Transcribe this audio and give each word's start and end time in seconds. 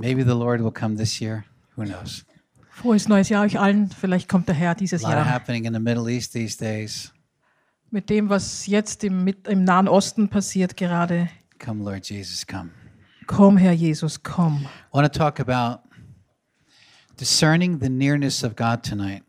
Maybe 0.00 0.24
the 0.24 0.34
Lord 0.34 0.62
will 0.62 0.72
come 0.72 0.96
this 0.96 1.20
year. 1.20 1.44
Who 1.76 1.84
knows? 1.84 2.24
Frohes 2.70 3.06
neues 3.08 3.28
Jahr 3.28 3.44
euch 3.44 3.60
allen. 3.60 3.90
Vielleicht 3.90 4.28
kommt 4.28 4.48
der 4.48 4.54
Herr 4.54 4.70
A 4.70 4.74
dieses 4.74 5.02
lot 5.02 5.10
Jahr. 5.12 5.26
happening 5.26 5.66
in 5.66 5.74
the 5.74 5.80
Middle 5.80 6.08
East 6.10 6.32
these 6.32 6.56
days. 6.56 7.12
Mit 7.90 8.08
dem, 8.08 8.30
was 8.30 8.66
jetzt 8.66 9.04
im, 9.04 9.24
mit, 9.24 9.46
im 9.46 9.64
Nahen 9.64 9.88
Osten 9.88 10.28
passiert 10.30 10.76
gerade. 10.76 11.28
Come, 11.58 11.84
Lord 11.84 12.08
Jesus, 12.08 12.46
come. 12.46 12.70
Komm, 13.26 13.58
Herr 13.58 13.72
Jesus, 13.72 14.22
komm. 14.22 14.66
I 14.92 14.96
want 14.96 15.12
to 15.12 15.18
talk 15.18 15.38
about 15.38 15.82
discerning 17.18 17.80
the 17.80 17.90
nearness 17.90 18.42
of 18.42 18.56
God 18.56 18.82
tonight. 18.82 19.22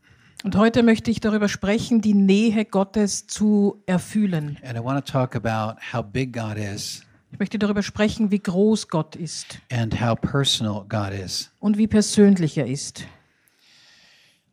Und 0.44 0.56
heute 0.56 0.82
möchte 0.84 1.12
ich 1.12 1.20
darüber 1.20 1.50
sprechen, 1.50 2.02
die 2.02 2.14
Nähe 2.14 2.64
Gottes 2.66 3.28
zu 3.28 3.84
erfühlen. 3.86 4.58
And 4.64 4.78
I 4.78 4.82
want 4.82 5.06
to 5.06 5.12
talk 5.12 5.36
about 5.36 5.80
how 5.94 6.02
big 6.02 6.32
God 6.34 6.58
is 6.58 7.04
Ich 7.32 7.40
möchte 7.40 7.58
darüber 7.58 7.82
sprechen, 7.82 8.30
wie 8.32 8.40
groß 8.40 8.88
Gott 8.90 9.16
ist 9.16 9.60
and 9.72 10.00
how 10.02 10.20
personal 10.20 10.84
God 10.88 11.12
is. 11.14 11.52
und 11.60 11.78
wie 11.78 11.88
persönlich 11.88 12.58
er 12.58 12.68
ist. 12.68 13.06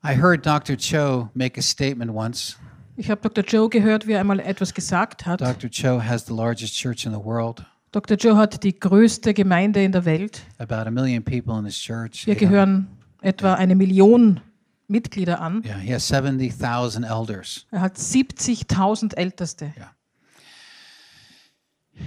I 0.04 0.14
heard 0.14 0.46
Dr. 0.46 0.76
Cho 0.76 1.28
make 1.34 1.58
a 1.58 1.62
statement 1.62 2.10
once. 2.12 2.56
Ich 2.96 3.10
habe 3.10 3.20
Dr. 3.20 3.44
Joe 3.44 3.68
gehört, 3.68 4.06
wie 4.06 4.12
er 4.12 4.20
einmal 4.20 4.40
etwas 4.40 4.72
gesagt 4.74 5.26
hat. 5.26 5.40
Dr. 5.40 5.68
Cho 5.70 6.02
has 6.02 6.26
the 6.26 6.32
largest 6.32 6.74
church 6.76 7.04
in 7.04 7.12
the 7.12 7.18
world, 7.22 7.64
Dr. 7.90 8.16
Joe 8.16 8.36
hat 8.36 8.62
die 8.62 8.78
größte 8.78 9.32
Gemeinde 9.34 9.82
in 9.82 9.92
der 9.92 10.04
Welt. 10.04 10.42
about 10.58 10.86
a 10.86 10.90
million 10.90 11.22
people 11.22 11.58
in 11.58 11.64
his 11.64 11.76
church. 11.78 12.26
Wir 12.26 12.34
800 12.34 12.38
gehören 12.38 12.86
etwa 13.22 13.54
eine 13.54 13.74
Million 13.74 14.40
Mitglieder 14.86 15.40
an. 15.40 15.62
Yeah, 15.64 15.78
he 15.78 15.92
has 15.92 16.06
70,000 16.06 17.04
elders. 17.04 17.66
Er 17.70 17.80
hat 17.80 17.96
70.000 17.96 19.14
Älteste. 19.16 19.72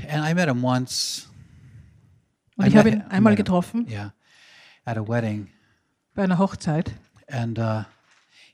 And 0.10 0.28
I 0.28 0.34
met 0.34 0.48
him 0.48 0.64
once. 0.64 1.28
Und 2.58 2.68
ich 2.68 2.76
habe 2.76 2.90
ihn 2.90 3.02
einmal 3.10 3.36
getroffen 3.36 3.88
Yeah, 3.90 4.14
at 4.86 4.98
a 4.98 5.08
wedding. 5.08 5.48
bei 6.14 6.24
einer 6.24 6.38
Hochzeit. 6.38 6.92
And 7.28 7.58
uh, 7.58 7.84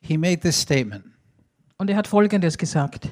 he 0.02 0.18
made 0.18 0.40
this 0.40 0.60
statement. 0.62 1.06
Und 1.78 1.90
er 1.90 1.98
hat 1.98 2.08
Folgendes 2.08 2.58
gesagt. 2.58 3.10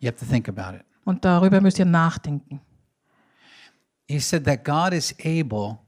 You 0.00 0.08
have 0.08 0.18
to 0.18 0.26
think 0.26 0.48
about 0.48 0.76
it. 0.76 0.84
Und 1.04 1.24
darüber 1.24 1.60
müsst 1.60 1.78
ihr 1.78 1.84
nachdenken. 1.84 2.60
He 4.06 4.18
said 4.20 4.44
that 4.44 4.64
God 4.64 4.92
is 4.92 5.14
able 5.24 5.78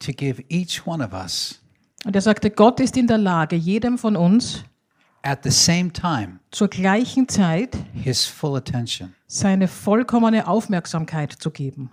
to 0.00 0.12
give 0.12 0.42
each 0.48 0.86
one 0.86 1.04
of 1.04 1.12
us 1.12 1.60
Und 2.04 2.14
er 2.14 2.22
sagte, 2.22 2.50
Gott 2.50 2.80
ist 2.80 2.96
in 2.96 3.06
der 3.06 3.18
Lage, 3.18 3.56
jedem 3.56 3.96
von 3.98 4.14
uns 4.16 4.62
at 5.22 5.42
the 5.42 5.50
same 5.50 5.90
time 5.92 6.38
zur 6.50 6.68
gleichen 6.68 7.28
Zeit 7.28 7.76
his 7.94 8.26
full 8.26 8.56
attention. 8.56 9.14
Seine 9.34 9.68
vollkommene 9.68 10.46
Aufmerksamkeit 10.46 11.32
zu 11.32 11.50
geben. 11.50 11.90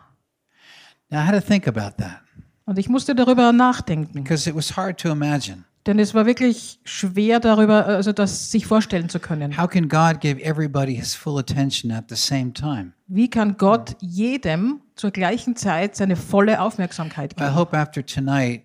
Now, 1.10 1.20
I 1.20 1.26
had 1.26 1.34
to 1.34 1.42
think 1.46 1.68
about 1.68 1.98
that 2.02 2.22
Und 2.66 2.78
ich 2.78 2.88
musste 2.88 3.16
darüber 3.16 3.52
nachdenken, 3.52 4.24
because 4.24 4.50
it 4.50 4.56
was 4.56 4.78
hard 4.78 5.00
to 5.02 5.10
imagine. 5.10 5.64
denn 5.88 5.98
es 5.98 6.14
war 6.14 6.28
wirklich 6.28 6.80
schwer 6.86 7.40
darüber, 7.40 7.88
also 7.88 8.12
das 8.14 8.52
sich 8.52 8.68
vorstellen 8.68 9.10
zu 9.10 9.20
können. 9.20 9.58
How 9.58 9.68
can 9.68 9.90
God 9.90 10.22
give 10.22 10.40
everybody 10.42 10.96
his 10.96 11.16
full 11.16 11.40
attention 11.40 11.92
at 11.92 12.06
the 12.10 12.16
same 12.16 12.54
time? 12.54 12.94
Wie 13.08 13.30
kann 13.30 13.58
Gott 13.58 13.96
jedem 14.00 14.82
zur 14.96 15.10
gleichen 15.12 15.56
Zeit 15.56 15.96
seine 15.96 16.16
volle 16.16 16.62
Aufmerksamkeit 16.62 17.34
I 17.34 17.36
geben? 17.44 17.56
hope 17.56 17.76
after 17.76 18.06
tonight 18.06 18.64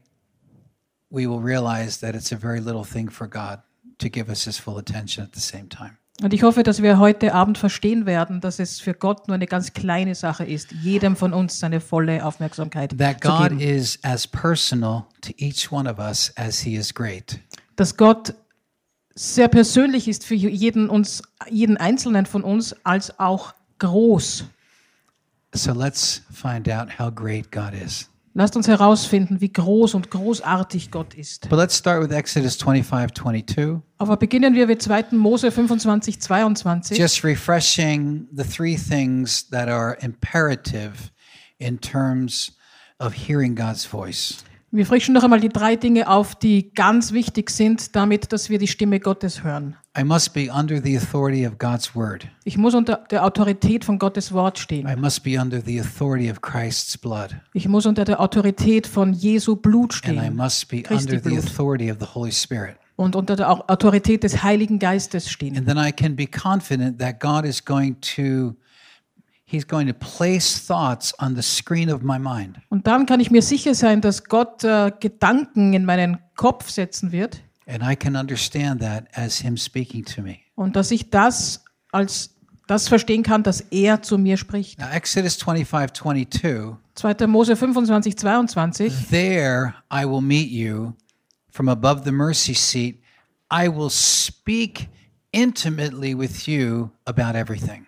we 1.09 1.27
will 1.27 1.43
realize 1.43 1.99
that 2.01 2.15
it's 2.15 2.33
a 2.33 2.37
very 2.37 2.61
little 2.61 2.85
thing 2.85 3.11
for 3.11 3.27
God 3.27 3.61
to 3.99 4.09
give 4.11 4.29
us 4.31 4.45
his 4.45 4.59
full 4.59 4.77
attention 4.79 5.25
at 5.25 5.33
the 5.35 5.41
same 5.41 5.69
time. 5.71 5.97
Und 6.23 6.33
ich 6.33 6.43
hoffe, 6.43 6.63
dass 6.63 6.81
wir 6.81 6.99
heute 6.99 7.35
Abend 7.35 7.59
verstehen 7.59 8.07
werden, 8.07 8.41
dass 8.41 8.59
es 8.59 8.81
für 8.81 8.95
Gott 8.95 9.29
nur 9.29 9.35
eine 9.35 9.47
ganz 9.47 9.75
kleine 9.75 10.15
Sache 10.15 10.45
ist, 10.45 10.73
jedem 10.73 11.15
von 11.15 11.35
uns 11.35 11.59
seine 11.59 11.81
volle 11.81 12.25
Aufmerksamkeit 12.25 12.97
That 12.97 13.23
zu 13.23 13.29
God 13.29 13.49
geben. 13.51 13.61
is 13.61 13.99
as 14.03 14.27
personal 14.27 15.05
to 15.21 15.33
each 15.37 15.71
one 15.71 15.91
of 15.91 15.99
us 15.99 16.33
as 16.37 16.61
he 16.61 16.75
is 16.75 16.95
great. 16.95 17.39
Dass 17.77 17.99
Gott 17.99 18.35
sehr 19.15 19.49
persönlich 19.49 20.09
ist 20.09 20.25
für 20.25 20.35
jeden, 20.35 20.89
uns, 20.89 21.23
jeden 21.51 21.77
Einzelnen 21.77 22.25
von 22.25 22.43
uns, 22.43 22.75
als 22.85 23.19
auch 23.19 23.55
groß. 23.79 24.45
So 25.53 25.73
let's 25.73 26.23
find 26.31 26.69
out 26.71 26.99
how 26.99 27.15
great 27.15 27.53
God 27.53 27.75
is. 27.75 28.09
Lasst 28.39 28.55
uns 28.55 28.69
herausfinden, 28.69 29.41
wie 29.41 29.51
groß 29.51 29.95
und 29.95 30.11
großartig 30.11 30.91
Gott 30.91 31.15
ist. 31.15 31.49
But 31.49 31.59
let's 31.59 31.79
start 31.79 32.03
with 32.03 32.15
Exodus 32.15 32.57
25 32.57 33.15
22. 33.15 33.79
Aber 33.97 34.19
beginnen 34.19 34.55
wir 34.55 34.67
mit 34.67 34.83
2. 34.83 35.13
Mose 35.13 35.51
25, 35.51 36.21
22. 36.21 36.99
Just 36.99 37.25
refreshing 37.25 38.29
the 38.31 38.45
three 38.45 38.77
things 38.77 39.49
that 39.49 39.69
are 39.71 39.97
imperative 40.03 41.11
in 41.57 41.81
terms 41.81 42.59
of 42.99 43.15
hearing 43.15 43.55
God's 43.57 43.87
voice. 43.87 44.45
Wir 44.71 44.85
frischen 44.85 45.15
noch 45.15 45.25
einmal 45.25 45.41
die 45.41 45.49
drei 45.49 45.77
Dinge 45.77 46.07
auf, 46.07 46.35
die 46.35 46.75
ganz 46.75 47.13
wichtig 47.13 47.49
sind, 47.49 47.97
damit, 47.97 48.35
dass 48.35 48.51
wir 48.51 48.59
die 48.59 48.69
Stimme 48.69 49.01
Gottes 49.01 49.45
hören. 49.45 49.77
I 49.99 50.05
must 50.05 50.35
be 50.35 50.51
under 50.53 50.83
the 50.83 50.97
authority 50.97 51.47
of 51.47 51.59
God's 51.59 51.95
word. 51.95 52.29
Ich 52.45 52.59
muss 52.59 52.75
unter 52.75 52.97
der 53.11 53.25
Autorität 53.25 53.85
von 53.85 53.99
Gottes 53.99 54.33
Wort 54.33 54.59
stehen. 54.59 54.87
I 54.87 54.97
must 54.97 55.23
be 55.23 55.41
under 55.41 55.61
the 55.65 55.81
authority 55.81 56.31
of 56.31 56.43
Christ's 56.43 56.99
blood. 56.99 57.37
Ich 57.55 57.67
muss 57.69 57.87
unter 57.87 58.05
der 58.05 58.21
Autorität 58.21 58.87
von 58.87 59.13
Jesu 59.15 59.57
Blut 59.57 60.01
And 60.05 60.15
I 60.17 60.19
stehen 60.21 60.37
must 60.37 60.69
be 60.69 60.83
Christi 60.83 61.13
under 61.15 61.23
the 61.23 61.31
Blut. 61.31 61.45
authority 61.45 61.91
of 61.91 61.99
the 62.01 62.07
Holy 62.15 62.33
Spirit. 62.33 62.77
und 62.97 63.15
unter 63.17 63.37
der 63.37 63.51
Au- 63.51 63.65
Autorität 63.69 64.23
des 64.23 64.43
Heiligen 64.43 64.79
Geistes 64.79 65.31
stehen. 65.31 65.57
And 65.57 65.67
then 65.67 65.79
I 65.79 65.93
can 65.93 66.15
be 66.17 66.27
confident 66.27 66.99
that 66.99 67.21
God 67.21 67.45
is 67.45 67.65
going 67.65 67.97
to 68.17 68.55
He's 69.49 69.65
going 69.67 69.87
to 69.87 69.95
place 69.95 70.59
thoughts 70.67 71.15
on 71.21 71.37
the 71.37 71.43
screen 71.43 71.89
of 71.93 72.03
my 72.03 72.19
mind. 72.19 72.59
Und 72.69 72.89
dann 72.89 73.07
kann 73.07 73.21
ich 73.21 73.31
mir 73.31 73.43
sicher 73.43 73.77
sein, 73.77 74.01
dass 74.01 74.25
Gott 74.25 74.65
äh, 74.65 74.91
Gedanken 74.99 75.73
in 75.73 75.85
meinen 75.85 76.19
Kopf 76.35 76.69
setzen 76.69 77.13
wird 77.13 77.43
And 77.67 77.83
I 77.83 77.97
can 77.97 78.15
understand 78.17 78.81
that 78.81 79.07
as 79.15 79.41
Him 79.41 79.57
speaking 79.57 80.05
to 80.05 80.23
me. 80.23 80.39
und 80.55 80.77
dass 80.77 80.91
ich 80.91 81.11
das 81.11 81.65
als 81.93 82.31
das 82.67 82.89
verstehen 82.89 83.23
kann, 83.23 83.43
dass 83.43 83.61
er 83.71 84.03
zu 84.03 84.19
mir 84.19 84.37
spricht. 84.37 84.79
Now, 84.79 84.89
Exodus 84.91 85.37
25 85.37 85.93
22, 85.93 86.77
2. 86.95 87.27
Mose 87.27 87.55
25, 87.57 88.17
22. 88.17 88.93
there 89.11 89.75
I 89.93 90.05
will 90.05 90.21
meet 90.21 90.51
you 90.51 90.95
from 91.51 91.69
above 91.69 92.03
the 92.05 92.13
mercy 92.13 92.55
seat. 92.55 93.01
I 93.51 93.69
will 93.69 93.91
speak 93.91 94.89
intimately 95.33 96.15
with 96.17 96.49
you 96.49 96.91
about 97.07 97.37
everything. 97.37 97.87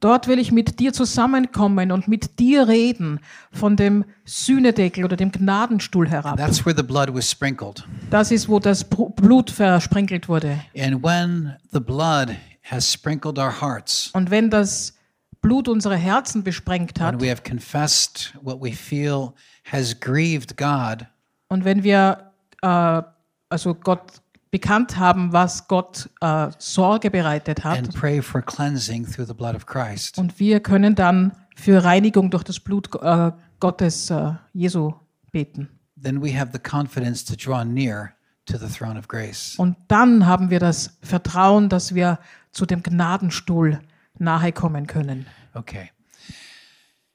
Dort 0.00 0.28
will 0.28 0.38
ich 0.38 0.50
mit 0.50 0.80
dir 0.80 0.94
zusammenkommen 0.94 1.92
und 1.92 2.08
mit 2.08 2.38
dir 2.38 2.68
reden 2.68 3.20
von 3.52 3.76
dem 3.76 4.06
Sühnedeckel 4.24 5.04
oder 5.04 5.14
dem 5.16 5.30
Gnadenstuhl 5.30 6.08
herab. 6.08 6.38
That's 6.38 6.64
where 6.64 6.74
the 6.74 6.82
blood 6.82 7.14
was 7.14 7.30
sprinkled. 7.30 7.86
Das 8.08 8.30
ist, 8.30 8.48
wo 8.48 8.58
das 8.58 8.82
Blut 8.84 9.50
versprenkelt 9.50 10.26
wurde. 10.26 10.58
And 10.74 11.02
when 11.04 11.54
the 11.72 11.80
blood 11.80 12.30
has 12.62 12.90
sprinkled 12.90 13.38
our 13.38 13.60
hearts, 13.60 14.10
Und 14.14 14.30
wenn 14.30 14.48
das 14.48 14.94
Blut 15.42 15.68
unsere 15.68 15.96
Herzen 15.96 16.44
besprengt 16.44 16.98
when 16.98 17.06
hat 17.06 17.20
we 17.20 17.28
have 17.28 17.42
confessed 17.42 18.32
what 18.42 18.62
we 18.62 18.72
feel 18.72 19.34
has 19.70 19.98
grieved 19.98 20.56
God, 20.56 21.06
und 21.48 21.64
wenn 21.64 21.82
wir 21.82 22.30
äh, 22.62 23.02
also 23.50 23.74
Gott 23.74 24.22
bekannt 24.50 24.96
haben, 24.98 25.32
was 25.32 25.68
Gott 25.68 26.10
äh, 26.20 26.48
Sorge 26.58 27.10
bereitet 27.10 27.64
hat, 27.64 27.78
and 27.78 27.94
pray 27.94 28.20
for 28.20 28.42
cleansing 28.42 29.06
through 29.06 29.26
the 29.26 29.34
blood 29.34 29.54
of 29.54 29.66
Christ, 29.66 30.18
und 30.18 30.38
wir 30.38 30.60
können 30.60 30.94
dann 30.94 31.32
für 31.56 31.84
Reinigung 31.84 32.30
durch 32.30 32.44
das 32.44 32.60
Blut 32.60 32.88
äh, 33.02 33.32
Gottes 33.60 34.10
äh, 34.10 34.32
Jesu 34.52 34.94
beten. 35.30 35.68
then 36.02 36.20
we 36.20 36.32
have 36.32 36.52
the 36.52 36.58
confidence 36.58 37.22
to 37.24 37.36
draw 37.36 37.62
near 37.62 38.14
to 38.46 38.56
the 38.58 38.68
throne 38.68 38.96
of 38.98 39.06
grace. 39.06 39.54
Und 39.58 39.76
dann 39.88 40.26
haben 40.26 40.50
wir 40.50 40.58
das 40.58 40.96
Vertrauen, 41.02 41.68
dass 41.68 41.94
wir 41.94 42.18
zu 42.52 42.66
dem 42.66 42.82
Gnadenstuhl 42.82 43.80
nahe 44.18 44.52
kommen 44.52 44.86
können. 44.86 45.26
Okay. 45.54 45.90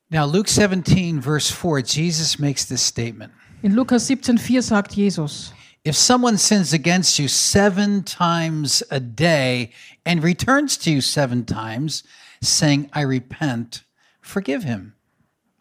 Now, 0.10 0.26
Luke 0.26 0.50
17, 0.50 1.22
verse 1.22 1.52
4, 1.52 1.80
Jesus 1.80 2.38
makes 2.38 2.68
this 2.68 2.86
statement 2.86 3.34
In 3.64 3.74
Lukas 3.74 4.08
17,4 4.08 4.62
sagt 4.62 4.94
Jesus, 4.94 5.52
If 5.86 5.96
someone 5.96 6.38
sins 6.38 6.74
against 6.74 7.20
you 7.20 7.28
seven 7.28 8.04
times 8.04 8.84
a 8.90 9.00
day 9.00 9.72
and 10.04 10.24
returns 10.24 10.78
to 10.80 10.92
you 10.92 11.00
seven 11.00 11.46
times, 11.46 12.04
saying, 12.42 12.90
I 12.92 13.02
repent, 13.02 13.84
forgive 14.20 14.64
him. 14.64 14.96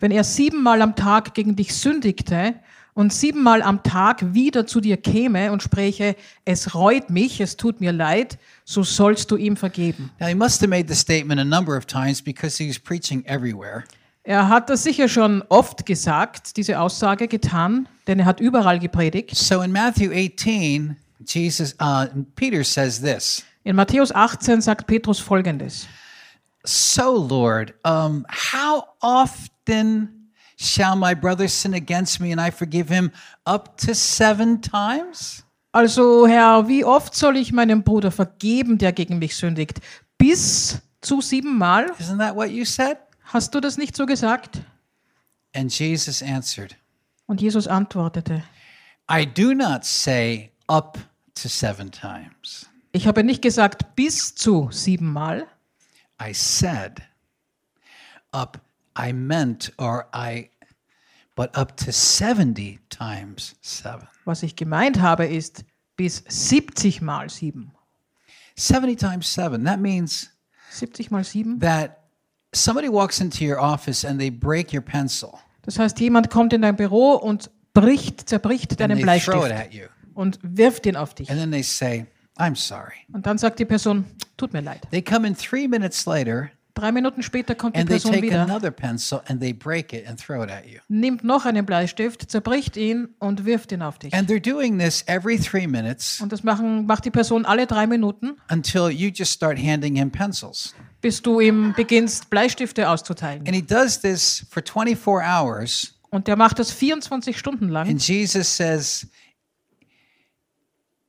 wenn 0.04 0.10
er 0.10 0.24
siebenmal 0.24 0.82
am 0.82 0.96
Tag 0.96 1.32
gegen 1.32 1.56
dich 1.56 1.74
sündigte 1.74 2.56
und 2.92 3.10
siebenmal 3.10 3.62
am 3.62 3.82
Tag 3.82 4.34
wieder 4.34 4.66
zu 4.66 4.82
dir 4.82 4.98
käme 4.98 5.50
und 5.50 5.62
spräche, 5.62 6.14
es 6.44 6.74
reut 6.74 7.08
mich, 7.08 7.40
es 7.40 7.56
tut 7.56 7.80
mir 7.80 7.90
leid, 7.90 8.38
so 8.66 8.82
sollst 8.82 9.30
du 9.30 9.36
ihm 9.36 9.56
vergeben. 9.56 10.10
Now, 10.20 10.26
he 10.26 10.34
must 10.34 10.60
have 10.60 10.68
made 10.68 10.88
the 10.88 10.94
statement 10.94 11.40
a 11.40 11.44
number 11.44 11.74
of 11.74 11.86
times 11.86 12.20
because 12.20 12.62
he 12.62 12.68
was 12.68 12.78
preaching 12.78 13.24
everywhere. 13.26 13.84
Er 14.24 14.48
hat 14.48 14.70
das 14.70 14.82
sicher 14.82 15.08
schon 15.08 15.42
oft 15.50 15.84
gesagt, 15.84 16.56
diese 16.56 16.80
Aussage 16.80 17.28
getan, 17.28 17.88
denn 18.06 18.20
er 18.20 18.24
hat 18.24 18.40
überall 18.40 18.78
gepredigt. 18.78 19.36
So 19.36 19.60
in 19.60 19.70
Matthew 19.70 20.10
18, 20.12 20.96
Jesus, 21.26 21.74
uh, 21.80 22.06
Peter 22.34 22.64
says 22.64 23.00
this. 23.00 23.44
In 23.64 23.76
Matthäus 23.76 24.12
18 24.12 24.60
sagt 24.60 24.86
Petrus 24.86 25.20
folgendes. 25.20 25.86
So, 26.64 27.26
Lord, 27.28 27.74
um, 27.84 28.26
how 28.28 28.84
often 29.00 30.24
Shall 30.56 30.96
my 30.96 31.14
brother 31.14 31.48
sin 31.48 31.74
against 31.74 32.20
me 32.20 32.30
and 32.30 32.40
I 32.40 32.50
forgive 32.50 32.88
him 32.88 33.10
up 33.44 33.76
to 33.78 33.94
seven 33.94 34.60
times? 34.60 35.42
Also 35.72 36.26
Herr, 36.26 36.68
wie 36.68 36.84
oft 36.84 37.14
soll 37.14 37.36
ich 37.36 37.52
meinem 37.52 37.82
Bruder 37.82 38.12
vergeben, 38.12 38.78
der 38.78 38.92
gegen 38.92 39.18
mich 39.18 39.36
sündigt? 39.36 39.80
Bis 40.16 40.80
zu 41.00 41.20
siebenmal? 41.20 41.90
Isn't 41.98 42.18
that 42.18 42.36
what 42.36 42.50
you 42.50 42.64
said? 42.64 42.98
Hast 43.34 43.52
du 43.52 43.58
das 43.58 43.76
nicht 43.76 43.96
so 43.96 44.06
gesagt? 44.06 44.62
And 45.56 45.76
Jesus 45.76 46.22
answered, 46.22 46.76
Und 47.26 47.40
Jesus 47.42 47.66
antwortete, 47.66 48.44
I 49.10 49.26
do 49.26 49.54
not 49.54 49.84
say 49.84 50.52
up 50.68 50.98
to 51.34 51.48
seven 51.48 51.90
times. 51.90 52.66
ich 52.92 53.08
habe 53.08 53.24
nicht 53.24 53.42
gesagt 53.42 53.96
bis 53.96 54.36
zu 54.36 54.68
siebenmal, 54.70 55.48
I 56.22 56.32
said 56.32 57.02
up, 58.30 58.60
I 58.96 59.12
meant, 59.12 59.72
or 59.78 60.06
I, 60.14 60.50
but 61.34 61.56
up 61.56 61.76
to 61.78 61.90
70 61.90 62.78
times 62.88 63.56
seven. 63.62 64.06
was 64.24 64.44
ich 64.44 64.54
gemeint 64.54 65.00
habe, 65.00 65.26
ist 65.26 65.64
bis 65.96 66.22
70 66.28 67.00
mal 67.02 67.28
sieben. 67.28 67.72
70 68.56 68.96
times 68.96 69.34
seven. 69.34 69.64
That 69.64 69.80
means 69.80 70.30
70 70.70 71.10
mal 71.10 71.24
sieben? 71.24 71.58
that 71.58 72.03
somebody 72.54 72.88
walks 72.88 73.20
into 73.20 73.44
your 73.44 73.58
office 73.60 74.04
and 74.04 74.18
they 74.18 74.30
break 74.30 74.72
your 74.72 74.82
pencil 74.82 75.30
Das 75.62 75.78
heißt, 75.78 75.98
jemand 76.00 76.30
kommt 76.30 76.52
in 76.52 76.62
dein 76.62 76.76
Büro 76.76 77.12
und 77.14 77.50
bricht, 77.72 78.28
zerbricht 78.28 78.78
deinen 78.80 78.98
and 78.98 79.06
they 79.06 79.18
throw 79.20 79.44
it 79.46 79.48
Bleistift 79.48 79.66
at 79.66 79.74
you. 79.74 79.86
und 80.14 80.38
wirft 80.42 80.86
ihn 80.86 80.96
auf 80.96 81.14
dich. 81.14 81.30
And 81.30 81.40
then 81.40 81.50
they 81.50 81.62
say, 81.62 82.06
I'm 82.38 82.56
sorry. 82.56 82.94
Und 83.12 83.26
dann 83.26 83.38
sagt 83.38 83.58
die 83.58 83.64
Person, 83.64 84.04
tut 84.36 84.52
mir 84.52 84.60
leid. 84.60 84.82
They 84.90 85.02
come 85.02 85.26
in 85.26 85.36
three 85.36 85.66
minutes 85.68 86.06
later 86.06 86.50
Drei 86.74 86.90
Minuten 86.90 87.22
später 87.22 87.54
kommt 87.54 87.76
die 87.76 87.84
Person 87.84 88.10
take 88.14 88.24
wieder, 88.24 88.42
another 88.42 88.72
pencil 88.72 89.20
and 89.28 89.40
they 89.40 89.52
break 89.52 89.92
it 89.92 90.08
and 90.08 90.18
throw 90.20 90.42
it 90.42 90.50
at 90.50 90.66
you. 90.66 90.80
nimmt 90.88 91.22
noch 91.22 91.46
einen 91.46 91.64
Bleistift, 91.64 92.28
zerbricht 92.28 92.76
ihn 92.76 93.10
und 93.20 93.44
wirft 93.44 93.70
ihn 93.70 93.80
auf 93.80 93.98
dich. 93.98 94.12
And 94.12 94.28
they're 94.28 94.40
doing 94.42 94.76
this 94.76 95.04
every 95.06 95.38
three 95.38 95.68
minutes 95.68 96.20
Und 96.20 96.32
das 96.32 96.42
machen, 96.42 96.86
macht 96.86 97.04
die 97.04 97.12
Person 97.12 97.46
alle 97.46 97.68
drei 97.68 97.86
Minuten, 97.86 98.38
until 98.50 98.90
you 98.90 99.10
just 99.14 99.32
start 99.32 99.56
handing 99.56 99.94
him 99.94 100.10
pencils. 100.10 100.74
Bis 101.04 101.20
du 101.20 101.38
ihm 101.38 101.74
beginnst, 101.76 102.30
Bleistifte 102.30 102.88
auszuteilen. 102.88 103.46
And 103.46 103.54
he 103.54 103.60
does 103.60 104.00
this 104.00 104.46
for 104.48 104.62
24 104.62 105.22
hours. 105.22 105.94
Und 106.08 106.28
der 106.28 106.36
macht 106.36 106.58
das 106.58 106.70
24 106.70 107.36
Stunden 107.36 107.68
lang. 107.68 107.86
And 107.86 108.00
Jesus 108.00 108.56
says, 108.56 109.06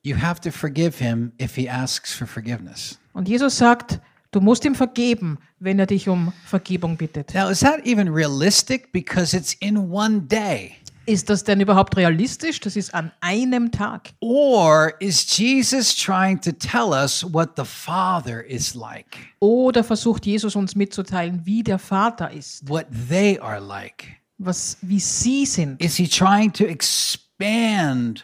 You 0.04 0.18
have 0.18 0.42
to 0.42 0.52
forgive 0.52 1.02
him 1.02 1.32
if 1.42 1.56
he 1.56 1.70
asks 1.70 2.14
for 2.14 2.28
forgiveness. 2.28 3.00
Und 3.14 3.30
Jesus 3.30 3.58
sagt, 3.58 4.02
du 4.32 4.42
musst 4.42 4.66
ihm 4.66 4.76
vergeben, 4.76 5.40
wenn 5.60 5.80
er 5.80 5.86
dich 5.86 6.10
um 6.10 6.34
Vergebung 6.44 6.98
bittet. 6.98 7.34
Now, 7.34 7.50
is 7.50 7.62
that 7.62 7.86
even 7.86 8.10
realistic? 8.10 8.92
Because 8.92 9.36
it's 9.36 9.54
in 9.62 9.78
one 9.78 10.24
day. 10.24 10.74
Ist 11.06 11.30
das 11.30 11.44
denn 11.44 11.62
überhaupt 11.62 11.96
realistisch? 11.98 12.60
Das 12.60 12.76
ist 12.76 12.94
an 12.94 13.12
einem 13.22 13.72
Tag. 13.72 14.10
Or 14.22 14.94
is 15.00 15.26
Jesus 15.38 15.96
trying 15.96 16.40
to 16.42 16.52
tell 16.52 16.90
us 16.92 17.26
what 17.32 17.52
the 17.58 17.66
Father 17.66 18.44
is 18.44 18.74
like, 18.76 19.18
Oder 19.40 19.84
versucht 19.84 20.26
Jesus 20.26 20.56
uns 20.56 20.76
mitzuteilen, 20.76 21.46
wie 21.46 21.64
der 21.64 21.80
Vater 21.80 22.32
ist, 22.32 22.68
what 22.68 22.86
they 23.10 23.40
are 23.40 23.60
like? 23.60 24.16
was, 24.38 24.78
wie 24.82 25.00
sie 25.00 25.46
sind. 25.46 25.82
Is 25.82 25.96
he 25.96 26.08
trying 26.08 26.52
to 26.54 26.66
expand 26.66 28.24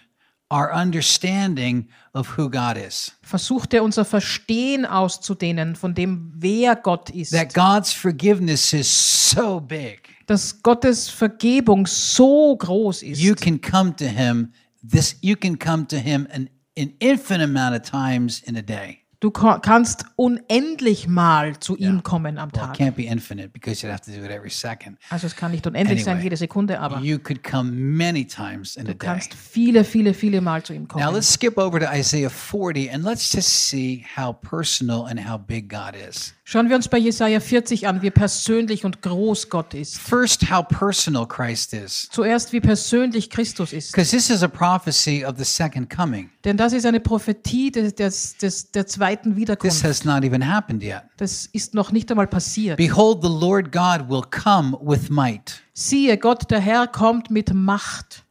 our 0.50 0.72
understanding 0.74 1.88
of 2.13 2.38
who 2.38 2.50
God 2.50 2.77
is? 2.77 3.13
Versucht 3.22 3.74
er 3.74 3.84
unser 3.84 4.04
Verstehen 4.06 4.86
auszudehnen 4.86 5.75
von 5.75 5.94
dem, 5.94 6.31
wer 6.36 6.75
Gott 6.75 7.10
ist. 7.10 7.31
That 7.31 7.54
God's 7.54 7.94
forgiveness 7.94 8.74
is 8.74 8.89
so 8.89 9.60
big. 9.60 10.10
Dass 10.31 10.63
Gottes 10.63 11.10
Vergebung 11.10 11.86
so 11.86 12.56
groß 12.56 13.04
ist. 13.04 13.19
You 13.22 13.36
can 13.36 13.60
come 13.60 13.94
to 13.98 14.06
him 14.06 14.54
this 14.89 15.18
you 15.22 15.36
can 15.36 15.60
come 15.60 15.86
to 15.88 15.98
him 15.98 16.25
an, 16.33 16.50
an 16.78 16.94
infinite 17.00 17.44
amount 17.44 17.75
of 17.75 17.81
times 17.81 18.39
in 18.44 18.56
a 18.56 18.62
day. 18.62 19.00
Du 19.19 19.30
ka- 19.30 19.60
kannst 19.60 20.06
unendlich 20.16 21.07
mal 21.07 21.60
zu 21.60 21.75
ihm 21.78 22.01
kommen 22.01 22.39
am 22.39 22.50
Well, 22.54 22.63
it 22.63 22.68
Tag. 22.69 22.75
can't 22.75 22.95
be 22.95 23.04
infinite 23.04 23.50
because 23.54 23.83
you'd 23.86 23.92
have 23.92 24.01
to 24.06 24.12
do 24.12 24.24
it 24.25 24.31
every 24.31 24.50
second. 24.50 24.98
Also 25.12 25.28
es 25.28 25.36
kann 25.36 25.51
nicht 25.51 25.68
unendlich 25.68 26.04
sein, 26.04 26.13
Anyway, 26.13 26.24
jede 26.24 26.38
Sekunde, 26.38 26.80
aber 26.80 27.01
You 27.01 27.19
could 27.19 27.44
come 27.44 27.69
many 27.72 28.25
times 28.25 28.77
in 28.77 28.88
a 28.88 28.92
du 28.94 28.95
kannst 28.95 29.36
viele, 29.36 29.84
viele, 29.84 30.16
viele 30.16 30.42
Mal 30.42 30.63
zu 30.63 30.74
ihm 30.74 30.84
Now 30.84 30.88
kommen. 30.88 31.13
let's 31.13 31.31
skip 31.34 31.57
over 31.60 31.80
to 31.80 31.86
Isaiah 31.94 32.31
40 32.31 32.89
and 32.92 33.04
let's 33.04 33.31
just 33.31 33.50
see 33.69 34.04
how 34.18 34.34
personal 34.34 35.06
and 35.07 35.19
how 35.30 35.38
big 35.38 35.69
God 35.69 35.94
is. 35.95 36.34
Schauen 36.51 36.68
wir 36.68 36.75
uns 36.75 36.89
bei 36.89 36.98
Jesaja 36.98 37.39
40 37.39 37.88
an, 37.88 38.01
wie 38.01 38.12
persönlich 38.12 38.83
und 38.83 39.01
groß 39.01 39.48
Gott 39.48 39.74
ist. 39.74 39.98
First, 39.98 40.51
how 40.51 40.68
personal 40.68 41.25
Christ 41.25 41.74
is. 41.74 42.09
Zuerst, 42.12 42.51
wie 42.51 42.59
persönlich 42.59 43.30
Christus 43.30 43.71
ist. 43.71 43.94
Because 43.94 44.12
this 44.12 44.30
is 44.30 44.44
a 44.44 44.50
prophecy 44.50 45.24
of 45.24 45.38
the 45.38 45.45
second 45.45 45.89
coming. 45.89 46.30
Denn 46.44 46.57
das 46.57 46.74
ist 46.74 46.86
eine 46.86 47.00
Prophetie 47.00 47.71
des, 47.71 47.95
des, 47.95 48.36
des, 48.36 48.69
der 48.69 48.86
zweiten 48.86 49.30
This 49.30 49.38
Wiederkunft. 49.38 49.83
has 49.86 50.03
not 50.03 50.25
even 50.25 50.45
happened 50.45 50.83
yet. 50.83 51.03
Das 51.15 51.45
ist 51.53 51.74
noch 51.74 51.94
nicht 51.94 52.12
einmal 52.12 52.27
passiert. 52.27 52.75
Behold, 52.75 53.19
the 53.21 53.30
Lord 53.30 53.71
God 53.71 54.09
will 54.09 54.24
come 54.30 54.77
with 54.81 55.09
might. 55.09 55.62
Siehe, 55.71 56.18
Gott, 56.18 56.51
der 56.51 56.59
Herr, 56.59 56.86
kommt 56.88 57.31
mit 57.31 57.53
Macht. 57.53 58.25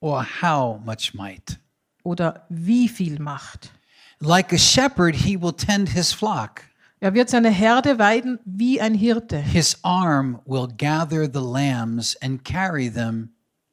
Or 0.00 0.26
how 0.42 0.80
much 0.84 1.14
might? 1.14 1.60
Oder 2.02 2.44
wie 2.48 2.88
viel 2.88 3.20
Macht? 3.20 3.70
Like 4.18 4.52
a 4.52 4.58
shepherd, 4.58 5.14
he 5.14 5.40
will 5.40 5.52
tend 5.52 5.90
his 5.90 6.12
flock. 6.12 6.62
Er 7.02 7.14
wird 7.14 7.30
seine 7.30 7.50
Herde 7.50 7.98
weiden 7.98 8.38
wie 8.44 8.80
ein 8.80 8.94
Hirte. 8.94 9.36
His 9.38 9.76
arm 9.82 10.40
will 10.46 10.68
gather 10.68 11.24
the 11.24 11.40
lambs 11.40 12.16
and 12.22 12.44
carry 12.44 12.88
them 12.88 13.30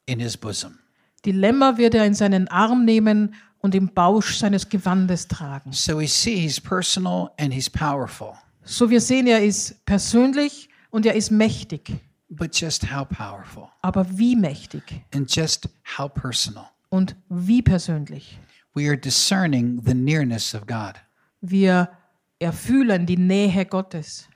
in 0.08 0.20
his 0.20 0.36
bosom. 0.36 0.80
Die 1.26 1.31
Lämmer 1.31 1.78
wird 1.78 1.94
er 1.94 2.08
in 2.08 2.16
seinen 2.16 2.48
Arm 2.48 2.86
nehmen 2.86 3.36
und 3.60 3.76
im 3.76 3.94
Bausch 3.94 4.38
seines 4.38 4.68
Gewandes 4.68 5.28
tragen. 5.28 5.72
So 5.72 6.00
we 6.00 6.08
see 6.08 6.38
he's 6.38 6.60
personal 6.60 7.30
and 7.38 7.54
he's 7.54 7.70
powerful. 7.70 8.34
So 8.64 8.90
wir 8.90 9.00
sehen, 9.00 9.28
er 9.28 9.44
ist 9.44 9.86
persönlich 9.86 10.68
und 10.90 11.06
er 11.06 11.14
ist 11.14 11.30
mächtig. 11.30 11.92
But 12.30 12.60
just 12.60 12.92
how 12.92 13.08
powerful 13.08 13.70
Aber 13.84 14.08
wie 14.18 14.36
mächtig 14.36 15.04
and 15.14 15.30
just 15.32 15.70
how 16.00 16.12
personal. 16.12 16.66
und 16.90 17.16
wie 17.30 17.62
persönlich. 17.62 18.40
We 18.74 18.88
are 18.88 18.98
discerning 18.98 19.84
the 19.86 19.94
nearness 19.94 20.56
of 20.56 20.66
God. 20.66 20.96
Wir 21.42 21.90
erfühlen 22.39 23.06
die 23.06 23.18
Nähe 23.18 23.65
Gottes. 23.65 24.27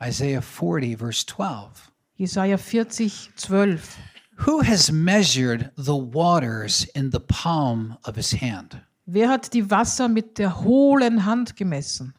Isaiah 0.00 0.42
40, 0.42 0.96
verse 0.96 1.26
12. 1.26 1.92
Jesaja 2.16 2.56
40, 2.58 3.30
12. 3.36 3.98
Who 4.46 4.62
has 4.62 4.92
measured 4.92 5.72
the 5.76 5.96
waters 5.96 6.84
in 6.94 7.10
the 7.10 7.20
palm 7.20 7.98
of 8.04 8.16
his 8.16 8.32
hand? 8.32 8.80
Wer 9.06 9.28
hat 9.28 9.52
die 9.54 9.70
Wasser 9.70 10.08
mit 10.08 10.38
der 10.38 10.60
hohlen 10.60 11.24
Hand 11.24 11.56
gemessen? 11.56 12.14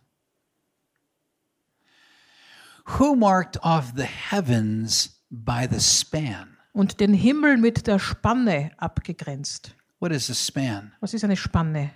Who 2.98 3.16
marked 3.16 3.58
off 3.64 3.94
the 3.96 4.06
heavens 4.06 5.22
by 5.30 5.68
the 5.70 5.80
span? 5.80 6.58
Und 6.74 7.00
den 7.00 7.14
Himmel 7.14 7.58
mit 7.58 7.88
der 7.88 8.00
Spanne 8.00 8.72
abgegrenzt. 8.78 9.76
What 10.00 10.12
is 10.12 10.30
a 10.30 10.34
span? 10.34 10.94
Was 11.00 11.14
ist 11.14 11.24
eine 11.24 11.38
Spanne? 11.38 11.92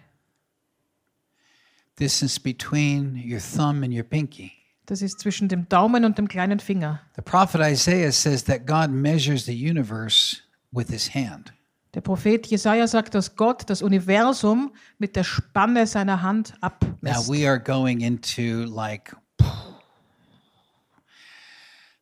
Distance 1.99 2.39
between 2.39 3.15
your 3.23 3.39
thumb 3.39 3.83
and 3.83 3.93
your 3.93 4.03
pinky. 4.03 4.51
Das 4.85 5.01
ist 5.01 5.19
zwischen 5.19 5.47
dem 5.47 5.69
Daumen 5.69 6.03
und 6.05 6.17
dem 6.17 6.27
kleinen 6.27 6.59
Finger. 6.59 6.99
The 7.15 7.21
prophet 7.21 7.61
Isaiah 7.61 8.11
says 8.11 8.43
that 8.45 8.65
God 8.65 8.89
measures 8.89 9.45
the 9.45 9.53
universe 9.53 10.41
with 10.71 10.89
his 10.89 11.13
hand. 11.13 11.53
Der 11.93 12.01
Prophet 12.01 12.47
Jesaja 12.47 12.87
sagt, 12.87 13.13
dass 13.13 13.35
Gott 13.35 13.69
das 13.69 13.83
Universum 13.83 14.73
mit 14.97 15.15
der 15.15 15.23
Spanne 15.23 15.85
seiner 15.85 16.23
Hand 16.23 16.53
Now 16.61 16.67
abmisst. 16.67 17.29
we 17.29 17.47
are 17.47 17.59
going 17.59 18.01
into 18.01 18.65
like 18.65 19.15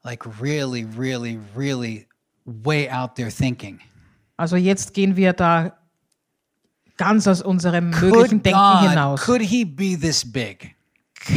like 0.06 0.26
really 0.42 0.86
really 0.98 1.38
really 1.56 2.08
way 2.46 2.90
out 2.90 3.16
there 3.16 3.30
thinking. 3.30 3.80
Also 4.38 4.56
jetzt 4.56 4.94
gehen 4.94 5.18
wir 5.18 5.34
da 5.34 5.78
ganz 7.02 7.28
aus 7.28 7.42
unserem 7.42 7.90
möglichen 7.90 8.12
Could 8.12 8.46
Denken 8.46 8.52
God 8.60 8.90
hinaus. 8.90 9.22
could 9.22 9.42
he 9.42 9.66
be 9.66 9.98
this 10.00 10.24
big? 10.24 10.76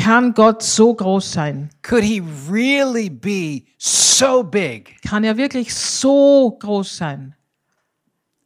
Kann 0.03 0.35
Gott 0.35 0.63
so 0.63 0.95
groß 0.95 1.33
sein? 1.33 1.71
Could 1.83 2.05
he 2.05 2.23
really 2.51 3.09
be 3.11 3.63
so 3.79 4.43
big? 4.43 5.01
Kann 5.03 5.25
er 5.25 5.37
wirklich 5.37 5.75
so 5.75 6.57
groß 6.61 6.97
sein? 6.99 7.35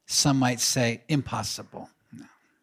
Some 0.07 0.39
might 0.39 0.61
say 0.61 1.01
impossible. 1.09 1.89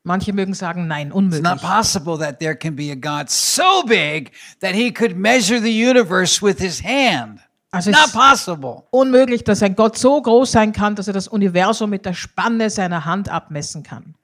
Manche 0.03 0.33
mögen 0.33 0.53
sagen, 0.53 0.87
nein, 0.87 1.07
It's 1.07 1.15
unmöglich. 1.15 1.43
not 1.43 1.61
possible 1.61 2.17
that 2.19 2.39
there 2.39 2.55
can 2.55 2.75
be 2.75 2.91
a 2.91 2.95
God 2.95 3.29
so 3.29 3.83
big 3.87 4.31
that 4.61 4.73
he 4.73 4.91
could 4.93 5.15
measure 5.17 5.59
the 5.59 5.71
universe 5.89 6.41
with 6.45 6.59
his 6.59 6.81
hand. 6.83 7.39
Also 7.71 7.89
es 7.91 7.97
Not 7.97 8.05
ist 8.07 8.13
possible. 8.13 8.83
unmöglich, 8.91 9.43
dass 9.43 9.61
ein 9.63 9.75
Gott 9.75 9.97
so 9.97 10.21
groß 10.21 10.51
sein 10.51 10.71
kann, 10.71 10.95
dass 10.95 11.07
er 11.07 11.13
das 11.13 11.27
Universum 11.27 11.89
mit 11.89 12.05
der 12.05 12.13
Spanne 12.13 12.69
seiner 12.69 13.03
Hand 13.05 13.29
abmessen 13.29 13.83
kann. 13.83 14.15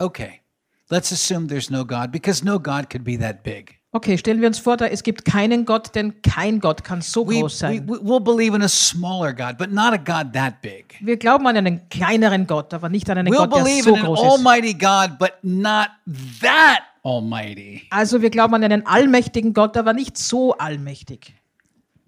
Okay. 0.00 0.40
Let's 0.88 1.12
assume 1.12 1.46
there's 1.46 1.70
no 1.70 1.84
God 1.84 2.10
because 2.10 2.44
no 2.44 2.58
God 2.58 2.90
could 2.90 3.04
be 3.04 3.16
that 3.18 3.44
big. 3.44 3.76
Okay, 3.92 4.16
stellen 4.16 4.40
wir 4.40 4.46
uns 4.48 4.58
vor, 4.58 4.76
da 4.76 4.86
es 4.86 5.02
gibt 5.02 5.24
keinen 5.24 5.64
Gott, 5.64 5.94
denn 5.96 6.22
kein 6.22 6.60
Gott 6.60 6.84
kann 6.84 7.02
so 7.02 7.26
We, 7.26 7.40
groß 7.40 7.52
we, 7.52 7.56
sein. 7.56 7.88
we- 7.88 7.98
we'll 8.00 8.20
believe 8.22 8.54
in 8.54 8.62
a 8.62 8.68
smaller 8.68 9.32
God, 9.32 9.58
but 9.58 9.70
not 9.72 9.92
a 9.92 9.96
God 9.96 10.32
that 10.32 10.62
big. 10.62 10.96
Wir 11.00 11.16
glauben 11.16 11.46
an 11.46 11.56
einen 11.56 11.88
kleineren 11.90 12.46
Gott, 12.46 12.72
aber 12.72 12.88
nicht 12.88 13.10
an 13.10 13.18
einen 13.18 13.32
We'll 13.32 13.38
Gott, 13.48 13.54
der 13.56 13.62
believe 13.64 13.82
so 13.84 13.90
in 13.90 14.00
an 14.00 14.06
groß 14.06 14.20
ist. 14.20 14.30
almighty 14.30 14.74
God, 14.74 15.18
but 15.18 15.32
not 15.42 15.88
that 16.40 16.82
almighty. 17.04 17.82
Also 17.90 18.22
wir 18.22 18.30
glauben 18.30 18.54
an 18.54 18.62
einen 18.64 18.86
allmächtigen 18.86 19.54
Gott, 19.54 19.76
aber 19.76 19.92
nicht 19.92 20.16
so 20.16 20.54
allmächtig. 20.56 21.34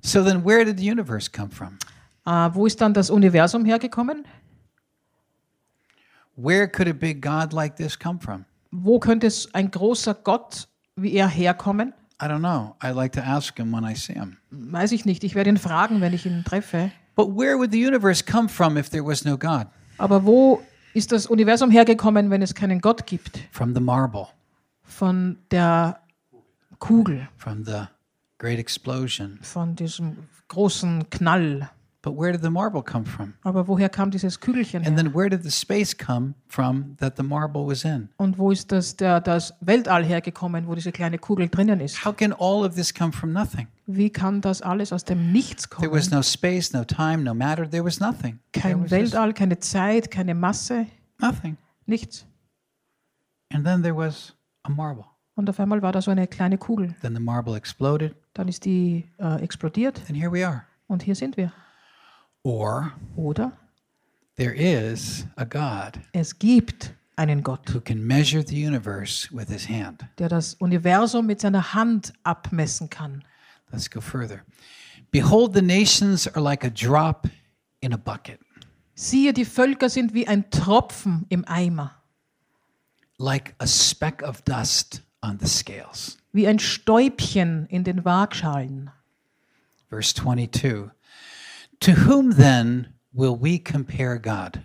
So 0.02 0.22
then, 0.24 0.44
where 0.44 0.64
did 0.64 0.78
the 0.78 0.88
universe 0.90 1.30
come 1.30 1.50
from? 1.50 1.78
Äh, 2.26 2.50
wo 2.54 2.66
ist 2.66 2.80
dann 2.80 2.94
das 2.94 3.10
Universum 3.10 3.64
hergekommen? 3.64 4.24
Where 6.36 6.66
could 6.68 6.88
a 6.88 6.94
big 6.94 7.20
God 7.22 7.52
like 7.52 7.76
this 7.76 7.98
come 7.98 8.18
from? 8.20 8.44
Wo 8.70 8.98
könnte 8.98 9.28
ein 9.52 9.70
großer 9.70 10.14
Gott 10.14 10.68
wie 10.96 11.12
er 11.12 11.28
herkommen? 11.28 11.92
I 12.20 12.26
don't 12.26 12.38
know. 12.40 12.74
I 12.82 12.90
like 12.92 13.12
to 13.14 13.20
ask 13.20 13.58
him 13.58 13.72
when 13.72 13.84
I 13.84 13.94
see 13.94 14.14
him. 14.14 14.36
Weiß 14.50 14.92
ich 14.92 15.04
nicht. 15.04 15.24
Ich 15.24 15.34
werde 15.34 15.50
ihn 15.50 15.56
fragen, 15.58 16.00
wenn 16.00 16.12
ich 16.12 16.24
ihn 16.24 16.44
treffe. 16.44 16.92
But 17.16 17.36
where 17.36 17.58
would 17.58 17.72
the 17.72 17.84
universe 17.84 18.24
come 18.24 18.48
from 18.48 18.76
if 18.76 18.88
there 18.90 19.04
was 19.04 19.24
no 19.24 19.36
God? 19.36 19.66
Aber 19.98 20.24
wo 20.24 20.62
ist 20.94 21.12
das 21.12 21.26
Universum 21.26 21.70
hergekommen, 21.70 22.30
wenn 22.30 22.40
es 22.40 22.54
keinen 22.54 22.80
Gott 22.80 23.06
gibt? 23.06 23.40
From 23.50 23.74
the 23.74 23.80
marble, 23.80 24.26
Von 24.84 25.38
der 25.50 26.00
Kugel, 26.78 27.28
from 27.36 27.64
the 27.64 27.84
great 28.38 28.58
explosion. 28.58 29.38
von 29.42 29.74
diesem 29.76 30.16
großen 30.48 31.08
Knall. 31.10 31.68
But 32.04 32.16
where 32.18 32.32
did 32.32 32.42
the 32.42 32.50
marble 32.50 32.82
come 32.82 33.04
from? 33.06 33.34
Aber 33.44 33.68
woher 33.68 33.88
kam 33.88 34.10
dieses 34.10 34.40
Kügelchen 34.40 34.78
And 34.84 34.88
her? 34.88 34.96
then 34.96 35.14
where 35.14 35.30
did 35.30 35.44
the 35.44 35.50
space 35.52 35.96
come 35.96 36.34
from 36.48 36.96
that 36.98 37.16
the 37.16 37.22
marble 37.22 37.64
was 37.64 37.84
in? 37.84 38.08
Und 38.16 38.38
wo 38.38 38.50
ist 38.50 38.72
das, 38.72 38.96
der, 38.96 39.20
das 39.20 39.54
Weltall 39.60 40.04
hergekommen, 40.04 40.66
wo 40.66 40.74
diese 40.74 40.90
kleine 40.90 41.18
Kugel 41.18 41.48
drinnen 41.48 41.78
ist? 41.78 42.04
How 42.04 42.12
can 42.16 42.32
all 42.32 42.64
of 42.66 42.74
this 42.74 42.92
come 42.92 43.12
from 43.12 43.32
nothing? 43.32 43.68
Wie 43.86 44.10
kann 44.10 44.40
das 44.40 44.62
alles 44.62 44.92
aus 44.92 45.04
dem 45.04 45.30
Nichts 45.30 45.68
There 45.68 45.88
kommen? 45.88 45.92
was 45.92 46.10
no 46.10 46.22
space, 46.22 46.72
no 46.72 46.82
time, 46.82 47.18
no 47.18 47.34
matter. 47.34 47.70
There 47.70 47.84
was 47.84 48.00
nothing. 48.00 48.40
There 48.50 48.62
Kein 48.74 48.82
was 48.82 48.90
Weltall, 48.90 49.32
keine 49.32 49.60
Zeit, 49.60 50.10
keine 50.10 50.34
Masse, 50.34 50.86
nothing. 51.20 51.56
nichts. 51.86 52.26
And 53.52 53.64
then 53.64 53.82
there 53.82 53.96
was 53.96 54.34
a 54.64 54.70
marble. 54.70 55.04
Und 55.36 55.48
auf 55.48 55.60
einmal 55.60 55.82
war 55.82 55.92
da 55.92 56.02
so 56.02 56.10
eine 56.10 56.26
kleine 56.26 56.58
Kugel. 56.58 56.96
Then 57.00 57.14
the 57.14 57.22
marble 57.22 57.54
exploded, 57.56 58.16
Dann 58.34 58.48
ist 58.48 58.64
die 58.64 59.08
äh, 59.18 59.40
explodiert 59.42 60.02
and 60.08 60.16
here 60.18 60.32
we 60.32 60.44
are. 60.44 60.62
und 60.88 61.02
hier 61.04 61.14
sind 61.14 61.36
wir. 61.36 61.52
Or 62.44 62.92
Oder 63.16 63.52
there 64.36 64.52
is 64.54 65.26
a 65.36 65.44
God 65.44 66.00
es 66.12 66.38
gibt 66.38 66.92
einen 67.16 67.42
Gott, 67.42 67.72
who 67.72 67.80
can 67.80 68.04
measure 68.06 68.42
the 68.44 68.56
universe 68.66 69.28
with 69.32 69.48
his 69.48 69.68
hand. 69.68 70.04
der 70.18 70.28
das 70.28 70.54
Universum 70.54 71.26
mit 71.26 71.40
seiner 71.40 71.74
Hand 71.74 72.12
abmessen 72.24 72.88
kann. 72.90 73.22
Let's 73.70 73.88
go 73.90 74.00
further. 74.00 74.42
Behold, 75.10 75.54
the 75.54 75.62
nations 75.62 76.26
are 76.26 76.40
like 76.42 76.64
a 76.64 76.70
drop 76.70 77.28
in 77.80 77.92
a 77.92 77.96
bucket, 77.96 78.40
Siehe, 78.94 79.32
die 79.32 79.44
Völker 79.44 79.88
sind 79.88 80.12
wie 80.14 80.26
ein 80.26 80.50
Tropfen 80.50 81.26
im 81.28 81.44
Eimer, 81.46 81.92
like 83.18 83.54
a 83.58 83.66
speck 83.66 84.22
of 84.22 84.42
dust 84.42 85.02
on 85.22 85.38
the 85.40 85.46
scales. 85.46 86.18
wie 86.32 86.46
ein 86.48 86.58
Stäubchen 86.58 87.66
in 87.66 87.84
den 87.84 88.04
Waagschalen. 88.04 88.90
Verse 89.90 90.14
22 90.14 90.90
To 91.82 91.92
whom 92.06 92.36
then 92.36 92.86
will 93.12 93.36
we 93.40 93.58
compare 93.58 94.18
God, 94.18 94.60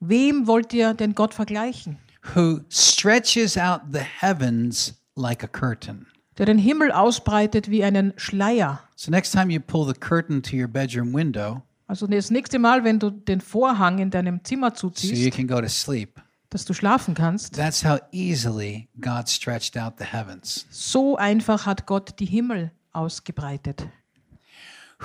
Wem 0.00 0.46
wollt 0.46 0.72
ihr 0.72 0.94
denn 0.94 1.14
Gott 1.14 1.34
vergleichen? 1.34 1.98
who 2.34 2.60
stretches 2.70 3.56
out 3.56 3.80
the 3.92 4.00
heavens 4.20 4.94
like 5.16 5.42
a 5.44 5.46
curtain? 5.48 6.06
Der 6.38 6.46
den 6.46 6.58
Himmel 6.58 6.90
ausbreitet 6.92 7.70
wie 7.70 7.84
einen 7.84 8.12
Schleier. 8.16 8.80
So, 8.96 9.10
next 9.10 9.32
time 9.32 9.52
you 9.52 9.60
pull 9.60 9.86
the 9.86 9.98
curtain 9.98 10.42
to 10.42 10.56
your 10.56 10.68
bedroom 10.68 11.12
window 11.14 11.62
Also 11.86 12.06
das 12.06 12.30
nächste 12.30 12.58
Mal, 12.58 12.84
wenn 12.84 12.98
du 12.98 13.10
den 13.10 13.40
Vorhang 13.40 13.98
in 13.98 14.10
deinem 14.10 14.42
Zimmer 14.44 14.72
so 14.74 14.86
you 14.88 14.92
zuziehst, 14.92 15.32
can 15.36 15.46
go 15.46 15.60
to 15.60 15.68
sleep, 15.68 16.20
dass 16.48 16.64
du 16.64 16.72
schlafen 16.74 17.14
kannst, 17.14 17.54
that's 17.54 17.84
how 17.84 17.98
easily 18.12 18.88
God 19.00 19.28
stretched 19.28 19.76
out 19.76 19.94
the 19.98 20.04
heavens. 20.04 20.66
so 20.70 21.16
einfach 21.16 21.66
hat 21.66 21.86
Gott 21.86 22.18
die 22.18 22.26
Himmel 22.26 22.70
ausgebreitet. 22.92 23.86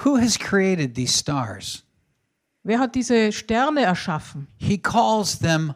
Who 0.04 0.18
has 0.18 0.38
created 0.38 0.96
these 0.96 1.14
stars? 1.14 1.84
Wer 2.64 2.80
hat 2.80 2.96
diese 2.96 3.32
Sterne 3.32 3.82
erschaffen? 3.86 4.48
He 4.58 4.78
calls 4.78 5.40
them 5.40 5.74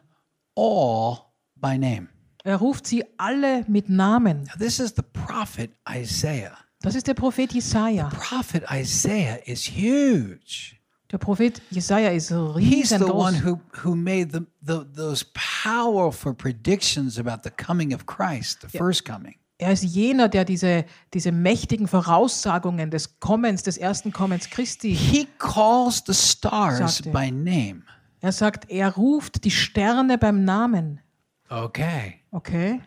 all 0.56 1.34
by 1.56 1.78
name. 1.78 2.10
Er 2.44 2.58
ruft 2.58 2.88
sie 2.88 3.04
alle 3.18 3.64
mit 3.68 3.90
Namen. 3.90 4.44
Now, 4.46 4.54
this 4.58 4.80
is 4.80 4.94
the 4.94 5.04
prophet 5.04 5.72
Isaiah. 5.88 6.58
Das 6.82 6.96
ist 6.96 7.08
der 7.08 7.14
Prophet 7.14 7.52
Jesaja. 7.54 8.10
Prophet 8.10 8.64
Isaiah 8.72 9.40
is 9.46 9.66
huge. 9.66 10.78
Der 11.12 11.18
Prophet 11.18 11.62
Jesaja 11.72 12.10
ist 12.12 12.30
He's 12.58 12.90
the 12.90 13.04
one 13.04 13.34
riesengroß. 13.36 13.44
who, 13.44 13.60
who 13.84 13.96
made 13.96 14.32
the, 14.32 14.46
the, 14.62 14.86
those 14.86 15.26
powerful 15.34 16.34
predictions 16.34 17.18
about 17.18 17.44
the 17.44 17.50
coming 17.50 17.94
of 17.94 18.06
Christ, 18.06 18.62
the 18.62 18.70
first 18.70 19.06
coming. 19.06 19.39
Er 19.62 19.74
ist 19.74 19.84
jener, 19.84 20.30
der 20.30 20.46
diese, 20.46 20.86
diese 21.14 21.34
mächtigen 21.34 21.88
Voraussagungen 21.90 22.92
des 22.92 23.20
Kommens, 23.20 23.62
des 23.62 23.78
ersten 23.78 24.14
Kommens 24.14 24.50
Christi, 24.50 24.96
He 24.96 25.28
calls 25.38 26.02
the 26.08 26.14
stars 26.14 26.96
Sagte. 26.98 27.12
by 27.12 27.30
name. 27.30 27.84
er 28.22 28.32
sagt, 28.32 28.70
er 28.70 28.96
ruft 28.96 29.44
die 29.44 29.52
Sterne 29.52 30.18
beim 30.18 30.46
Namen. 30.46 31.02
Okay. 31.50 32.22
Okay? 32.32 32.82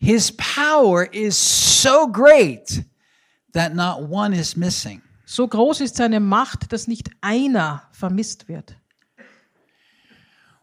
His 0.00 0.32
power 0.36 1.06
is 1.14 1.36
so 1.82 2.08
great 2.10 2.84
that 3.52 3.72
not 3.74 4.10
one 4.10 4.36
is 4.36 4.56
missing. 4.56 5.00
So 5.24 5.46
groß 5.46 5.80
ist 5.82 5.96
seine 5.96 6.18
Macht, 6.18 6.72
dass 6.72 6.88
nicht 6.88 7.10
einer 7.20 7.84
vermisst 7.92 8.48
wird. 8.48 8.76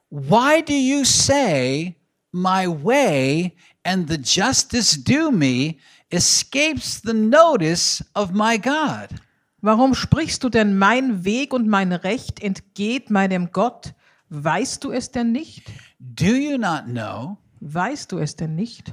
Why 0.09 0.61
do 0.61 0.73
you 0.73 1.05
say, 1.05 1.95
My 2.35 2.67
way 2.67 3.55
and 3.83 4.07
the 4.07 4.17
justice 4.17 4.95
due 4.95 5.31
me 5.31 5.79
escapes 6.11 7.01
the 7.01 7.13
notice 7.13 8.03
of 8.15 8.33
my 8.33 8.57
God? 8.57 9.09
Warum 9.61 9.95
sprichst 9.95 10.43
du 10.43 10.49
denn, 10.49 10.77
mein 10.77 11.23
Weg 11.23 11.53
und 11.53 11.67
mein 11.67 11.93
Recht 11.93 12.41
entgeht 12.41 13.09
meinem 13.09 13.51
Gott? 13.51 13.93
Weißt 14.29 14.83
du 14.83 14.91
es 14.91 15.11
denn 15.11 15.31
nicht? 15.31 15.63
Do 15.99 16.25
you 16.25 16.57
not 16.57 16.85
know? 16.85 17.37
Weißt 17.61 18.11
du 18.11 18.17
es 18.17 18.35
denn 18.35 18.55
nicht? 18.55 18.91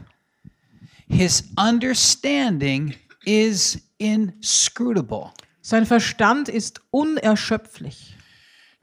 His 1.08 1.42
understanding 1.56 2.94
is 3.24 3.80
inscrutable. 3.98 5.32
Sein 5.60 5.86
Verstand 5.86 6.48
ist 6.48 6.80
unerschöpflich. 6.90 8.14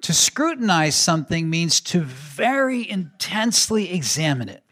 To 0.01 0.13
scrutinize 0.13 0.91
something 0.91 1.49
means 1.49 1.81
to 1.83 2.01
very 2.03 2.83
intensely 2.83 3.89
examine 3.89 4.51
it. 4.51 4.63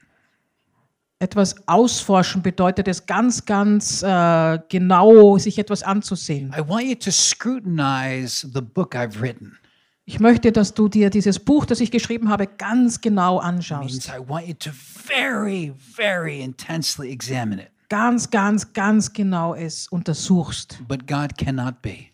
Etwas 1.19 1.55
ausforschen 1.65 2.41
bedeutet 2.41 2.89
es 2.89 3.05
ganz, 3.05 3.45
ganz 3.45 4.03
äh, 4.03 4.59
genau, 4.67 5.37
sich 5.37 5.57
etwas 5.57 5.81
anzusehen. 5.81 6.53
I 6.53 6.67
want 6.67 6.83
you 6.83 6.95
to 6.95 7.09
scrutinize 7.09 8.45
the 8.53 8.61
book 8.61 8.95
I've 8.95 9.21
written. 9.21 9.57
Ich 10.03 10.19
möchte, 10.19 10.51
dass 10.51 10.73
du 10.73 10.89
dir 10.89 11.09
dieses 11.09 11.39
Buch, 11.39 11.65
das 11.65 11.79
ich 11.79 11.89
geschrieben 11.89 12.29
habe, 12.29 12.47
ganz 12.47 12.99
genau 12.99 13.39
anschaust. 13.39 14.09
I 14.09 14.19
want 14.27 14.47
you 14.47 14.53
to 14.55 14.71
very, 14.71 15.73
very 15.77 16.41
intensely 16.41 17.11
examine 17.11 17.63
it. 17.63 17.71
Ganz, 17.87 18.29
ganz, 18.29 18.73
ganz 18.73 19.13
genau 19.13 19.55
es 19.55 19.87
untersuchst. 19.87 20.79
But 20.87 21.07
God 21.07 21.37
cannot 21.37 21.81
be. 21.81 22.07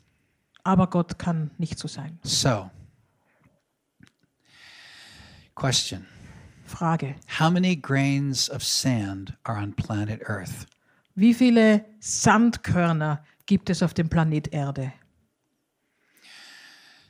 Aber 0.64 0.88
Gott 0.88 1.18
kann 1.18 1.50
nicht 1.58 1.80
so 1.80 1.88
sein. 1.88 2.20
So, 2.24 2.70
question 5.56 6.11
Frage. 6.72 7.16
How 7.40 7.50
many 7.50 7.76
grains 7.76 8.50
of 8.50 8.64
sand 8.64 9.36
are 9.44 9.58
on 9.58 9.74
planet 9.74 10.22
Earth? 10.28 10.66
Wie 11.16 11.34
viele 11.34 11.86
Sandkörner 12.00 13.24
gibt 13.46 13.70
es 13.70 13.84
auf 13.84 13.94
dem 13.94 14.10
Planet 14.10 14.48
Erde? 14.54 14.94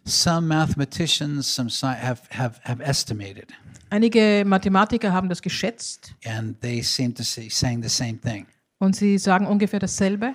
Some 0.03 0.47
mathematicians 0.47 1.45
some 1.47 1.69
have, 1.69 2.21
have, 2.31 2.59
have 2.63 2.81
estimated, 2.81 3.53
Einige 3.91 4.43
Mathematiker 4.45 5.11
haben 5.11 5.29
das 5.29 5.41
geschätzt 5.41 6.15
and 6.25 6.59
they 6.61 6.81
seem 6.81 7.13
to 7.13 7.23
say 7.23 7.49
saying 7.49 7.83
the 7.83 7.89
same 7.89 8.17
thing. 8.17 8.47
und 8.79 8.95
sie 8.95 9.17
sagen 9.19 9.45
ungefähr 9.45 9.79
dasselbe. 9.79 10.33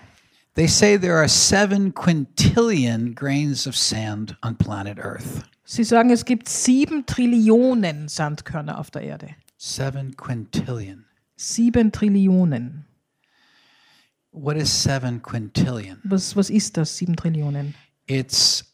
They 0.54 0.68
say 0.68 0.96
there 0.96 1.16
are 1.16 1.28
seven 1.28 1.92
quintillion 1.92 3.14
grains 3.14 3.66
of 3.66 3.76
sand 3.76 4.36
on 4.42 4.56
planet 4.56 4.98
Earth. 4.98 5.42
Sie 5.68 5.82
sagen, 5.82 6.10
es 6.10 6.24
gibt 6.24 6.48
sieben 6.48 7.06
Trillionen 7.06 8.08
Sandkörner 8.08 8.78
auf 8.78 8.92
der 8.92 9.02
Erde. 9.02 9.30
Seven 9.58 10.16
quintillion. 10.16 11.04
Sieben 11.34 11.90
Trillionen. 11.90 12.86
What 14.30 14.56
is 14.56 14.82
seven 14.82 15.20
quintillion? 15.20 15.98
Was, 16.04 16.36
was 16.36 16.50
ist 16.50 16.76
das, 16.76 16.96
sieben 16.96 17.16
Trillionen? 17.16 17.74
It's 18.06 18.64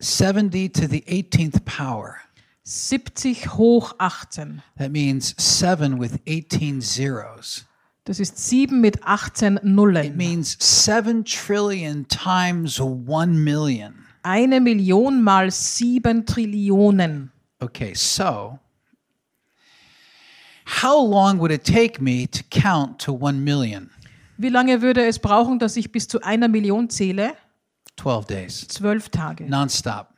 70 0.00 0.72
to 0.72 0.88
the 0.88 1.02
18th 1.06 1.64
power. 1.64 2.16
70 2.64 3.52
hoch 3.54 3.94
18. 3.98 4.60
That 4.76 4.90
means 4.90 5.34
seven 5.38 6.00
with 6.00 6.18
18 6.26 6.80
zeros. 6.80 7.64
Das 8.04 8.18
ist 8.18 8.36
7 8.38 8.80
mit 8.80 9.04
18 9.04 9.58
It 9.58 9.64
Nullen. 9.64 10.16
means 10.16 10.56
7 10.58 11.24
trillion 11.24 12.08
times 12.08 12.80
1 12.80 13.38
million. 13.38 14.03
Eine 14.26 14.60
Million 14.60 15.22
mal 15.22 15.50
7 15.50 16.24
Trillionen. 16.24 17.30
Okay, 17.60 17.92
so 17.94 18.58
how 20.82 20.98
long 20.98 21.38
would 21.38 21.52
it 21.52 21.62
take 21.64 22.00
me 22.02 22.26
to 22.26 22.42
count 22.50 22.98
to 23.04 23.12
1 23.12 23.44
million? 23.44 23.90
Wie 24.38 24.48
lange 24.48 24.80
würde 24.82 25.04
es 25.06 25.18
brauchen, 25.18 25.58
dass 25.58 25.76
ich 25.76 25.92
bis 25.92 26.08
zu 26.08 26.20
einer 26.22 26.48
Million 26.48 26.88
zähle? 26.88 27.34
12 27.98 28.24
days, 28.26 28.66
Zwölf 28.68 29.10
Tage. 29.10 29.44
nonstop. 29.44 30.08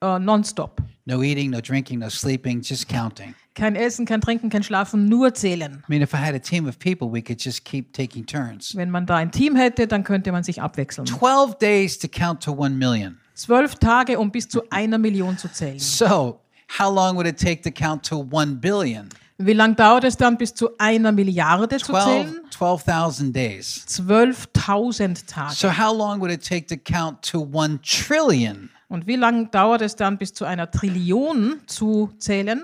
Äh, 0.00 0.18
nonstop. 0.18 0.82
No 1.04 1.22
eating, 1.22 1.50
no 1.50 1.60
drinking, 1.60 1.98
no 1.98 2.08
sleeping, 2.08 2.62
just 2.62 2.88
counting. 2.88 3.34
Kein 3.54 3.76
Essen, 3.76 4.06
kein 4.06 4.22
Trinken, 4.22 4.48
kein 4.48 4.62
Schlafen, 4.62 5.08
nur 5.10 5.34
zählen. 5.34 5.82
I 5.86 5.90
mean, 5.90 6.00
if 6.02 6.14
I 6.14 6.16
had 6.16 6.34
a 6.34 6.38
team 6.38 6.66
of 6.66 6.78
people, 6.78 7.12
we 7.12 7.20
could 7.20 7.38
just 7.38 7.64
keep 7.66 7.92
taking 7.92 8.24
turns. 8.24 8.74
Wenn 8.74 8.90
man 8.90 9.04
da 9.04 9.16
ein 9.16 9.30
Team 9.30 9.56
hätte, 9.56 9.86
dann 9.86 10.04
könnte 10.04 10.32
man 10.32 10.42
sich 10.42 10.62
abwechseln. 10.62 11.06
12 11.06 11.58
days 11.58 11.98
to 11.98 12.08
count 12.08 12.42
to 12.42 12.52
1 12.52 12.78
million. 12.78 13.18
Zwölf 13.34 13.76
Tage, 13.76 14.18
um 14.18 14.30
bis 14.30 14.48
zu 14.48 14.62
einer 14.70 14.98
Million 14.98 15.36
zu 15.38 15.50
zählen. 15.50 15.78
So, 15.78 16.40
how 16.78 16.94
long 16.94 17.16
would 17.16 17.26
it 17.26 17.38
take 17.38 17.62
to 17.62 17.70
count 17.70 18.04
to 18.06 18.26
1 18.30 18.60
billion? 18.60 19.08
Wie 19.38 19.54
lange 19.54 19.74
dauert 19.74 20.04
es 20.04 20.16
dann, 20.16 20.36
bis 20.36 20.54
zu 20.54 20.76
einer 20.78 21.10
Milliarde 21.10 21.78
zu 21.78 21.92
12 21.92 22.04
zählen? 22.04 22.40
12,000 22.50 23.32
days. 23.34 23.84
12.000 23.88 25.26
Tage. 25.26 25.54
So, 25.54 25.70
how 25.70 25.96
long 25.96 26.20
would 26.20 26.30
it 26.30 26.46
take 26.46 26.66
to 26.66 26.76
count 26.76 27.22
to 27.22 27.48
1 27.52 27.80
trillion? 27.82 28.70
Und 28.88 29.06
wie 29.06 29.16
lange 29.16 29.46
dauert 29.48 29.80
es 29.80 29.96
dann, 29.96 30.18
bis 30.18 30.34
zu 30.34 30.44
einer 30.44 30.70
Trillion 30.70 31.60
zu 31.66 32.12
zählen? 32.18 32.62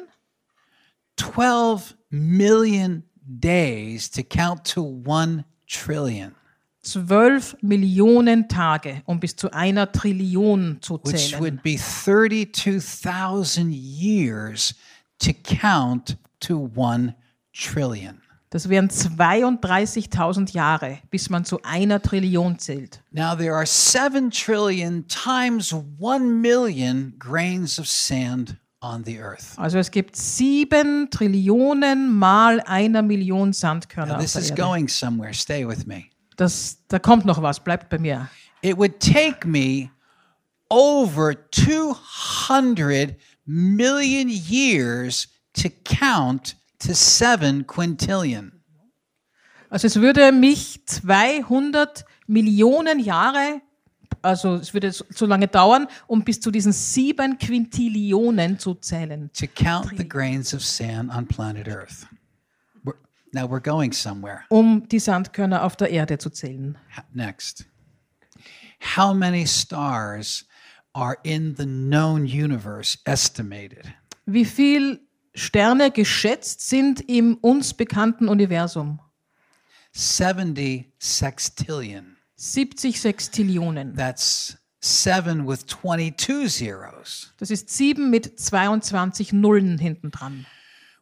12 1.16 1.96
million 2.10 3.02
days 3.24 4.10
to 4.10 4.22
count 4.22 4.64
to 4.64 5.02
1 5.06 5.44
trillion, 5.66 6.34
12 6.92 7.56
Millionen 7.62 8.48
Tage, 8.48 9.02
um 9.04 9.20
bis 9.20 9.36
zu 9.36 9.52
einer 9.52 9.90
Trillion 9.90 10.78
zu 10.80 11.00
which 11.04 11.30
zählen. 11.30 11.40
would 11.40 11.62
be 11.62 11.76
32,000 11.76 13.70
years 13.72 14.74
to 15.18 15.32
count 15.42 16.16
to 16.40 16.70
1 16.76 17.14
trillion. 17.52 18.20
Das 18.50 18.68
wären 18.70 18.88
32.000 18.88 20.52
Jahre, 20.54 21.00
bis 21.10 21.28
man 21.28 21.44
zu 21.44 21.60
einer 21.62 22.00
Trillion 22.00 22.58
zählt. 22.58 23.02
Now, 23.10 23.34
there 23.36 23.54
are 23.54 23.66
7 23.66 24.30
trillion 24.30 25.06
times 25.06 25.74
1 26.00 26.40
million 26.40 27.14
grains 27.18 27.78
of 27.78 27.86
sand 27.86 28.56
on 28.80 29.04
the 29.04 29.18
earth. 29.20 29.52
Also 29.58 29.76
es 29.76 29.90
gibt 29.90 30.16
sieben 30.16 31.10
Trillionen 31.10 32.14
mal 32.16 32.60
einer 32.60 33.02
Million 33.02 33.48
Now, 33.48 33.52
Sandkörner 33.52 34.14
auf 34.16 34.22
this 34.22 34.32
der 34.32 34.42
is 34.42 34.50
Erde. 34.50 34.62
going 34.62 34.88
somewhere. 34.88 35.34
Stay 35.34 35.66
with 35.66 35.84
me. 35.86 36.04
Das, 36.38 36.78
da 36.86 37.00
kommt 37.00 37.24
noch 37.24 37.42
was, 37.42 37.58
bleibt 37.58 37.90
bei 37.90 37.98
mir. 37.98 38.30
It 38.62 38.78
would 38.78 39.00
take 39.00 39.46
me 39.46 39.90
over 40.70 41.34
200 41.50 43.16
million 43.44 44.28
years 44.28 45.26
to 45.54 45.68
count 45.84 46.54
to 46.78 46.94
7 46.94 47.66
quintillion. 47.66 48.52
Also 49.68 49.88
es 49.88 49.96
würde 49.96 50.30
mich 50.30 50.80
200 50.86 52.04
Millionen 52.28 53.00
Jahre, 53.00 53.60
also 54.22 54.54
es 54.54 54.72
würde 54.72 54.92
so 54.92 55.04
so 55.10 55.26
lange 55.26 55.48
dauern, 55.48 55.88
um 56.06 56.22
bis 56.22 56.40
zu 56.40 56.52
diesen 56.52 56.72
sieben 56.72 57.36
Quintillionen 57.38 58.60
zu 58.60 58.74
zählen. 58.74 59.28
to 59.34 59.46
count 59.46 59.96
the 59.96 60.08
grains 60.08 60.54
of 60.54 60.64
sand 60.64 61.10
on 61.12 61.26
planet 61.26 61.66
Earth. 61.66 62.06
Now 63.32 63.48
we're 63.48 63.60
going 63.62 63.92
somewhere. 63.92 64.40
um 64.48 64.88
die 64.88 64.98
Sandkörner 64.98 65.64
auf 65.64 65.76
der 65.76 65.90
Erde 65.90 66.18
zu 66.18 66.30
zählen. 66.30 66.78
Next. 67.12 67.66
How 68.96 69.12
many 69.14 69.46
stars 69.46 70.46
are 70.92 71.16
in 71.24 71.54
the 71.56 71.64
known 71.66 72.22
universe 72.22 72.98
estimated? 73.04 73.84
Wie 74.26 74.44
viel 74.44 75.00
Sterne 75.34 75.90
geschätzt 75.90 76.68
sind 76.68 77.00
im 77.08 77.36
uns 77.36 77.74
bekannten 77.74 78.28
Universum? 78.28 79.00
70 79.92 80.92
sextillion. 80.98 82.16
70 82.36 83.00
Sextillionen. 83.00 83.96
That's 83.96 84.56
seven 84.80 85.46
with 85.48 85.66
22 85.66 86.48
zeros, 86.48 87.32
Das 87.38 87.50
ist 87.50 87.68
sieben 87.70 88.10
mit 88.10 88.38
22 88.38 89.32
Nullen 89.32 89.78
hinten 89.78 90.10
dran. 90.12 90.46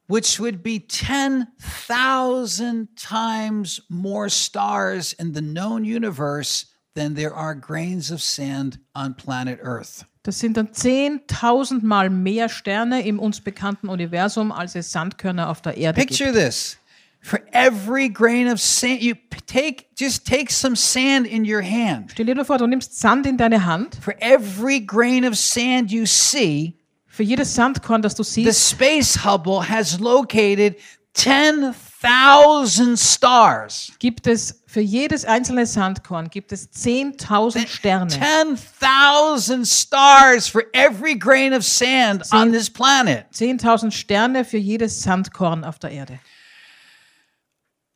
Which 0.09 0.39
would 0.39 0.63
be 0.63 0.79
10,000 0.79 2.89
times 2.97 3.81
more 3.89 4.29
stars 4.29 5.13
in 5.15 5.33
the 5.33 5.41
known 5.41 5.85
universe 5.85 6.67
than 6.95 7.15
there 7.15 7.35
are 7.35 7.55
grains 7.55 8.11
of 8.11 8.21
sand 8.23 8.79
on 8.95 9.15
planet 9.15 9.59
Earth. 9.63 10.05
Das 10.23 10.39
sind 10.41 10.57
dann 10.57 10.73
10.000 10.73 11.85
Mal 11.85 12.11
mehr 12.11 12.49
Sterne 12.49 13.07
im 13.07 13.21
uns 13.21 13.41
bekannten 13.41 13.89
Universum, 13.89 14.51
als 14.51 14.75
es 14.75 14.91
Sandkörner 14.91 15.49
auf 15.49 15.63
der 15.63 15.77
Erde 15.77 16.01
Picture 16.01 16.33
gibt. 16.33 16.45
this. 16.45 16.77
For 17.21 17.41
every 17.53 18.09
grain 18.09 18.49
of 18.49 18.61
sand, 18.61 19.03
you 19.03 19.15
take 19.47 19.87
just 19.97 20.27
take 20.27 20.53
some 20.53 20.77
sand 20.77 21.27
in 21.27 21.45
your 21.45 21.63
hand. 21.63 22.13
Stell 22.13 22.27
dir 22.27 22.35
nur 22.35 22.45
vor, 22.45 22.59
du 22.59 22.67
nimmst 22.67 23.01
Sand 23.01 23.27
in 23.27 23.37
deine 23.37 23.65
Hand. 23.65 23.97
For 24.01 24.15
every 24.21 24.81
grain 24.81 25.25
of 25.25 25.37
sand 25.37 25.91
you 25.91 26.07
see, 26.07 26.77
Für 27.17 27.23
jedes 27.23 27.55
Sandkorn, 27.55 28.03
das 28.03 28.15
du 28.15 28.23
the 28.23 28.53
space 28.53 29.25
Hubble 29.25 29.67
has 29.67 29.99
located 29.99 30.77
10,000 31.15 32.99
stars. 32.99 33.91
gibt 33.99 34.27
es 34.27 34.63
für 34.67 34.83
jedes 34.83 35.25
einzelne 35.25 35.65
Sandkorn 35.65 36.29
gibt 36.29 36.53
es 36.53 36.71
10.000 36.71 37.69
Sterne. 37.69 38.11
10,000 38.11 39.67
stars 39.67 40.47
for 40.47 40.65
every 40.75 41.15
grain 41.15 41.55
of 41.55 41.65
sand 41.65 42.23
on 42.35 42.53
this 42.53 42.69
planet. 42.69 43.25
10.000 43.33 43.93
Sterne 43.93 44.45
für 44.45 44.59
jedes 44.59 45.03
Sandkorn 45.03 45.65
auf 45.65 45.79
der 45.79 45.93
Erde. 45.93 46.21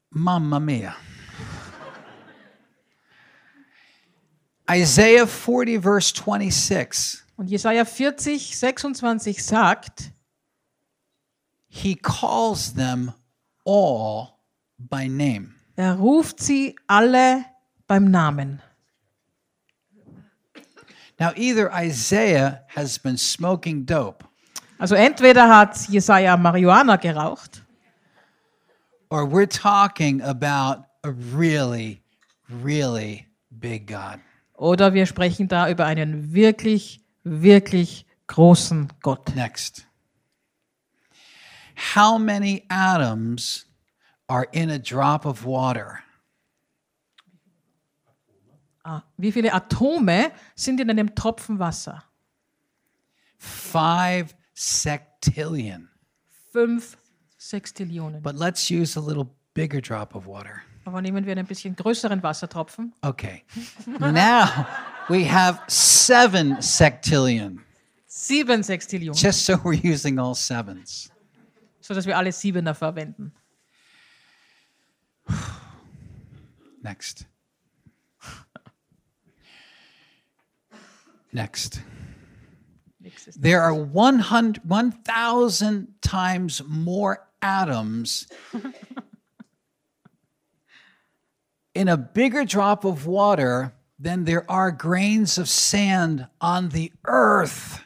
Mamma 0.09 0.59
mia. 0.59 0.97
Isaiah 4.67 5.27
40, 5.27 5.83
verse 5.83 6.11
26. 6.15 7.23
Und 7.41 7.47
Jesaja 7.49 7.87
40, 7.87 8.59
26 8.59 9.43
sagt, 9.43 10.13
He 11.69 11.95
calls 11.97 12.75
them 12.75 13.15
all 13.65 14.35
by 14.77 15.09
name. 15.09 15.55
er 15.75 15.95
ruft 15.95 16.41
sie 16.43 16.77
alle 16.87 17.47
beim 17.87 18.11
Namen. 18.11 18.61
Now, 21.19 21.31
either 21.35 21.71
Isaiah 21.73 22.67
has 22.75 22.99
been 22.99 23.17
smoking 23.17 23.87
dope, 23.87 24.23
Also 24.79 24.95
entweder 24.95 25.49
hat 25.49 25.89
Jesaja 25.89 26.37
Marihuana 26.37 26.97
geraucht 26.97 27.63
or 29.09 29.25
we're 29.25 29.49
talking 29.49 30.21
about 30.21 30.85
a 31.05 31.11
really, 31.35 32.03
really 32.63 33.27
big 33.49 33.87
God. 33.87 34.21
oder 34.59 34.93
wir 34.93 35.07
sprechen 35.07 35.49
da 35.49 35.71
über 35.71 35.87
einen 35.87 36.35
wirklich, 36.35 37.00
wirklich 37.25 38.07
großen 38.27 38.93
Gott. 39.03 39.35
Next. 39.35 39.87
How 41.95 42.19
many 42.19 42.65
atoms 42.69 43.67
are 44.29 44.47
in 44.53 44.71
a 44.71 44.79
drop 44.79 45.25
of 45.25 45.45
water? 45.45 46.01
Ah, 48.85 49.03
Wie 49.17 49.33
viele 49.33 49.53
Atome 49.53 50.33
sind 50.55 50.81
in 50.81 50.91
einem 50.91 51.15
Tropfen 51.15 51.59
Wasser? 51.59 52.03
Five 53.39 54.35
sectillion. 54.55 55.89
Fünf 56.53 56.97
Sextillionen. 57.41 58.21
But 58.23 58.37
let's 58.37 58.71
use 58.71 58.97
a 58.97 59.01
little 59.01 59.31
bigger 59.55 59.81
drop 59.81 60.15
of 60.15 60.27
water. 60.27 60.63
Aber 60.85 61.01
nehmen 61.01 61.25
wir 61.25 61.33
einen 61.33 61.47
bisschen 61.47 61.75
größeren 61.75 62.23
Wassertropfen. 62.23 62.93
Okay. 63.03 63.45
now 63.99 64.67
we 65.09 65.25
have 65.25 65.63
seven 65.69 66.57
sectillion, 66.57 67.61
Sieben 68.07 68.63
just 69.15 69.45
so 69.45 69.61
we're 69.65 69.73
using 69.73 70.19
all 70.19 70.35
sevens. 70.35 71.11
sodass 71.91 72.07
wir 72.07 72.17
alle 72.17 72.33
Siebener 72.33 72.75
verwenden. 72.75 73.33
Next. 76.83 77.27
Next. 81.33 81.83
There 83.37 83.61
are 83.61 83.75
100 83.75 84.69
1,000 84.69 85.95
times 86.01 86.63
more 86.67 87.27
atoms 87.43 88.29
in 91.75 91.89
a 91.89 91.97
bigger 91.97 92.45
drop 92.45 92.85
of 92.85 93.07
water 93.07 93.73
than 94.03 94.25
there 94.25 94.45
are 94.49 94.73
grains 94.73 95.39
of 95.39 95.49
sand 95.49 96.27
on 96.41 96.71
the 96.71 96.93
earth. 97.07 97.81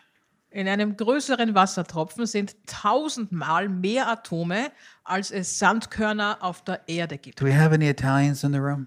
In 0.50 0.68
einem 0.68 0.96
größeren 0.96 1.55
Wassertropfen 1.57 2.27
sind 2.27 2.55
tausendmal 2.66 3.68
mehr 3.68 4.09
Atome, 4.09 4.70
als 5.03 5.33
es 5.33 5.59
Sandkörner 5.59 6.38
auf 6.42 6.62
der 6.62 6.88
Erde 6.88 7.18
gibt. 7.18 7.40
Do 7.40 7.44
we 7.44 7.53
have 7.53 7.74
any 7.74 7.88
Italians 7.88 8.44
in 8.44 8.53
the 8.53 8.61
room? 8.61 8.87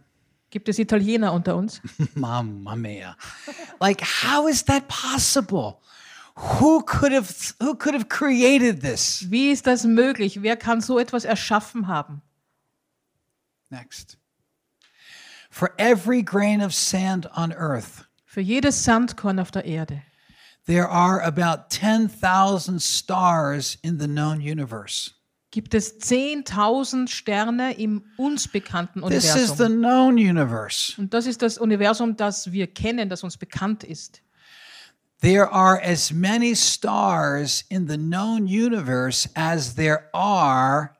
Gibt 0.49 0.69
es 0.69 0.79
Italiener 0.79 1.33
unter 1.33 1.57
uns? 1.57 1.81
Mamma 2.15 2.77
mia. 2.77 3.17
like, 3.81 4.01
how 4.01 4.47
is 4.47 4.63
that 4.63 4.87
possible? 4.87 5.81
Who 6.61 6.83
could 6.83 7.11
have 7.11 7.55
who 7.59 7.75
could 7.75 7.95
have 7.95 8.07
created 8.07 8.81
this? 8.81 9.25
Wie 9.29 9.51
ist 9.51 9.67
das 9.67 9.83
möglich? 9.83 10.41
Wer 10.41 10.55
kann 10.55 10.79
so 10.79 10.99
etwas 10.99 11.25
erschaffen 11.25 11.87
haben? 11.87 12.21
Next. 13.69 14.17
For 15.57 15.73
every 15.79 16.21
grain 16.21 16.61
of 16.61 16.71
sand 16.71 17.27
on 17.35 17.51
earth, 17.51 18.05
Für 18.27 18.41
jedes 18.41 18.83
Sandkorn 18.83 19.39
auf 19.39 19.49
der 19.49 19.65
Erde 19.65 20.03
there 20.67 20.87
are 20.87 21.19
about 21.23 21.71
10,000 21.71 22.79
stars 22.79 23.79
in 23.81 23.97
the 23.97 24.05
known 24.05 24.39
universe. 24.39 25.13
gibt 25.49 25.73
es 25.73 25.99
10.000 25.99 27.07
Sterne 27.07 27.73
im 27.73 28.03
uns 28.17 28.47
bekannten 28.47 29.01
This 29.09 29.33
is 29.33 29.57
the 29.57 29.63
Universum. 29.63 29.81
known 29.81 30.13
universe. 30.19 30.93
Und 31.01 31.11
das 31.11 31.25
ist 31.25 31.41
das 31.41 31.57
Universum, 31.57 32.15
das 32.15 32.51
wir 32.51 32.67
kennen, 32.67 33.09
das 33.09 33.23
uns 33.23 33.35
bekannt 33.35 33.83
ist. 33.83 34.21
There 35.21 35.51
are 35.51 35.81
as 35.83 36.13
many 36.13 36.55
stars 36.55 37.65
in 37.69 37.87
the 37.87 37.97
known 37.97 38.43
universe 38.43 39.27
as 39.33 39.73
there 39.73 40.07
are 40.13 40.95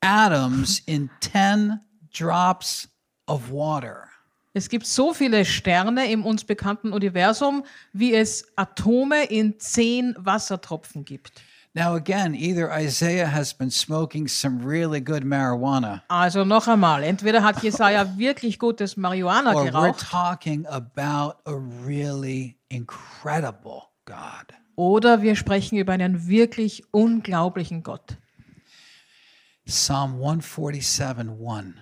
atoms 0.00 0.80
in 0.86 1.10
10 1.18 1.80
drops 2.18 2.88
of 3.26 3.50
water. 3.50 4.08
Es 4.56 4.68
gibt 4.68 4.86
so 4.86 5.12
viele 5.12 5.44
Sterne 5.44 6.10
im 6.10 6.24
uns 6.24 6.44
bekannten 6.44 6.92
Universum, 6.92 7.64
wie 7.92 8.14
es 8.14 8.46
Atome 8.56 9.24
in 9.24 9.58
zehn 9.58 10.14
Wassertropfen 10.16 11.04
gibt. 11.04 11.42
Now, 11.76 11.96
again, 11.96 12.34
either 12.34 12.70
Isaiah 12.70 13.26
has 13.26 13.52
been 13.52 13.68
smoking 13.72 14.28
some 14.28 14.64
really 14.64 15.00
good 15.00 15.24
marijuana, 15.24 16.04
Also 16.06 16.44
noch 16.44 16.68
einmal, 16.68 17.02
entweder 17.02 17.42
hat 17.42 17.64
Jesaja 17.64 18.06
wirklich 18.16 18.60
gutes 18.60 18.96
Marihuana 18.96 19.52
or 19.54 19.64
we're 19.64 19.70
geraucht 19.72 20.08
talking 20.08 20.64
about 20.66 21.34
a 21.46 21.54
really 21.84 22.56
incredible 22.68 23.88
God. 24.04 24.54
oder 24.76 25.22
wir 25.22 25.34
sprechen 25.34 25.76
über 25.76 25.92
einen 25.94 26.28
wirklich 26.28 26.84
unglaublichen 26.92 27.82
Gott. 27.82 28.18
Psalm 29.66 30.12
147 30.22 31.28
1. 31.28 31.74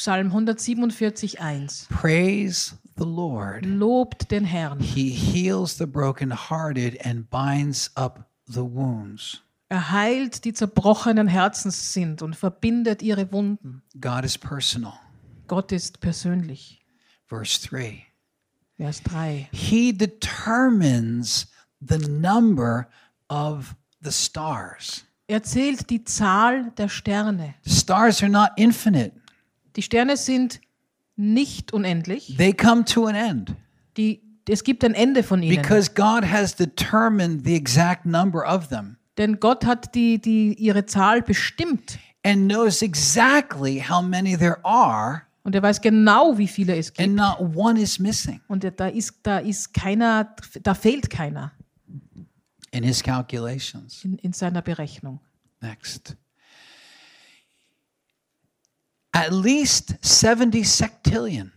Psalm 0.00 0.30
147, 0.30 1.36
1. 1.38 1.68
Praise 1.90 2.72
the 2.96 3.04
Lord. 3.04 3.66
Lobt 3.66 4.30
den 4.30 4.46
Herrn. 4.46 4.80
He 4.80 5.10
heals 5.10 5.76
the 5.76 5.86
brokenhearted 5.86 6.96
and 7.04 7.28
binds 7.28 7.90
up 7.98 8.26
the 8.46 8.64
wounds. 8.64 9.42
Er 9.68 9.90
heilt 9.90 10.46
die 10.46 10.54
zerbrochenen 10.54 11.28
Herzens 11.28 11.92
sind 11.92 12.22
und 12.22 12.34
verbindet 12.34 13.02
ihre 13.02 13.30
Wunden. 13.30 13.82
God 14.00 14.24
is 14.24 14.38
personal. 14.38 14.94
Gott 15.48 15.70
ist 15.70 16.00
persönlich. 16.00 16.80
Verse 17.26 17.60
3. 17.68 18.02
Vers 18.78 19.02
3. 19.02 19.50
He 19.52 19.92
determines 19.92 21.46
the 21.78 21.98
number 21.98 22.88
of 23.28 23.76
the 24.02 24.10
stars. 24.10 25.04
Er 25.26 25.42
zählt 25.42 25.90
die 25.90 26.02
Zahl 26.04 26.72
der 26.78 26.88
Sterne. 26.88 27.54
The 27.64 27.70
stars 27.70 28.22
are 28.22 28.32
not 28.32 28.50
infinite, 28.56 29.12
Die 29.76 29.82
Sterne 29.82 30.16
sind 30.16 30.60
nicht 31.16 31.72
unendlich. 31.72 32.34
they 32.36 32.52
come 32.52 32.84
to 32.84 33.06
an 33.06 33.14
end 33.14 33.54
Die, 33.96 34.22
es 34.48 34.64
gibt 34.64 34.84
ein 34.84 34.94
Ende 34.94 35.22
von 35.22 35.42
ihnen. 35.42 35.60
because 35.60 35.90
God 35.94 36.24
has 36.24 36.54
determined 36.56 37.44
the 37.44 37.54
exact 37.54 38.06
number 38.06 38.42
of 38.46 38.68
them 38.68 38.96
Denn 39.18 39.38
Gott 39.38 39.64
hat 39.66 39.94
die, 39.94 40.18
die, 40.20 40.54
ihre 40.54 40.86
Zahl 40.86 41.22
bestimmt. 41.22 41.98
and 42.24 42.48
knows 42.50 42.80
exactly 42.82 43.80
how 43.86 44.02
many 44.02 44.36
there 44.36 44.58
are, 44.64 45.22
Und 45.42 45.54
er 45.54 45.62
weiß 45.62 45.80
genau, 45.80 46.36
wie 46.38 46.48
viele 46.48 46.76
es 46.76 46.92
gibt. 46.92 47.06
and 47.08 47.16
not 47.16 47.38
one 47.56 47.78
is 47.80 47.98
missing 47.98 48.40
Und 48.48 48.64
da 48.76 48.86
ist, 48.88 49.14
da 49.22 49.38
ist 49.38 49.74
keiner, 49.74 50.34
da 50.62 50.74
fehlt 50.74 51.10
keiner 51.10 51.52
in 52.72 52.82
his 52.84 53.02
calculations. 53.02 54.04
in, 54.04 54.16
in 54.18 54.32
seiner 54.32 54.62
Berechnung. 54.62 55.20
Next. 55.60 56.16
At 59.12 59.32
least 59.32 59.96
70 60.02 60.64
sectillion 60.64 61.52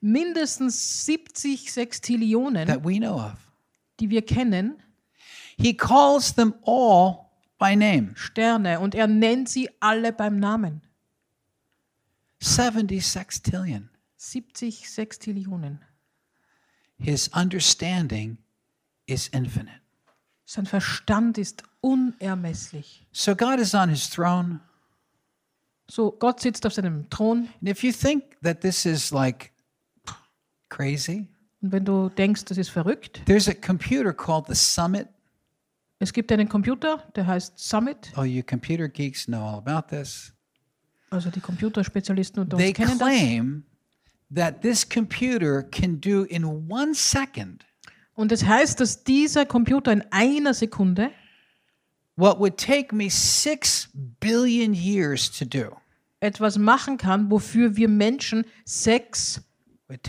Mindestens 0.00 1.04
70 1.06 1.70
Sextillionen, 1.70 2.66
that 2.66 2.84
we 2.84 2.98
know 2.98 3.18
of. 3.18 3.36
die 4.00 4.10
wir 4.10 4.22
kennen, 4.22 4.82
He 5.56 5.74
calls 5.74 6.34
them 6.34 6.54
all 6.64 7.30
by 7.58 7.76
name. 7.76 8.14
Sterne, 8.16 8.80
und 8.80 8.94
er 8.94 9.06
nennt 9.06 9.48
sie 9.48 9.70
alle 9.80 10.12
beim 10.12 10.40
Namen. 10.40 10.82
70 12.40 13.00
sextillion. 13.06 13.88
70 14.16 14.88
Sextillionen. 14.88 15.80
His 16.98 17.28
understanding 17.28 18.38
is 19.06 19.28
infinite. 19.28 19.80
Sein 20.44 20.66
Verstand 20.66 21.38
ist 21.38 21.62
unermesslich. 21.80 23.06
So 23.12 23.34
God 23.34 23.58
is 23.60 23.74
on 23.74 23.88
his 23.88 24.08
throne. 24.08 24.60
So, 25.94 26.10
Gott 26.10 26.40
sitzt 26.40 26.64
auf 26.64 26.72
seinem 26.72 27.10
Thron. 27.10 27.50
And 27.60 27.68
if 27.68 27.84
you 27.84 27.92
think 27.92 28.40
that 28.42 28.62
this 28.62 28.86
is 28.86 29.10
like 29.10 29.52
crazy, 30.70 31.26
Und 31.60 31.70
wenn 31.70 31.84
du 31.84 32.08
denkst, 32.08 32.46
das 32.46 32.56
ist 32.56 32.70
verrückt, 32.70 33.20
there's 33.26 33.46
a 33.46 33.52
computer 33.52 34.14
called 34.14 34.46
the 34.48 34.54
Summit. 34.54 35.06
es 35.98 36.14
gibt 36.14 36.32
einen 36.32 36.48
Computer, 36.48 37.04
der 37.14 37.26
heißt 37.26 37.58
Summit. 37.58 38.10
Oh, 38.16 38.22
you 38.22 38.42
computer 38.42 38.88
geeks 38.88 39.26
know 39.26 39.42
all 39.42 39.58
about 39.58 39.94
this. 39.94 40.32
Also 41.10 41.28
die 41.28 41.40
Computerspezialisten 41.40 42.42
unter 42.42 42.56
They 42.56 42.68
uns 42.68 42.76
kennen 42.78 42.98
das. 42.98 43.08
claim 43.10 43.64
that 44.34 44.62
this 44.62 44.88
computer 44.88 45.62
can 45.62 46.00
do 46.00 46.22
in 46.22 46.42
one 46.70 46.94
second 46.94 47.66
Und 48.14 48.32
es 48.32 48.42
heißt, 48.46 48.80
dass 48.80 49.04
dieser 49.04 49.44
Computer 49.44 49.92
in 49.92 50.02
einer 50.10 50.54
Sekunde 50.54 51.10
what 52.16 52.38
would 52.38 52.56
take 52.56 52.94
me 52.94 53.10
six 53.10 53.90
billion 54.20 54.72
years 54.72 55.30
to 55.30 55.44
do. 55.44 55.76
Etwas 56.22 56.56
machen 56.56 56.96
kann, 56.96 57.30
wofür 57.30 57.76
wir 57.76 57.88
Menschen 57.88 58.44
sechs 58.64 59.42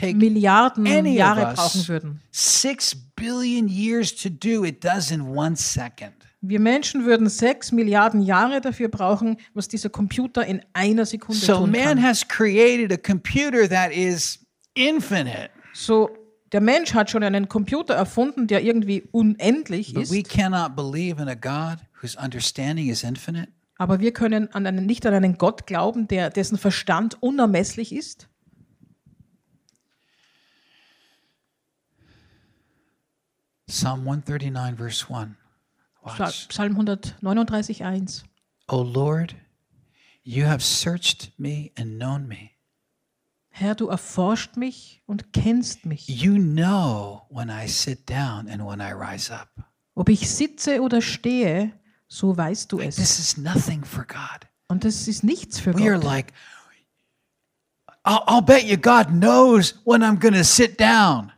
Milliarden 0.01 0.85
Jahre 1.07 1.53
brauchen 1.53 1.87
würden. 1.89 2.21
six 2.31 2.95
billion 3.15 3.67
years 3.67 4.15
to 4.15 4.29
do. 4.29 4.63
It 4.63 4.83
does 4.83 5.11
in 5.11 5.21
one 5.21 5.55
second. 5.57 6.13
Wir 6.41 6.59
Menschen 6.59 7.05
würden 7.05 7.27
sechs 7.29 7.71
Milliarden 7.71 8.21
Jahre 8.21 8.61
dafür 8.61 8.89
brauchen, 8.89 9.37
was 9.53 9.67
dieser 9.67 9.89
Computer 9.89 10.45
in 10.45 10.61
einer 10.73 11.05
Sekunde 11.05 11.39
So 11.39 11.57
tun 11.57 11.71
man 11.71 11.81
kann. 11.83 12.01
has 12.03 12.25
created 12.27 12.91
a 12.91 12.97
computer 12.97 13.67
that 13.67 13.91
is 13.91 14.39
infinite, 14.75 15.49
So, 15.73 16.09
der 16.51 16.61
Mensch 16.61 16.93
hat 16.93 17.09
schon 17.09 17.23
einen 17.23 17.49
Computer 17.49 17.93
erfunden, 17.95 18.47
der 18.47 18.61
irgendwie 18.63 19.03
unendlich 19.11 19.93
but 19.93 20.03
ist, 20.03 20.11
we 20.13 20.21
cannot 20.21 20.75
believe 20.75 21.21
in 21.21 21.27
a 21.27 21.33
God 21.35 21.79
whose 22.01 22.17
understanding 22.21 22.89
is 22.89 23.03
infinite. 23.03 23.47
Aber 23.77 23.99
wir 23.99 24.13
können 24.13 24.51
an 24.53 24.65
einen, 24.65 24.85
nicht 24.85 25.05
an 25.05 25.13
einen 25.13 25.37
Gott 25.37 25.65
glauben, 25.67 26.07
der, 26.07 26.29
dessen 26.29 26.57
Verstand 26.57 27.21
unermesslich 27.21 27.93
ist. 27.93 28.29
Psalm 33.67 34.01
139, 34.07 34.77
verse 34.77 35.05
1. 35.09 35.35
Psal- 36.05 36.19
Watch. 36.19 36.47
Psalm 36.49 36.71
139, 36.75 37.83
1. 37.83 38.23
O 38.67 38.81
Lord, 38.81 39.35
you 40.23 40.45
have 40.45 40.61
searched 40.61 41.31
me 41.37 41.71
and 41.77 41.97
known 41.97 42.27
me. 42.27 42.51
Herr, 43.49 43.75
du 43.75 43.87
erforscht 43.87 44.57
mich 44.57 45.01
und 45.05 45.31
kennst 45.31 45.85
mich. 45.85 46.07
You 46.07 46.37
know 46.37 47.27
when 47.29 47.49
I 47.49 47.67
sit 47.67 48.09
down 48.09 48.47
and 48.49 48.65
when 48.65 48.79
I 48.81 48.91
rise 48.93 49.31
up. 49.31 49.49
Ob 49.95 50.09
ich 50.09 50.29
sitze 50.29 50.81
oder 50.81 51.01
stehe, 51.01 51.71
so 52.13 52.37
weißt 52.37 52.71
du 52.71 52.79
es. 52.79 52.95
This 52.97 53.17
is 53.17 53.37
nothing 53.37 53.83
for 53.83 54.05
God. 54.05 54.47
Und 54.67 54.85
das 54.85 55.07
ist 55.07 55.23
nichts 55.23 55.59
für 55.59 55.73
We 55.73 55.89
are 55.89 55.95
Gott. 55.95 56.03
like, 56.03 56.33
I'll, 58.05 58.23
I'll 58.27 58.41
bet 58.45 58.63
you 58.63 58.77
God 58.77 59.07
knows 59.07 59.79
when 59.85 60.03
I'm 60.03 60.19
going 60.19 60.35
to 60.35 60.43
sit 60.43 60.79
down. 60.79 61.31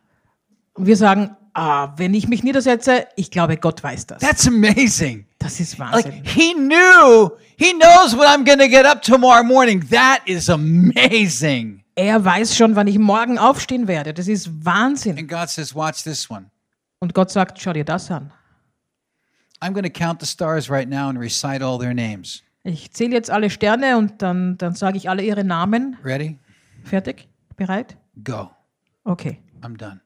Und 0.73 0.85
wir 0.85 0.97
sagen, 0.97 1.35
ah, 1.53 1.93
wenn 1.95 2.13
ich 2.13 2.27
mich 2.27 2.43
niedersetze, 2.43 3.07
ich 3.15 3.31
glaube, 3.31 3.55
Gott 3.55 3.81
weiß 3.81 4.07
das. 4.07 4.19
That's 4.19 4.47
amazing. 4.47 5.25
Das 5.39 5.61
ist 5.61 5.77
Like 5.77 6.05
Wahnsinn. 6.05 6.23
he 6.25 6.53
knew, 6.53 7.29
he 7.57 7.71
knows 7.73 8.13
when 8.13 8.27
I'm 8.27 8.43
going 8.43 8.59
to 8.59 8.67
get 8.67 8.85
up 8.85 9.01
tomorrow 9.01 9.43
morning. 9.43 9.87
That 9.91 10.19
is 10.25 10.49
amazing. 10.49 11.83
Er 11.95 12.25
weiß 12.25 12.57
schon, 12.57 12.75
wann 12.75 12.87
ich 12.87 12.99
morgen 12.99 13.37
aufstehen 13.37 13.87
werde. 13.87 14.13
Das 14.13 14.27
ist 14.27 14.49
Wahnsinn. 14.65 15.17
And 15.17 15.29
God 15.29 15.47
says, 15.49 15.73
watch 15.73 16.03
this 16.03 16.29
one. 16.29 16.47
Und 16.99 17.13
Gott 17.13 17.31
sagt, 17.31 17.61
schau 17.61 17.71
dir 17.71 17.85
das 17.85 18.11
an. 18.11 18.33
I'm 19.65 19.73
going 19.73 19.83
to 19.83 19.89
count 19.89 20.19
the 20.19 20.27
stars 20.27 20.69
right 20.69 20.87
now 20.87 21.09
and 21.09 21.19
recite 21.19 21.63
all 21.63 21.79
their 21.79 21.95
names. 21.95 22.43
Ich 22.63 22.91
zähle 22.91 23.13
jetzt 23.13 23.31
alle 23.31 23.49
Sterne 23.49 23.97
und 23.97 24.21
dann, 24.21 24.57
dann 24.59 24.75
sage 24.75 24.97
ich 24.97 25.09
alle 25.09 25.23
ihre 25.23 25.43
Namen. 25.43 25.97
Ready? 26.03 26.37
Fertig? 26.83 27.27
Bereit? 27.55 27.97
Go. 28.23 28.51
Okay, 29.05 29.39
I'm 29.61 29.75
done. 29.75 30.01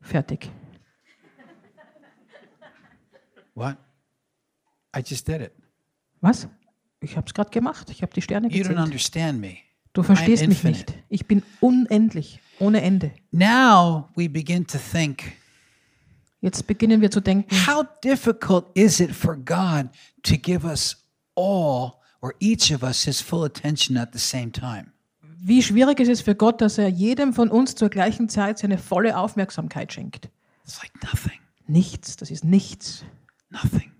fertig. 0.00 0.50
What? 3.54 3.76
I 4.96 5.02
just 5.04 5.28
did 5.28 5.42
it. 5.42 5.52
Was? 6.22 6.48
Ich 7.00 7.16
habe 7.16 7.26
es 7.26 7.34
gerade 7.34 7.50
gemacht. 7.50 7.90
Ich 7.90 8.00
habe 8.00 8.12
die 8.14 8.22
Sterne 8.22 8.48
You 8.48 8.62
don't 8.62 8.68
gezählt. 8.68 8.78
understand 8.78 9.40
me. 9.40 9.56
Du 9.92 10.02
verstehst 10.02 10.48
mich 10.48 10.64
nicht. 10.64 10.94
Ich 11.10 11.26
bin 11.26 11.42
unendlich, 11.60 12.40
ohne 12.58 12.80
Ende. 12.80 13.12
Now 13.30 14.08
we 14.16 14.28
begin 14.30 14.66
to 14.68 14.78
think 14.78 15.32
Jetzt 16.42 16.66
beginnen 16.66 17.00
wir 17.00 17.10
zu 17.10 17.20
denken, 17.20 17.48
how 17.66 17.84
difficult 18.04 18.66
is 18.74 19.00
it 19.00 19.12
for 19.14 19.36
God 19.36 19.88
to 20.24 20.34
give 20.36 20.64
us 20.66 20.96
all 21.34 21.92
or 22.20 22.34
each 22.40 22.70
of 22.74 22.82
us 22.82 23.04
his 23.04 23.20
full 23.22 23.44
attention 23.44 23.96
at 23.96 24.12
the 24.12 24.18
same 24.18 24.52
time? 24.52 24.92
wie 25.44 25.60
schwierig 25.62 25.98
ist 25.98 26.08
es 26.08 26.20
für 26.20 26.36
Gott, 26.36 26.60
dass 26.60 26.78
er 26.78 26.86
jedem 26.88 27.32
von 27.32 27.48
uns 27.48 27.74
zur 27.74 27.88
gleichen 27.88 28.28
Zeit 28.28 28.58
seine 28.60 28.78
volle 28.78 29.16
Aufmerksamkeit 29.16 29.92
schenkt. 29.92 30.28
It's 30.64 30.80
like 30.80 30.92
nothing, 31.02 31.38
Nichts, 31.66 32.14
das 32.16 32.30
ist 32.30 32.44
nichts. 32.44 33.04
nothing. 33.50 33.90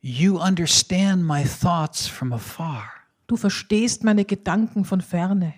You 0.00 0.38
understand 0.40 1.24
my 1.24 1.42
thoughts 1.44 2.06
from 2.06 2.32
afar. 2.32 2.84
Du 3.26 3.36
verstehst 3.36 4.04
meine 4.04 4.24
Gedanken 4.24 4.84
von 4.84 5.00
ferne. 5.00 5.54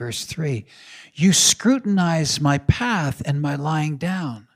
Verse 0.00 0.24
3 0.24 0.64
You 1.12 1.32
scrutinize 1.34 2.40
my 2.40 2.58
path 2.58 3.20
and 3.26 3.42
my 3.42 3.56
lying 3.56 3.98
down. 3.98 4.48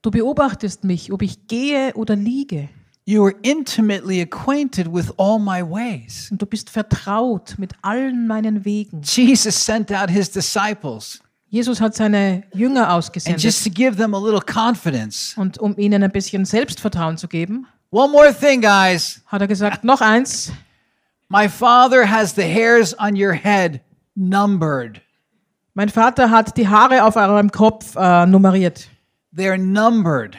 Du 0.00 0.10
beobachtest 0.10 0.84
mich, 0.84 1.12
ob 1.12 1.20
ich 1.20 1.46
gehe 1.48 1.92
oder 1.94 2.16
liege. 2.16 2.70
You 3.04 3.22
are 3.26 3.34
intimately 3.42 4.22
acquainted 4.22 4.88
with 4.90 5.12
all 5.18 5.38
my 5.38 5.62
ways. 5.62 6.28
Und 6.30 6.40
du 6.40 6.46
bist 6.46 6.70
vertraut 6.70 7.56
mit 7.58 7.74
allen 7.82 8.26
meinen 8.26 8.64
Wegen. 8.64 9.02
Jesus 9.02 9.66
sent 9.66 9.92
out 9.92 10.08
his 10.08 10.30
disciples, 10.30 11.20
Jesus 11.50 11.80
hat 11.80 11.94
seine 11.94 12.44
Jünger 12.54 12.88
and 12.88 12.92
ausgesendet. 12.92 13.42
just 13.42 13.62
to 13.64 13.70
give 13.70 13.96
them 13.96 14.14
a 14.14 14.18
little 14.18 14.40
confidence. 14.40 15.34
Und 15.36 15.58
um 15.58 15.76
ihnen 15.76 16.02
ein 16.02 16.10
bisschen 16.10 16.46
Selbstvertrauen 16.46 17.18
zu 17.18 17.28
geben, 17.28 17.66
One 17.90 18.10
more 18.10 18.34
thing, 18.34 18.62
guys. 18.62 19.20
hat 19.26 19.42
er 19.42 19.46
gesagt, 19.46 19.84
noch 19.84 20.00
eins, 20.00 20.52
My 21.28 21.48
father 21.48 22.10
has 22.10 22.34
the 22.34 22.42
hairs 22.42 22.98
on 22.98 23.14
your 23.14 23.32
head 23.32 23.80
numbered. 24.16 25.00
mein 25.74 25.88
Vater 25.88 26.30
hat 26.30 26.56
die 26.56 26.68
Haare 26.68 27.04
auf 27.04 27.16
eurem 27.16 27.50
Kopf 27.52 27.94
äh, 27.96 28.26
nummeriert. 28.26 28.88
They're 29.34 29.58
numbered, 29.58 30.36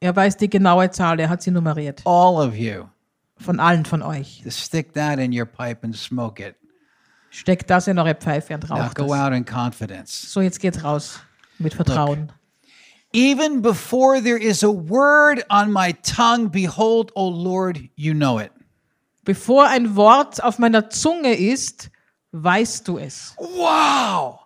Er 0.00 0.16
weiß 0.16 0.36
die 0.38 0.48
genaue 0.50 0.90
Zahl, 0.90 1.20
er 1.20 1.28
hat 1.28 1.42
sie 1.42 1.50
nummeriert. 1.50 2.02
all 2.04 2.36
of 2.36 2.54
you. 2.56 2.84
Von 3.38 3.58
allen 3.60 3.84
von 3.86 4.02
euch. 4.02 4.42
Stick 4.50 4.92
that 4.94 5.18
in 5.18 5.32
your 5.32 5.46
pipe 5.46 5.78
and 5.82 5.96
smoke 5.96 6.42
it. 6.42 6.56
Steckt 7.30 7.70
das 7.70 7.86
in 7.86 7.98
eure 7.98 8.14
Pfeife 8.16 8.54
und 8.54 8.68
Now 8.68 8.76
raucht 8.76 8.96
go 8.96 9.06
das. 9.06 9.18
out 9.18 9.32
in 9.32 9.44
confidence. 9.44 10.32
So, 10.32 10.40
jetzt 10.40 10.58
geht's 10.60 10.82
raus 10.82 11.20
mit 11.58 11.72
Vertrauen. 11.74 12.32
Even 13.12 13.62
before 13.62 14.20
there 14.22 14.36
is 14.38 14.62
a 14.64 14.68
word 14.68 15.44
on 15.48 15.72
my 15.72 15.92
tongue, 16.02 16.50
behold, 16.50 17.12
O 17.14 17.28
Lord, 17.28 17.78
you 17.96 18.12
know 18.14 18.38
it. 18.40 18.50
Bevor 19.24 19.68
ein 19.68 19.94
Wort 19.96 20.42
auf 20.42 20.58
meiner 20.58 20.90
Zunge 20.90 21.34
ist, 21.34 21.90
weißt 22.32 22.86
du 22.86 22.98
es. 22.98 23.34
Wow. 23.38 24.40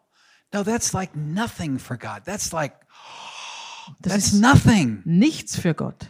No, 0.53 0.63
that's 0.63 0.93
like 0.93 1.15
nothing 1.17 1.79
for 1.79 1.97
God. 1.97 2.23
That's 2.25 2.53
like, 2.53 2.75
Das 4.01 4.13
that's 4.13 4.27
ist 4.27 4.41
nothing. 4.41 5.03
nichts 5.05 5.59
für 5.59 5.75
Gott. 5.75 6.09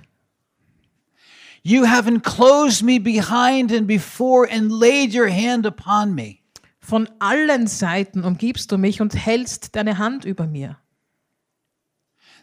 You 1.63 1.87
have 1.87 2.07
enclosed 2.07 2.83
me 2.83 2.99
behind 3.01 3.73
and 3.73 3.87
before 3.87 4.47
and 4.51 4.71
laid 4.71 5.15
your 5.15 5.29
hand 5.31 5.65
upon 5.67 6.15
me. 6.15 6.41
Von 6.81 7.09
allen 7.19 7.67
Seiten 7.67 8.23
umgibst 8.23 8.71
du 8.71 8.77
mich 8.77 9.01
und 9.01 9.15
hältst 9.15 9.75
deine 9.75 9.97
Hand 9.97 10.27
über 10.27 10.47
mir. 10.47 10.77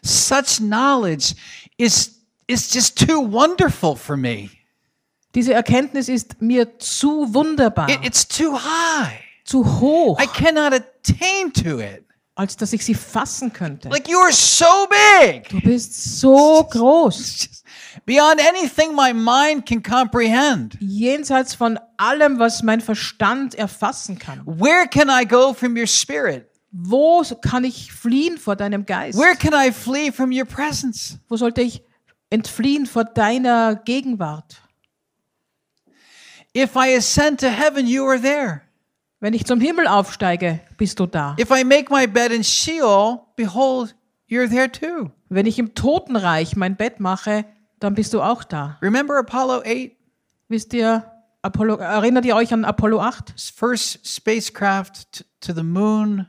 Such 0.02 0.58
knowledge 0.58 1.36
is, 1.78 2.22
is 2.48 2.74
just 2.74 2.98
too 2.98 3.20
wonderful 3.20 3.94
for 3.94 4.16
me. 4.16 4.50
Diese 5.34 5.54
Erkenntnis 5.54 6.08
ist 6.08 6.40
mir 6.42 6.78
zu 6.78 7.32
wunderbar, 7.32 7.88
It- 7.88 8.04
it's 8.04 8.26
too 8.28 8.52
high. 8.54 9.18
zu 9.44 9.64
hoch, 9.80 10.20
I 10.20 10.26
cannot 10.26 10.72
attain 10.74 11.52
to 11.52 11.80
it. 11.80 12.04
als 12.34 12.56
dass 12.56 12.72
ich 12.72 12.84
sie 12.84 12.94
fassen 12.94 13.52
könnte. 13.52 13.88
Like 13.88 14.08
you 14.08 14.18
are 14.18 14.32
so 14.32 14.64
big. 15.20 15.48
Du 15.50 15.60
bist 15.60 16.18
so 16.20 16.66
groß, 16.70 17.48
beyond 18.06 18.40
anything 18.48 18.94
my 18.94 19.12
mind 19.12 19.66
can 19.66 19.82
comprehend. 19.82 20.76
jenseits 20.80 21.54
von 21.54 21.78
allem, 21.98 22.38
was 22.38 22.62
mein 22.62 22.80
Verstand 22.80 23.54
erfassen 23.54 24.18
kann. 24.18 24.40
Where 24.46 24.86
can 24.88 25.08
I 25.10 25.26
go 25.26 25.52
from 25.54 25.76
your 25.76 25.86
spirit? 25.86 26.46
Wo 26.70 27.22
kann 27.42 27.64
ich 27.64 27.92
fliehen 27.92 28.38
vor 28.38 28.56
deinem 28.56 28.86
Geist? 28.86 29.18
Where 29.18 29.36
can 29.36 29.52
I 29.52 29.70
flee 29.70 30.10
from 30.10 30.32
your 30.32 30.46
presence? 30.46 31.18
Wo 31.28 31.36
sollte 31.36 31.60
ich 31.60 31.82
entfliehen 32.30 32.86
vor 32.86 33.04
deiner 33.04 33.74
Gegenwart? 33.76 34.61
If 36.54 36.76
I 36.76 36.94
ascend 36.96 37.40
to 37.40 37.48
heaven, 37.48 37.86
you 37.86 38.04
are 38.06 38.20
there. 38.20 38.62
Wenn 39.20 39.32
ich 39.32 39.46
zum 39.46 39.60
Himmel 39.60 39.86
aufsteige, 39.86 40.60
bist 40.76 41.00
du 41.00 41.06
da. 41.06 41.34
If 41.38 41.50
I 41.50 41.64
make 41.64 41.90
my 41.90 42.06
bed 42.06 42.30
in 42.30 42.44
Sheol, 42.44 43.20
behold, 43.36 43.94
you're 44.28 44.48
there 44.48 44.70
too. 44.70 45.10
Wenn 45.30 45.46
ich 45.46 45.58
im 45.58 45.74
Totenreich 45.74 46.56
mein 46.56 46.76
Bett 46.76 47.00
mache, 47.00 47.46
dann 47.78 47.94
bist 47.94 48.12
du 48.12 48.20
auch 48.20 48.44
da. 48.44 48.78
Remember 48.82 49.18
Apollo 49.18 49.62
8? 49.64 49.92
Wisst 50.48 50.74
ihr, 50.74 51.04
Apollo, 51.40 51.76
erinnert 51.76 52.26
ihr 52.26 52.36
euch 52.36 52.52
an 52.52 52.66
Apollo 52.66 53.00
8? 53.00 53.34
First 53.56 54.06
spacecraft 54.06 55.24
to 55.40 55.54
the 55.54 55.62
moon 55.62 56.26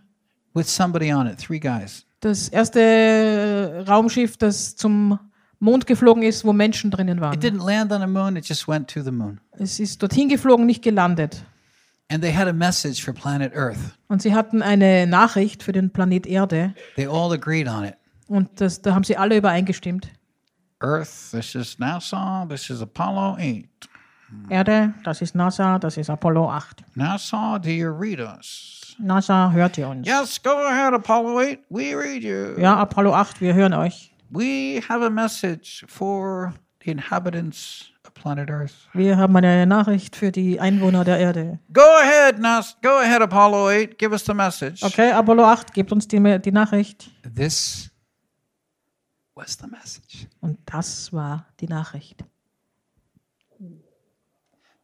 with 0.53 0.69
somebody 0.69 1.11
on 1.11 1.27
it, 1.27 1.37
three 1.39 1.59
guys. 1.59 2.05
Das 2.21 2.47
erste 2.47 3.83
Raumschiff, 3.87 4.37
das 4.37 4.77
zum 4.77 5.19
Mond 5.63 5.87
geflogen 5.87 6.23
ist, 6.23 6.43
wo 6.43 6.51
Menschen 6.51 6.91
drinnen 6.91 7.17
It 7.17 7.21
waren. 7.21 7.39
didn't 7.39 7.65
land 7.65 7.91
on 7.93 8.01
the 8.01 8.07
moon, 8.07 8.35
it 8.35 8.45
just 8.45 8.67
went 8.67 8.89
to 8.89 9.01
the 9.01 9.11
moon. 9.11 9.39
Es 9.57 9.79
ist 9.79 10.03
dorthin 10.03 10.27
geflogen, 10.27 10.65
nicht 10.65 10.83
gelandet. 10.83 11.45
And 12.11 12.21
they 12.21 12.33
had 12.35 12.47
a 12.49 12.53
message 12.53 13.01
for 13.01 13.13
planet 13.13 13.55
Earth. 13.55 13.77
Und 14.09 14.21
sie 14.21 14.35
hatten 14.35 14.61
eine 14.61 15.07
Nachricht 15.07 15.63
für 15.63 15.71
den 15.71 15.89
Planet 15.89 16.27
Erde. 16.27 16.73
They 16.97 17.07
all 17.07 17.31
agreed 17.31 17.69
on 17.69 17.85
it. 17.85 17.95
Und 18.27 18.49
das, 18.59 18.81
da 18.81 18.93
haben 18.93 19.05
sie 19.05 19.15
alle 19.15 19.37
übereingestimmt. 19.37 20.09
Earth, 20.81 21.31
this 21.31 21.55
is 21.55 21.79
NASA, 21.79 22.45
this 22.49 22.69
is 22.69 22.81
Apollo 22.81 23.37
8. 23.39 23.89
Erde, 24.49 24.93
das 25.05 25.21
ist 25.21 25.33
NASA, 25.33 25.79
das 25.79 25.95
ist 25.95 26.09
Apollo 26.09 26.49
8. 26.49 26.83
NASA, 26.95 27.57
do 27.59 27.69
you 27.69 27.89
read 27.89 28.19
us? 28.19 28.95
NASA, 28.99 29.51
hört 29.51 29.77
ihr 29.77 29.87
uns? 29.87 30.05
Yes, 30.05 30.41
go 30.43 30.49
ahead, 30.49 30.93
Apollo 30.93 31.39
8. 31.39 31.59
We 31.69 31.95
read 31.95 32.21
you. 32.21 32.59
Ja, 32.61 32.75
Apollo 32.77 33.13
8, 33.13 33.39
wir 33.39 33.53
hören 33.53 33.73
euch. 33.73 34.12
We 34.33 34.81
have 34.89 35.03
a 35.05 35.11
message 35.11 35.85
for 35.87 36.53
the 36.83 36.89
inhabitants 36.91 37.91
of 38.03 38.13
planet 38.15 38.49
Earth. 38.49 38.89
Wir 38.93 39.17
haben 39.17 39.35
eine 39.35 39.67
Nachricht 39.67 40.15
für 40.15 40.31
die 40.31 40.59
Einwohner 40.59 41.03
der 41.03 41.19
Erde. 41.19 41.59
Go 41.71 41.81
ahead, 42.01 42.39
NASA. 42.39 42.75
Go 42.81 42.97
ahead, 42.97 43.21
Apollo 43.21 43.69
8. 43.69 43.97
Give 43.99 44.11
us 44.11 44.25
the 44.25 44.33
message. 44.33 44.81
Okay, 44.83 45.11
Apollo 45.11 45.43
8, 45.43 45.73
gebt 45.73 45.91
uns 45.91 46.07
die, 46.07 46.39
die 46.39 46.51
Nachricht. 46.51 47.11
This 47.35 47.91
was 49.35 49.55
the 49.59 49.67
message. 49.67 50.27
Und 50.41 50.57
das 50.65 51.13
war 51.13 51.45
die 51.59 51.67
Nachricht. 51.67 52.25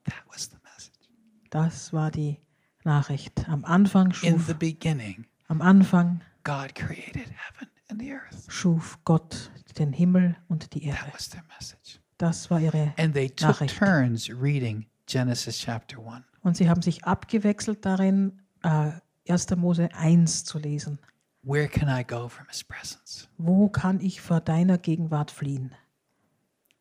That 0.05 0.23
was 0.31 0.43
the 0.43 0.57
message. 0.63 1.09
Das 1.49 1.91
war 1.91 2.11
die 2.11 2.37
Nachricht. 2.83 3.49
Am 3.49 3.65
Anfang 3.65 4.07
In 4.21 4.33
schuf, 4.37 4.45
the 4.45 4.53
beginning, 4.53 5.25
am 5.47 5.61
Anfang 5.61 6.21
God 6.43 6.75
created 6.75 7.25
heaven. 7.25 7.67
Schuf 8.47 8.99
Gott 9.05 9.51
den 9.77 9.93
Himmel 9.93 10.35
und 10.47 10.73
die 10.73 10.81
That 10.89 10.99
Erde. 10.99 11.13
was 11.13 11.29
their 11.29 11.43
message. 11.57 11.99
Das 12.17 12.49
war 12.49 12.59
ihre 12.59 12.93
And 12.97 13.13
they 13.13 13.29
took 13.29 13.49
Nachricht. 13.49 13.77
turns 13.77 14.29
reading 14.29 14.85
Genesis 15.05 15.57
chapter 15.59 15.97
1. 15.99 16.23
Und 16.41 16.57
sie 16.57 16.69
haben 16.69 16.81
sich 16.81 17.03
abgewechselt 17.05 17.85
darin, 17.85 18.41
äh, 18.63 18.91
1. 19.27 19.55
Mose 19.55 19.89
1 19.93 20.43
zu 20.43 20.59
lesen. 20.59 20.99
Where 21.43 21.67
can 21.69 21.87
I 21.87 22.03
go 22.03 22.27
from 22.27 22.47
his 22.49 22.63
presence? 22.63 23.27
Wo 23.37 23.69
kann 23.69 24.01
ich 24.01 24.19
vor 24.21 24.41
deiner 24.41 24.77
Gegenwart 24.77 25.31
fliehen? 25.31 25.71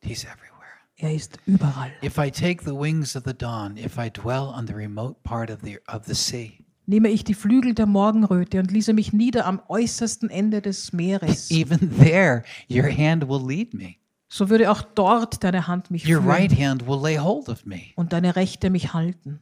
He's 0.01 0.25
everywhere. 0.25 0.55
Er 0.97 1.15
ist 1.15 1.39
überall. 1.47 1.93
If 2.03 2.19
I 2.19 2.31
take 2.31 2.65
the 2.65 2.75
wings 2.77 3.15
of 3.15 3.23
the 3.25 3.35
dawn, 3.35 3.77
if 3.77 3.97
I 3.99 4.11
dwell 4.11 4.49
on 4.49 4.67
the 4.67 4.75
remote 4.75 5.23
part 5.23 5.51
of 5.51 5.61
the 5.63 5.79
of 5.87 6.07
the 6.07 6.15
sea, 6.15 6.65
Nehme 6.89 7.11
ich 7.11 7.23
die 7.23 7.35
Flügel 7.35 7.75
der 7.75 7.85
Morgenröte 7.85 8.59
und 8.61 8.71
ließe 8.71 8.95
mich 8.95 9.13
nieder 9.13 9.45
am 9.45 9.61
äußersten 9.69 10.31
Ende 10.31 10.63
des 10.63 10.93
Meeres, 10.95 11.51
even 11.53 11.95
there 11.99 12.43
your 12.71 12.89
hand 12.91 13.29
will 13.29 13.47
lead 13.47 13.75
me. 13.75 13.97
so 14.29 14.49
würde 14.49 14.71
auch 14.71 14.81
dort 14.81 15.45
deine 15.45 15.67
Hand 15.67 15.91
mich 15.91 16.05
Your 16.05 16.23
führen 16.23 16.27
right 16.31 16.59
hand 16.59 16.87
will 16.87 16.99
lay 17.01 17.19
hold 17.19 17.51
of 17.51 17.67
me. 17.67 17.93
und 17.95 18.15
deine 18.15 18.37
rechte 18.37 18.71
mich 18.71 18.95
halten. 18.95 19.39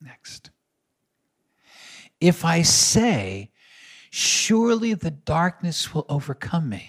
Next. 0.00 0.50
If 2.22 2.42
I 2.44 2.64
say, 2.64 3.52
surely 4.10 4.96
the 5.00 5.12
darkness 5.24 5.94
will 5.94 6.04
overcome 6.08 6.66
me, 6.68 6.80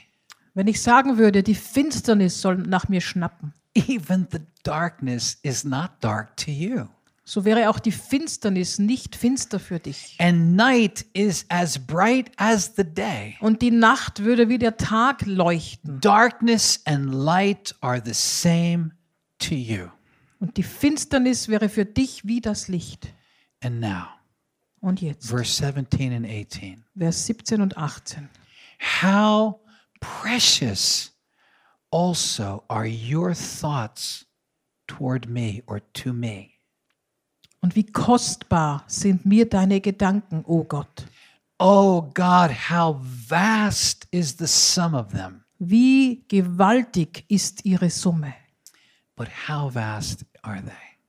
Wenn 0.55 0.67
ich 0.67 0.81
sagen 0.81 1.17
würde, 1.17 1.43
die 1.43 1.53
Finsternis 1.55 2.41
soll 2.41 2.57
nach 2.57 2.87
mir 2.89 3.01
schnappen, 3.01 3.53
even 3.75 4.27
the 4.31 4.39
darkness 4.63 5.37
is 5.43 5.63
not 5.63 5.91
dark 6.01 6.35
to 6.37 6.49
you. 6.49 6.87
So 7.27 7.43
wäre 7.43 7.69
auch 7.71 7.79
die 7.79 7.91
Finsternis 7.91 8.77
nicht 8.77 9.15
finster 9.15 9.59
für 9.59 9.79
dich. 9.79 10.15
and 10.19 10.55
night 10.55 11.05
is 11.13 11.45
as 11.49 11.79
bright 11.79 12.31
as 12.37 12.73
the 12.75 12.83
day. 12.83 13.35
Und 13.41 13.61
die 13.63 13.71
Nacht 13.71 14.23
würde 14.23 14.47
wie 14.47 14.59
der 14.59 14.77
Tag 14.77 15.25
leuchten. 15.25 15.99
Darkness 16.01 16.81
and 16.85 17.11
light 17.13 17.75
are 17.81 17.99
the 18.03 18.13
same 18.13 18.91
to 19.39 19.55
you. 19.55 19.87
Und 20.39 20.57
die 20.57 20.63
Finsternis 20.63 21.47
wäre 21.47 21.67
für 21.69 21.85
dich 21.85 22.25
wie 22.27 22.41
das 22.41 22.67
Licht. 22.67 23.11
And 23.63 23.79
now, 23.79 24.05
Und 24.81 25.01
jetzt, 25.01 25.27
verse 25.27 25.51
17 25.65 26.13
and 26.13 26.25
18. 26.27 26.83
Vers 26.95 27.25
17 27.25 27.61
und 27.61 27.75
18. 27.77 28.29
How 29.01 29.55
precious 29.99 31.11
also 31.91 32.63
are 32.67 32.85
your 32.87 33.33
thoughts 33.33 34.25
toward 34.87 35.27
me 35.27 35.63
or 35.65 35.81
to 35.93 36.13
me. 36.13 36.51
Und 37.65 37.75
wie 37.75 37.87
kostbar 37.87 38.83
sind 38.85 39.25
mir 39.25 39.49
deine 39.49 39.81
Gedanken, 39.81 40.43
o 40.45 40.63
Gott. 40.63 41.07
Oh 41.57 42.03
God, 42.13 42.51
how 42.69 42.95
vast 43.01 44.07
is 44.11 44.37
the 44.37 44.45
sum 44.45 44.93
of 44.93 45.13
them. 45.13 45.43
Wie 45.57 46.23
gewaltig 46.27 47.25
ist 47.27 47.65
ihre 47.65 47.89
Summe. 47.89 48.35
But 49.15 49.29
how 49.49 49.73
vast 49.73 50.25
are 50.43 50.61
they? 50.61 50.99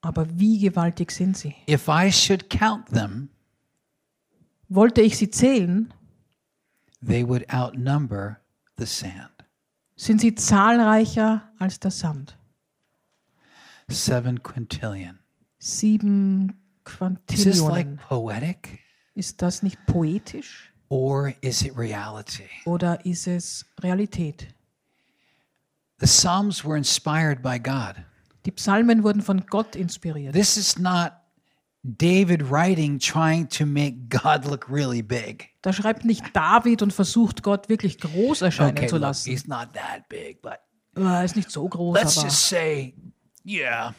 Aber 0.00 0.26
wie 0.38 0.58
gewaltig 0.58 1.10
sind 1.10 1.36
sie? 1.36 1.54
If 1.68 1.86
I 1.86 2.10
should 2.10 2.48
count 2.48 2.86
them, 2.86 3.28
Wollte 4.70 5.02
ich 5.02 5.18
sie 5.18 5.30
zählen, 5.30 5.92
they 7.06 7.28
would 7.28 7.44
outnumber 7.52 8.40
the 8.78 8.86
sand. 8.86 9.44
sind 9.96 10.22
sie 10.22 10.34
zahlreicher 10.34 11.42
als 11.58 11.78
der 11.78 11.90
Sand. 11.90 12.38
Seven 13.90 14.42
quintillion. 14.42 15.18
Sieben 15.68 16.54
Is 17.30 17.44
this 17.44 17.60
like 17.60 17.86
Quantillionen. 17.86 18.00
poetic 18.08 18.78
Ist 19.14 19.42
das 19.42 19.62
nicht 19.62 19.78
poetisch 19.86 20.72
or 20.88 21.34
is 21.42 21.60
it 21.62 21.76
reality? 21.76 22.44
oder 22.64 23.04
ist 23.04 23.26
es 23.26 23.66
Realität? 23.82 24.48
The 26.00 26.06
Psalms 26.06 26.64
were 26.64 26.76
inspired 26.78 27.42
by 27.42 27.58
God. 27.58 27.96
Die 28.46 28.52
Psalmen 28.52 29.02
wurden 29.02 29.20
von 29.20 29.44
Gott 29.46 29.76
inspiriert. 29.76 30.32
This 30.32 30.56
is 30.56 30.78
not 30.78 31.12
David 31.82 32.50
writing 32.50 32.98
trying 32.98 33.46
to 33.50 33.66
make 33.66 34.08
God 34.08 34.46
look 34.46 34.70
really 34.70 35.02
big. 35.02 35.50
Da 35.62 35.72
schreibt 35.72 36.04
nicht 36.04 36.24
David 36.34 36.80
und 36.82 36.92
versucht 36.94 37.42
Gott 37.42 37.68
wirklich 37.68 37.98
groß 37.98 38.40
erscheinen 38.42 38.78
Okay, 38.78 38.86
zu 38.86 38.96
look, 38.96 39.02
lassen. 39.02 39.30
he's 39.30 39.46
not 39.46 39.68
that 39.74 40.08
big, 40.08 40.40
but 40.40 40.58
Er 40.96 41.24
ist 41.24 41.36
nicht 41.36 41.50
so 41.50 41.68
groß, 41.68 41.94
let's 41.94 42.16
aber 42.16 42.26
just 42.28 42.48
say, 42.48 42.94
yeah, 43.44 43.94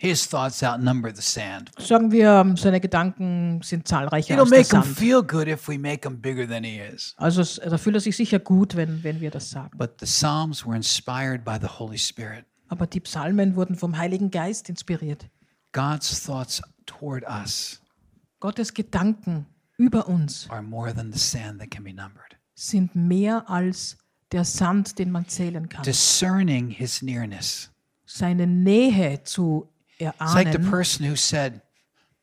his 0.00 0.26
thoughts 0.28 0.62
outnumber 0.62 1.12
the 1.14 1.20
sand. 1.22 1.70
sagen 1.78 2.10
wir, 2.12 2.54
seine 2.56 2.80
Gedanken 2.80 3.60
sind 3.62 3.86
zahlreicher 3.88 4.34
It'll 4.34 4.42
als 4.42 4.50
der 4.50 4.58
make 4.58 4.70
him 4.76 4.82
Sand. 4.84 4.98
feel 4.98 5.22
good 5.22 5.48
if 5.48 5.68
we 5.68 5.76
make 5.78 6.08
him 6.08 6.20
bigger 6.20 6.46
than 6.48 6.62
he 6.64 6.78
is. 6.78 7.14
Also 7.18 7.40
es- 7.42 7.56
da 7.62 7.76
fühlt 7.78 7.96
er 7.96 8.00
sich 8.00 8.16
sicher 8.16 8.38
gut, 8.38 8.76
wenn, 8.76 9.02
wenn 9.02 9.20
wir 9.20 9.30
das 9.30 9.50
sagen. 9.50 9.76
But 9.76 9.98
the 10.00 10.06
Psalms 10.06 10.64
were 10.64 10.76
inspired 10.76 11.44
by 11.44 11.56
the 11.60 11.66
Holy 11.78 11.98
Spirit. 11.98 12.44
Aber 12.68 12.86
die 12.86 13.00
Psalmen 13.00 13.56
wurden 13.56 13.74
vom 13.76 13.96
Heiligen 13.98 14.30
Geist 14.30 14.68
inspiriert. 14.68 15.26
God's 15.72 16.22
thoughts 16.24 16.62
toward 16.86 17.24
us 17.28 17.80
Gottes 18.40 18.72
Gedanken 18.72 19.46
über 19.78 20.06
uns 20.08 20.48
are 20.48 20.62
more 20.62 20.94
than 20.94 21.12
the 21.12 21.18
sand 21.18 21.60
that 21.60 21.70
can 21.70 21.82
be 21.82 21.92
numbered. 21.92 22.36
sind 22.54 22.94
mehr 22.94 23.48
als 23.50 23.96
der 24.32 24.44
Sand, 24.44 24.98
den 24.98 25.10
man 25.10 25.26
zählen 25.26 25.68
kann. 25.68 25.82
Discerning 25.82 26.68
his 26.68 27.02
nearness. 27.02 27.70
Seine 28.04 28.46
Nähe 28.46 29.22
zu 29.24 29.68
It's 29.98 30.34
like 30.34 30.52
the 30.52 30.58
person 30.70 31.04
who 31.04 31.16
said, 31.16 31.60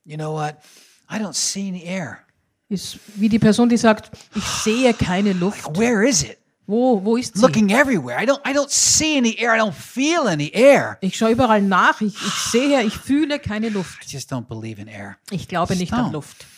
you 0.06 0.18
know 0.18 0.32
what? 0.32 0.64
I 1.10 1.20
don't 1.20 1.36
see 1.36 1.68
any 1.68 1.84
air. 1.84 2.26
ist 2.70 2.98
wie 3.16 3.30
die 3.30 3.40
Person, 3.40 3.70
die 3.70 3.78
sagt, 3.78 4.12
ich 4.36 4.44
sehe 4.64 4.94
keine 4.94 5.34
Luft. 5.34 5.78
Where 5.78 6.04
is 6.08 6.24
it? 6.24 6.40
Wo, 6.68 7.00
wo 7.04 7.16
ist 7.16 7.36
sie? 7.36 7.42
Looking 7.42 7.70
everywhere. 7.70 8.18
I 8.20 8.26
don't 8.26 8.42
I 8.44 8.54
don't 8.54 8.72
see 8.72 9.18
any 9.18 9.38
air. 9.38 9.54
I 9.54 9.60
don't 9.60 9.76
feel 9.76 10.28
any 10.28 10.52
air. 10.54 10.98
Ich 11.02 11.16
schaue 11.16 11.32
überall 11.32 11.62
nach, 11.62 12.02
ich, 12.02 12.16
ich 12.16 12.34
sehe, 12.52 12.82
ich 12.84 12.98
fühle 12.98 13.40
keine 13.40 13.68
I 13.68 13.84
just 14.08 14.32
don't 14.32 14.48
believe 14.48 14.80
in 14.82 14.88
air. 14.88 15.18
Ich 15.30 15.48
glaube 15.48 15.76
nicht 15.76 15.94
an 15.94 16.00
Stone. 16.00 16.14
Luft. 16.14 16.46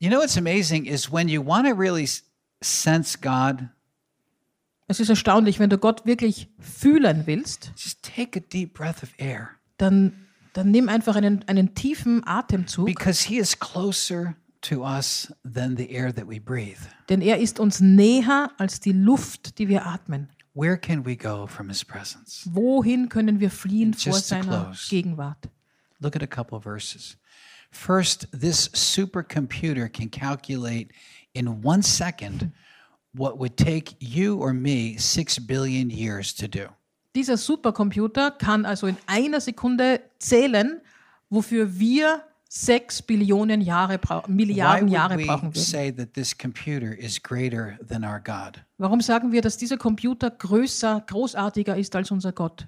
You 0.00 0.08
know 0.10 0.18
what's 0.18 0.36
amazing 0.36 0.86
is 0.86 1.12
when 1.12 1.28
you 1.28 1.40
want 1.40 1.68
to 1.68 1.74
really 1.74 2.02
s- 2.02 2.22
sense 2.60 3.14
God, 3.14 3.68
Es 4.92 5.00
ist 5.00 5.08
erstaunlich, 5.08 5.58
wenn 5.58 5.70
du 5.70 5.78
Gott 5.78 6.04
wirklich 6.04 6.50
fühlen 6.58 7.22
willst, 7.24 7.72
just 7.78 8.02
take 8.02 8.38
a 8.38 8.42
deep 8.52 8.74
breath 8.74 9.02
of 9.02 9.08
air 9.16 9.48
dann, 9.78 10.26
dann 10.52 10.70
nimm 10.70 10.90
einfach 10.90 11.16
einen, 11.16 11.48
einen 11.48 11.74
tiefen 11.74 12.22
Atemzug, 12.26 12.84
because 12.84 13.26
he 13.26 13.38
is 13.38 13.58
closer 13.58 14.36
to 14.60 14.84
us 14.84 15.32
than 15.50 15.78
the 15.78 15.90
air 15.90 16.14
that 16.14 16.28
we 16.28 16.38
breathe. 16.38 16.76
denn 17.08 17.22
er 17.22 17.38
ist 17.38 17.58
uns 17.58 17.80
näher 17.80 18.50
als 18.58 18.80
die 18.80 18.92
Luft, 18.92 19.58
die 19.58 19.66
wir 19.68 19.86
atmen. 19.86 20.28
Where 20.52 20.76
can 20.76 21.06
we 21.06 21.16
go 21.16 21.46
from 21.46 21.70
his 21.70 21.82
presence? 21.82 22.46
Wohin 22.52 23.08
können 23.08 23.40
wir 23.40 23.50
fliehen 23.50 23.94
vor 23.94 24.12
Just 24.12 24.28
to 24.28 24.34
seiner 24.34 24.64
close. 24.64 24.90
Gegenwart? 24.90 25.48
Look 26.00 26.14
at 26.14 26.22
a 26.22 26.26
couple 26.26 26.58
of 26.58 26.64
verses. 26.64 27.16
First, 27.70 28.28
this 28.38 28.68
supercomputer 28.74 29.90
can 29.90 30.10
calculate 30.10 30.92
in 31.32 31.62
one 31.64 31.82
second 31.82 32.52
what 33.14 33.38
would 33.38 33.56
take 33.56 33.94
you 34.00 34.38
or 34.38 34.52
me 34.52 34.96
six 34.98 35.38
billion 35.38 35.90
years 35.90 36.34
to 36.34 36.48
do. 36.48 36.68
Dieser 37.14 37.36
Supercomputer 37.36 38.30
kann 38.30 38.64
also 38.64 38.86
in 38.86 38.96
einer 39.06 39.40
Sekunde 39.40 40.00
zählen, 40.18 40.80
wofür 41.28 41.78
wir 41.78 42.22
sechs 42.48 43.02
Billionen 43.02 43.60
Jahre, 43.60 43.98
Why 44.02 44.22
Milliarden 44.28 44.88
would 44.88 44.92
Jahre 44.92 45.18
we 45.18 45.26
brauchen 45.26 45.54
würden. 45.54 45.62
say 45.62 45.90
that 45.90 46.14
this 46.14 46.36
computer 46.36 46.94
is 46.98 47.22
greater 47.22 47.78
than 47.86 48.04
our 48.04 48.18
God? 48.20 48.62
Warum 48.78 49.00
sagen 49.00 49.32
wir, 49.32 49.42
dass 49.42 49.56
dieser 49.56 49.76
Computer 49.76 50.30
größer, 50.30 51.02
großartiger 51.06 51.76
ist 51.76 51.94
als 51.96 52.10
unser 52.10 52.32
Gott? 52.32 52.66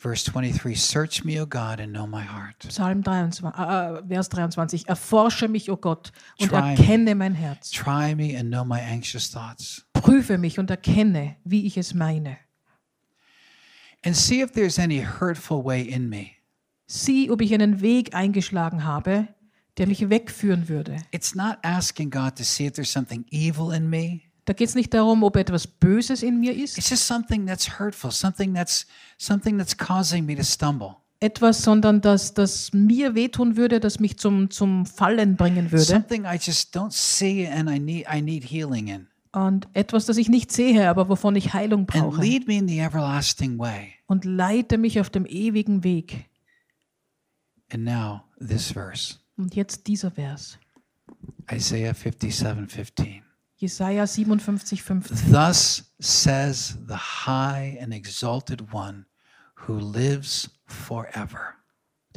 Verse 0.00 0.24
23 0.24 0.76
Search 0.76 1.24
me, 1.24 1.38
O 1.38 1.44
God, 1.44 1.78
and 1.78 1.92
know 1.92 2.06
my 2.06 2.22
heart. 2.22 2.64
Psalm 2.70 3.02
23, 3.02 3.44
äh, 3.44 4.02
Vers 4.08 4.30
23. 4.30 4.88
Erforsche 4.88 5.46
mich, 5.46 5.70
o 5.70 5.76
Gott, 5.76 6.10
und 6.38 6.48
Try 6.48 6.74
erkenne 6.74 7.14
mein 7.14 7.34
Herz. 7.34 7.70
Try 7.70 8.14
me 8.14 8.34
and 8.34 8.50
know 8.50 8.64
my 8.64 8.80
anxious 8.80 9.30
thoughts. 9.30 9.84
Prüfe 9.92 10.38
mich 10.38 10.58
und 10.58 10.70
erkenne, 10.70 11.36
wie 11.44 11.66
ich 11.66 11.76
es 11.76 11.92
meine. 11.92 12.38
And 14.02 14.16
see 14.16 14.40
if 14.40 14.52
there's 14.52 14.78
any 14.78 15.02
hurtful 15.02 15.62
way 15.62 15.82
in 15.82 16.08
me. 16.08 16.30
Sieh, 16.86 17.30
ob 17.30 17.42
ich 17.42 17.52
einen 17.52 17.82
Weg 17.82 18.14
eingeschlagen 18.14 18.84
habe, 18.84 19.28
der 19.76 19.86
mich 19.86 20.08
wegführen 20.08 20.70
würde. 20.70 20.96
It's 21.12 21.34
not 21.34 21.58
asking 21.62 22.10
God 22.10 22.36
to 22.36 22.42
see 22.42 22.64
if 22.64 22.72
there's 22.72 22.90
something 22.90 23.26
evil 23.30 23.70
in 23.70 23.90
me. 23.90 24.29
Da 24.46 24.52
geht 24.52 24.68
es 24.68 24.74
nicht 24.74 24.92
darum, 24.94 25.22
ob 25.22 25.36
etwas 25.36 25.66
Böses 25.66 26.22
in 26.22 26.40
mir 26.40 26.54
ist, 26.56 26.78
It's 26.78 26.90
just 26.90 27.06
something 27.06 27.46
that's 27.46 27.78
hurtful, 27.78 28.10
something 28.10 28.54
that's 28.54 28.86
something 29.18 29.58
that's 29.58 29.76
causing 29.76 30.24
me 30.26 30.34
to 30.36 30.42
stumble. 30.42 30.96
etwas, 31.20 31.62
sondern 31.62 32.00
das, 32.00 32.32
das 32.32 32.72
mir 32.72 33.14
wehtun 33.14 33.56
würde, 33.56 33.78
das 33.80 34.00
mich 34.00 34.18
zum, 34.18 34.50
zum 34.50 34.86
Fallen 34.86 35.36
bringen 35.36 35.70
würde. 35.70 35.84
Something 35.84 36.24
I 36.24 36.38
just 36.40 36.74
don't 36.74 36.92
see 36.92 37.46
and 37.46 37.68
I 37.70 37.78
need 37.78 38.06
I 38.12 38.22
need 38.22 38.44
healing 38.44 38.88
in. 38.88 39.06
Und 39.32 39.68
etwas, 39.74 40.06
das 40.06 40.16
ich 40.16 40.28
nicht 40.28 40.50
sehe, 40.50 40.88
aber 40.88 41.08
wovon 41.08 41.36
ich 41.36 41.52
Heilung 41.52 41.80
And 41.80 41.86
brauche. 41.88 42.20
lead 42.20 42.48
me 42.48 42.56
in 42.56 42.66
the 42.66 42.78
everlasting 42.80 43.58
way. 43.58 43.92
Und 44.06 44.24
leite 44.24 44.76
mich 44.78 44.98
auf 44.98 45.10
dem 45.10 45.24
ewigen 45.26 45.84
Weg. 45.84 46.24
And 47.72 47.84
now 47.84 48.22
this 48.40 48.72
verse. 48.72 49.16
Und 49.36 49.54
jetzt 49.54 49.86
dieser 49.86 50.10
Vers. 50.10 50.58
Isaiah 51.52 51.92
57:15. 51.92 53.22
Jesaja 53.60 54.06
57, 54.06 54.80
15. 54.80 55.32
Thus 55.32 55.82
says 56.00 56.78
the 56.86 56.96
high 57.26 57.76
and 57.80 57.92
exalted 57.92 58.72
one 58.72 59.04
who 59.66 59.78
lives 59.78 60.48
forever. 60.66 61.54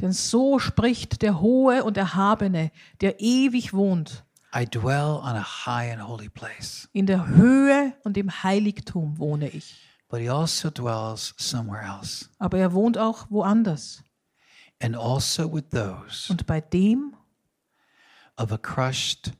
Denn 0.00 0.12
so 0.12 0.58
spricht 0.58 1.20
der 1.22 1.40
Hohe 1.40 1.84
und 1.84 1.96
Erhabene, 1.96 2.70
der 3.00 3.20
ewig 3.20 3.72
wohnt. 3.74 4.24
I 4.56 4.64
dwell 4.64 5.20
on 5.22 5.36
a 5.36 5.42
high 5.66 5.90
and 5.92 6.00
holy 6.08 6.28
place, 6.28 6.88
In 6.92 7.06
der 7.06 7.26
Höhe 7.26 7.92
und 8.04 8.16
im 8.16 8.30
Heiligtum 8.42 9.18
wohne 9.18 9.48
ich. 9.50 9.76
but 10.08 10.20
he 10.20 10.28
also 10.30 10.70
dwells 10.70 11.34
somewhere 11.36 11.82
else, 11.84 12.28
Aber 12.38 12.58
er 12.58 12.72
wohnt 12.72 12.96
auch 12.96 13.26
woanders. 13.30 14.02
and 14.80 14.96
also 14.96 15.46
with 15.52 15.68
those 15.70 16.30
Und 16.30 16.46
bei 16.46 16.60
dem, 16.60 17.14
of 18.38 18.50
a 18.52 18.58
crushed 18.58 19.32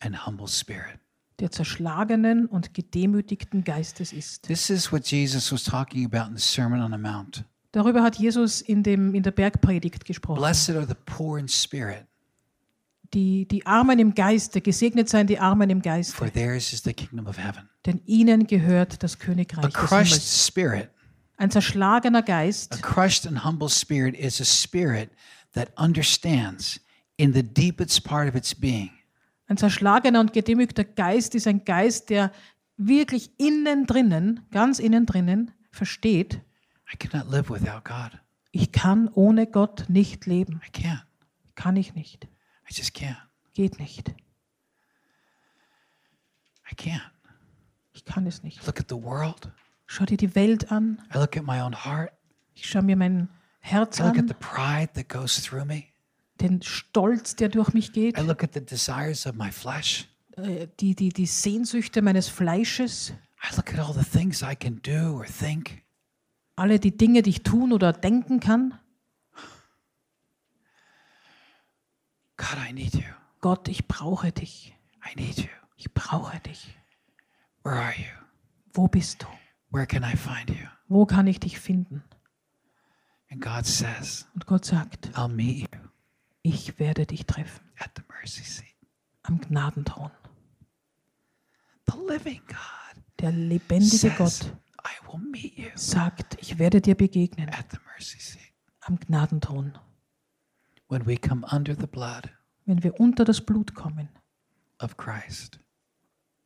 and 0.00 0.24
humble 0.26 0.46
spirit. 0.48 1.00
Der 1.40 1.50
zerschlagenen 1.50 2.46
und 2.46 2.74
gedemütigten 2.74 3.64
Geistes 3.64 4.12
ist. 4.12 4.44
This 4.44 4.70
is 4.70 4.92
what 4.92 5.06
Jesus 5.06 5.52
was 5.52 5.64
talking 5.64 6.04
about 6.04 6.30
in 6.30 6.36
the 6.36 6.42
Sermon 6.42 6.80
on 6.80 6.90
the 6.92 6.98
Mount. 6.98 7.44
Darüber 7.72 8.02
hat 8.02 8.16
Jesus 8.16 8.60
in, 8.60 8.82
dem, 8.82 9.14
in 9.14 9.22
der 9.22 9.30
Bergpredigt 9.30 10.04
gesprochen. 10.04 10.38
Blessed 10.40 10.70
are 10.70 10.86
the 10.86 10.94
poor 11.06 11.38
in 11.38 11.46
spirit, 11.48 12.06
Die, 13.14 13.46
die 13.46 13.64
Armen 13.64 13.98
im 13.98 14.14
Geiste, 14.14 14.60
gesegnet 14.60 15.08
seien 15.08 15.26
die 15.26 15.38
Armen 15.38 15.70
im 15.70 15.78
for 15.78 15.92
Geiste, 15.92 16.30
theirs 16.32 16.72
is 16.74 16.82
the 16.82 16.92
kingdom 16.92 17.26
of 17.26 17.38
heaven. 17.38 17.68
denn 17.86 18.00
ihnen 18.04 18.46
gehört 18.46 19.02
das 19.02 19.18
Königreich 19.18 19.64
A 19.64 19.68
des 19.68 19.74
crushed 19.74 20.12
Himmels. 20.14 20.46
spirit 20.46 20.90
Ein 21.38 21.50
zerschlagener 21.50 22.18
A 22.18 22.22
Geist, 22.22 22.82
crushed 22.82 23.26
and 23.26 23.44
humble 23.44 23.68
spirit 23.68 24.14
is 24.18 24.40
a 24.40 24.44
spirit 24.44 25.10
that 25.54 25.70
understands 25.78 26.80
in 27.16 27.32
the 27.32 27.42
deepest 27.42 28.02
part 28.04 28.28
of 28.28 28.34
its 28.34 28.54
being 28.54 28.90
ein 29.48 29.56
zerschlagener 29.56 30.20
und 30.20 30.32
gedemütigter 30.32 30.84
Geist 30.84 31.34
ist 31.34 31.46
ein 31.46 31.64
Geist, 31.64 32.10
der 32.10 32.32
wirklich 32.76 33.32
innen 33.38 33.86
drinnen, 33.86 34.46
ganz 34.50 34.78
innen 34.78 35.06
drinnen 35.06 35.50
versteht, 35.72 36.40
I 36.92 36.96
cannot 36.96 37.30
live 37.30 37.50
without 37.50 37.82
God. 37.84 38.18
ich 38.52 38.72
kann 38.72 39.08
ohne 39.08 39.46
Gott 39.46 39.86
nicht 39.88 40.26
leben. 40.26 40.60
I 40.66 40.70
can't. 40.70 41.02
Kann 41.54 41.76
ich 41.76 41.94
nicht. 41.94 42.24
I 42.24 42.74
just 42.74 42.96
can't. 42.96 43.16
Geht 43.54 43.78
nicht. 43.78 44.14
I 46.70 46.74
can't. 46.74 47.10
Ich 47.92 48.04
kann 48.04 48.26
es 48.26 48.42
nicht. 48.42 48.64
Look 48.66 48.80
at 48.80 48.86
the 48.88 48.96
world. 48.96 49.50
Schau 49.86 50.04
dir 50.04 50.16
die 50.16 50.34
Welt 50.34 50.70
an. 50.70 51.02
I 51.14 51.18
look 51.18 51.36
at 51.36 51.44
my 51.44 51.60
own 51.60 51.84
heart. 51.84 52.12
Ich 52.54 52.68
schaue 52.68 52.82
mir 52.82 52.96
mein 52.96 53.28
Herz 53.60 53.98
I 53.98 54.04
look 54.04 54.12
at 54.12 54.18
an, 54.20 54.28
the 54.28 54.34
pride 54.34 54.92
that 54.94 55.08
goes 55.08 55.42
through 55.42 55.64
me. 55.66 55.87
Den 56.40 56.62
Stolz, 56.62 57.36
der 57.36 57.48
durch 57.48 57.72
mich 57.72 57.92
geht, 57.92 58.18
I 58.18 58.22
look 58.22 58.42
at 58.42 58.54
the 58.54 58.64
desires 58.64 59.26
of 59.26 59.34
my 59.34 59.50
flesh. 59.50 60.08
äh, 60.36 60.68
die, 60.80 60.94
die, 60.94 61.10
die 61.10 61.26
Sehnsüchte 61.26 62.02
meines 62.02 62.28
Fleisches, 62.28 63.12
I 63.42 63.54
look 63.56 63.72
at 63.72 63.78
all 63.78 63.94
the 63.94 64.04
things 64.08 64.42
I 64.42 64.54
can 64.56 64.80
do 64.82 65.16
or 65.16 65.24
think. 65.26 65.82
alle 66.56 66.78
die 66.80 66.96
Dinge, 66.96 67.22
die 67.22 67.30
ich 67.30 67.42
tun 67.42 67.72
oder 67.72 67.92
denken 67.92 68.40
kann. 68.40 68.78
God, 72.36 72.56
I 72.68 72.72
need 72.72 72.94
you. 72.94 73.02
Gott, 73.40 73.68
ich 73.68 73.86
brauche 73.88 74.32
dich. 74.32 74.74
I 75.04 75.14
need 75.20 75.38
you. 75.38 75.48
Ich 75.76 75.92
brauche 75.92 76.38
dich. 76.40 76.74
Where 77.64 77.76
are 77.76 77.94
you? 77.96 78.04
Wo 78.72 78.88
bist 78.88 79.22
du? 79.22 79.26
Where 79.70 79.86
can 79.86 80.02
I 80.02 80.16
find 80.16 80.50
you? 80.50 80.66
Wo 80.88 81.04
kann 81.06 81.26
ich 81.26 81.40
dich 81.40 81.58
finden? 81.58 82.02
And 83.30 83.42
God 83.42 83.66
says, 83.66 84.26
Und 84.34 84.46
Gott 84.46 84.64
sagt, 84.64 85.08
I'll 85.16 85.28
meet 85.28 85.68
you 85.74 85.87
ich 86.42 86.78
werde 86.78 87.06
dich 87.06 87.26
treffen 87.26 87.64
at 87.78 87.90
the 87.96 88.02
mercy 88.08 88.42
seat. 88.42 88.74
am 89.22 89.40
Gnadenthron. 89.40 90.10
The 91.90 91.96
living 92.06 92.42
God 92.46 93.02
Der 93.20 93.32
lebendige 93.32 93.96
says, 94.10 94.16
Gott 94.18 94.56
I 94.84 95.06
will 95.06 95.18
meet 95.18 95.56
you 95.58 95.70
sagt, 95.74 96.36
ich 96.40 96.58
werde 96.58 96.80
dir 96.80 96.94
begegnen 96.94 97.48
at 97.50 97.66
the 97.70 97.78
mercy 97.92 98.18
seat. 98.18 98.52
am 98.80 98.98
Gnadenthron. 98.98 99.76
When 100.88 101.04
we 101.06 101.16
come 101.16 101.44
under 101.52 101.74
the 101.74 101.86
blood 101.86 102.30
Wenn 102.64 102.82
wir 102.82 102.98
unter 103.00 103.24
das 103.24 103.40
Blut 103.40 103.74
kommen 103.74 104.08
of 104.80 104.96
Christ, 104.96 105.58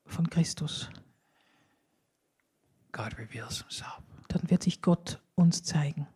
von 0.07 0.29
Christus, 0.31 0.89
God 2.93 3.17
reveals 3.19 3.59
himself. 3.61 4.03
dann 4.29 4.49
wird 4.51 4.63
sich 4.63 4.81
Gott 4.83 5.21
uns 5.35 5.63
zeigen. 5.63 6.07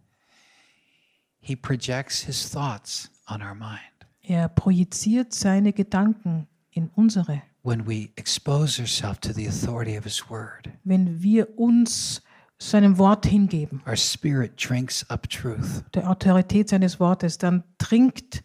He 1.41 1.55
projects 1.57 2.23
his 2.25 2.51
thoughts 2.51 3.11
on 3.27 3.43
our 3.43 3.55
mind. 3.55 3.81
Er 4.23 4.49
projiziert 4.49 5.33
seine 5.33 5.73
Gedanken 5.73 6.47
in 6.71 6.91
unsere. 6.95 7.43
When 7.63 7.87
we 7.87 8.11
expose 8.17 8.81
ourselves 8.81 9.21
to 9.21 9.33
the 9.33 9.47
authority 9.49 9.97
of 9.97 10.05
his 10.05 10.29
word, 10.31 10.71
Wenn 10.85 11.23
wir 11.23 11.59
uns 11.59 12.23
seinem 12.59 12.97
Wort 12.99 13.27
hingeben, 13.27 13.83
our 13.87 13.97
spirit 13.97 14.53
drinks 14.57 15.09
up 15.11 15.29
truth. 15.29 15.83
der 15.95 16.09
Autorität 16.11 16.69
seines 16.69 16.99
Wortes, 17.01 17.39
dann 17.39 17.65
trinkt 17.79 18.43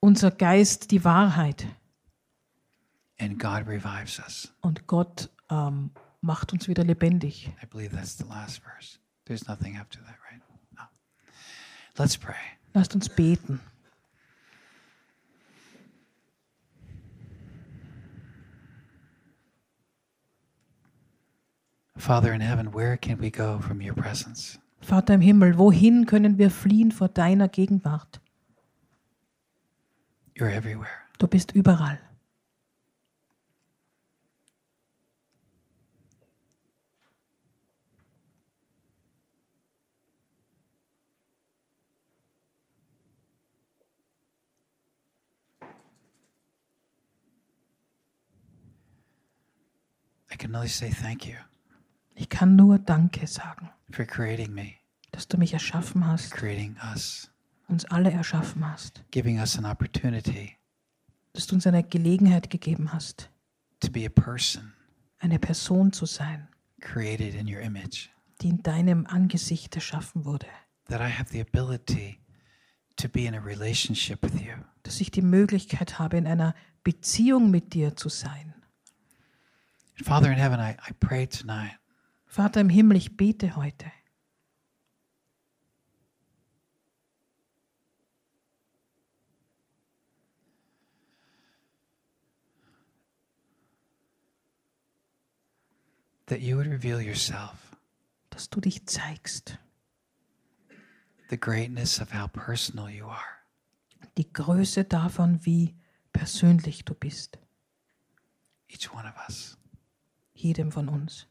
unser 0.00 0.30
Geist 0.30 0.90
die 0.90 1.02
Wahrheit 1.04 1.66
and 3.18 3.38
God 3.38 3.66
revives 3.66 4.18
us. 4.20 4.52
und 4.60 4.86
Gott 4.86 5.28
ähm, 5.50 5.90
macht 6.20 6.52
uns 6.52 6.68
wieder 6.68 6.84
lebendig. 6.84 7.50
I 7.62 7.66
believe 7.66 7.94
that's 7.96 8.16
the 8.16 8.24
last 8.24 8.60
verse. 8.62 8.98
There's 9.24 9.46
nothing 9.48 9.76
after 9.76 9.98
that, 10.04 10.16
right? 10.30 10.40
No. 10.76 10.82
Let's 11.96 12.16
pray. 12.16 12.36
Lasst 12.74 12.94
uns 12.94 13.08
beten. 13.08 13.60
Father 21.98 22.32
in 22.32 22.40
heaven, 22.40 22.70
where 22.72 22.96
can 22.96 23.18
we 23.18 23.28
go 23.28 23.58
from 23.58 23.82
your 23.82 23.94
presence? 23.94 24.58
Vater 24.80 25.14
im 25.14 25.20
Himmel, 25.20 25.58
wohin 25.58 26.06
können 26.06 26.38
wir 26.38 26.50
fliehen 26.50 26.92
vor 26.92 27.08
deiner 27.08 27.48
Gegenwart? 27.48 28.20
You're 30.34 30.50
everywhere. 30.50 30.88
Du 31.18 31.26
bist 31.26 31.52
überall. 31.52 31.98
I 50.30 50.36
can 50.36 50.54
only 50.54 50.68
say 50.68 50.90
thank 50.90 51.26
you 51.26 51.34
Ich 52.20 52.28
kann 52.28 52.56
nur 52.56 52.80
Danke 52.80 53.28
sagen, 53.28 53.70
for 53.92 54.04
creating 54.04 54.52
me, 54.52 54.74
dass 55.12 55.28
du 55.28 55.38
mich 55.38 55.52
erschaffen 55.52 56.04
hast, 56.04 56.32
creating 56.32 56.76
us, 56.92 57.30
uns 57.68 57.84
alle 57.84 58.10
erschaffen 58.10 58.68
hast, 58.68 59.04
giving 59.12 59.38
us 59.38 59.56
an 59.56 59.64
opportunity 59.64 60.56
dass 61.32 61.46
du 61.46 61.54
uns 61.54 61.68
eine 61.68 61.84
Gelegenheit 61.84 62.50
gegeben 62.50 62.92
hast, 62.92 63.30
to 63.78 63.88
be 63.92 64.04
a 64.04 64.08
person 64.08 64.72
eine 65.20 65.38
Person 65.38 65.92
zu 65.92 66.06
sein, 66.06 66.48
created 66.80 67.36
in 67.36 67.46
your 67.46 67.60
image, 67.60 68.08
die 68.42 68.48
in 68.48 68.62
deinem 68.64 69.06
Angesicht 69.06 69.76
erschaffen 69.76 70.24
wurde, 70.24 70.48
that 70.88 71.00
I 71.00 71.08
have 71.08 71.30
the 71.30 71.40
ability 71.40 72.18
to 72.96 73.08
be 73.08 73.26
in 73.26 73.36
a 73.36 73.40
relationship 73.40 74.24
with 74.24 74.40
you. 74.40 74.54
dass 74.82 75.00
ich 75.00 75.12
die 75.12 75.22
Möglichkeit 75.22 76.00
habe, 76.00 76.16
in 76.16 76.26
einer 76.26 76.56
Beziehung 76.82 77.52
mit 77.52 77.74
dir 77.74 77.94
zu 77.94 78.08
sein. 78.08 78.54
Father 80.02 80.32
in 80.32 80.38
heaven, 80.38 80.58
I, 80.58 80.72
I 80.72 80.92
pray 80.98 81.24
tonight 81.24 81.78
Vater 82.28 82.60
im 82.60 82.68
Himmel, 82.68 82.98
ich 82.98 83.16
bete 83.16 83.56
heute, 83.56 83.90
that 96.26 96.42
you 96.42 96.56
would 96.56 96.66
reveal 96.66 97.00
yourself, 97.00 97.74
dass 98.28 98.50
du 98.50 98.60
dich 98.60 98.84
zeigst, 98.86 99.58
the 101.30 101.36
greatness 101.38 101.98
of 101.98 102.12
how 102.12 102.28
personal 102.28 102.90
you 102.90 103.06
are. 103.06 103.38
die 104.18 104.30
Größe 104.30 104.84
davon, 104.84 105.44
wie 105.46 105.74
persönlich 106.12 106.84
du 106.84 106.94
bist, 106.94 107.38
each 108.68 108.92
one 108.92 109.08
of 109.08 109.16
us, 109.26 109.56
jedem 110.34 110.70
von 110.70 110.88
uns, 110.88 111.26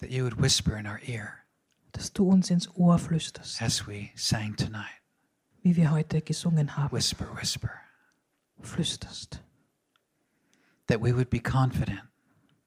that 0.00 0.10
you 0.10 0.24
would 0.24 0.40
whisper 0.40 0.76
in 0.78 0.86
our 0.86 1.00
ear 1.06 1.34
dass 1.92 2.12
du 2.12 2.28
uns 2.28 2.50
ins 2.50 2.68
Ohr 2.76 2.98
flüsterst, 2.98 3.60
as 3.60 3.86
we 3.86 4.10
sang 4.14 4.54
tonight. 4.56 5.00
wie 5.62 5.76
wir 5.76 5.90
heute 5.90 6.22
gesungen 6.22 6.76
haben, 6.76 6.92
Whisper, 6.96 7.26
whisper. 7.36 7.70
flüsterst, 8.60 9.42
That 10.86 11.00
we 11.00 11.12
would 11.14 11.30
be 11.30 11.40
confident 11.40 12.02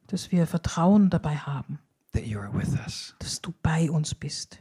dass 0.08 0.32
wir 0.32 0.46
Vertrauen 0.46 1.10
dabei 1.10 1.36
haben, 1.38 1.80
that 2.14 2.26
you 2.28 2.40
are 2.40 2.54
with 2.54 2.78
us. 2.86 3.16
dass 3.20 3.42
du 3.42 3.54
bei 3.64 3.90
uns 3.90 4.14
bist, 4.14 4.60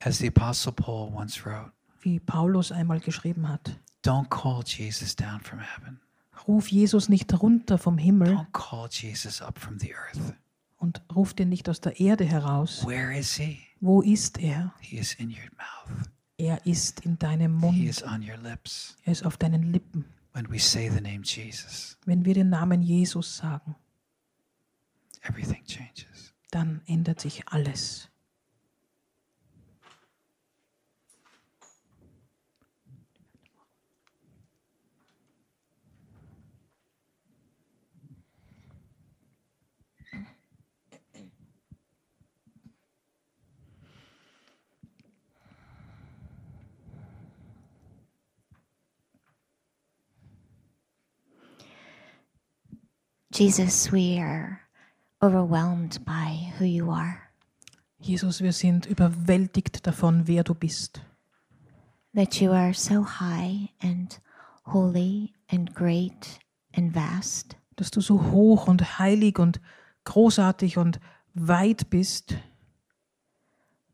As 0.00 0.18
the 0.18 0.28
Apostle 0.28 0.72
Paul 0.72 1.12
once 1.14 1.44
wrote, 1.44 1.72
wie 2.02 2.18
Paulus 2.20 2.72
einmal 2.72 3.00
geschrieben 3.00 3.48
hat. 3.48 3.78
don't 4.04 4.28
call 4.30 4.62
Jesus 4.64 5.14
down 5.14 5.40
from 5.40 5.58
heaven. 5.60 6.00
Ruf 6.48 6.68
Jesus 6.68 7.08
nicht 7.08 7.32
runter 7.42 7.76
vom 7.78 7.98
Himmel 7.98 8.34
Don't 8.36 8.52
call 8.52 8.88
Jesus 8.90 9.40
up 9.42 9.58
from 9.58 9.78
the 9.78 9.92
earth. 9.94 10.34
Und 10.76 11.02
ruf 11.14 11.34
den 11.34 11.48
nicht 11.48 11.68
aus 11.68 11.80
der 11.80 11.98
Erde 12.00 12.24
heraus. 12.24 12.86
Where 12.86 13.16
is 13.16 13.34
he? 13.36 13.58
Wo 13.80 14.02
ist 14.02 14.38
er? 14.38 14.74
He 14.80 14.98
is 14.98 15.14
in 15.14 15.28
your 15.30 15.50
mouth. 15.56 16.08
Er 16.38 16.64
ist 16.66 17.00
in 17.00 17.18
deinem 17.18 17.58
He 17.60 17.66
Mund. 17.66 17.78
is 17.84 18.02
on 18.02 18.22
your 18.22 18.36
lips 18.38 18.96
Er 19.04 19.12
ist 19.12 19.24
auf 19.24 19.36
deinen 19.36 19.62
Lippen. 19.72 20.04
when 20.34 20.50
we 20.50 20.58
say 20.58 20.88
the 20.90 21.00
name 21.00 21.22
Jesus. 21.24 21.98
Wenn 22.04 22.24
wir 22.26 22.34
den 22.34 22.50
Namen 22.50 22.82
Jesus 22.82 23.36
sagen, 23.38 23.74
Everything 25.22 25.64
changes. 25.64 26.34
dann 26.50 26.82
ändert 26.86 27.20
sich 27.20 27.48
alles. 27.48 28.08
Jesus, 53.38 53.92
we 53.92 54.18
are 54.18 54.60
overwhelmed 55.22 56.02
by 56.06 56.52
who 56.58 56.64
you 56.64 56.90
are. 56.90 57.18
Jesus, 58.00 58.40
wir 58.40 58.52
sind 58.52 58.86
überwältigt 58.86 59.86
davon, 59.86 60.26
wer 60.26 60.42
du 60.42 60.54
bist. 60.54 61.02
that 62.14 62.40
you 62.40 62.50
are 62.50 62.72
so 62.72 63.02
high 63.04 63.68
and 63.82 64.18
holy 64.64 65.34
and 65.50 65.74
great 65.74 66.38
and 66.74 66.94
vast, 66.94 67.56
Dass 67.76 67.90
du 67.90 68.00
so 68.00 68.22
hoch 68.30 68.68
und 68.68 68.98
heilig 68.98 69.38
und 69.38 69.60
großartig 70.04 70.78
und 70.78 70.98
weit 71.34 71.90
bist, 71.90 72.38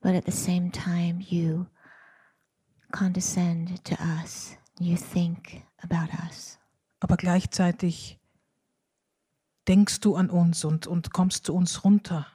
but 0.01 0.15
at 0.15 0.25
the 0.25 0.31
same 0.31 0.71
time, 0.71 1.21
you 1.21 1.67
condescend 2.93 3.85
to 3.85 3.97
us. 4.21 4.57
You 4.79 4.97
think 4.97 5.65
about 5.83 6.13
us. 6.25 6.59
aber 7.01 7.17
gleichzeitig 7.17 8.21
denkst 9.69 10.01
du 10.01 10.17
an 10.17 10.31
uns 10.31 10.65
und, 10.65 10.87
und 10.87 11.13
kommst 11.13 11.47
zu 11.47 11.55
uns 11.55 11.85
runter. 11.85 12.27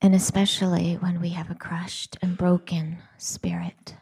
And 0.00 0.14
especially 0.14 0.98
when 1.00 1.20
we 1.20 1.30
have 1.30 1.50
a 1.50 1.54
crushed 1.54 2.16
and 2.22 2.36
broken 2.36 2.98
spirit. 3.18 3.96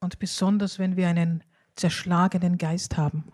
Und 0.00 0.18
besonders, 0.18 0.78
wenn 0.78 0.96
wir 0.96 1.08
einen 1.08 1.42
zerschlagenen 1.76 2.56
Geist 2.56 2.96
haben. 2.96 3.32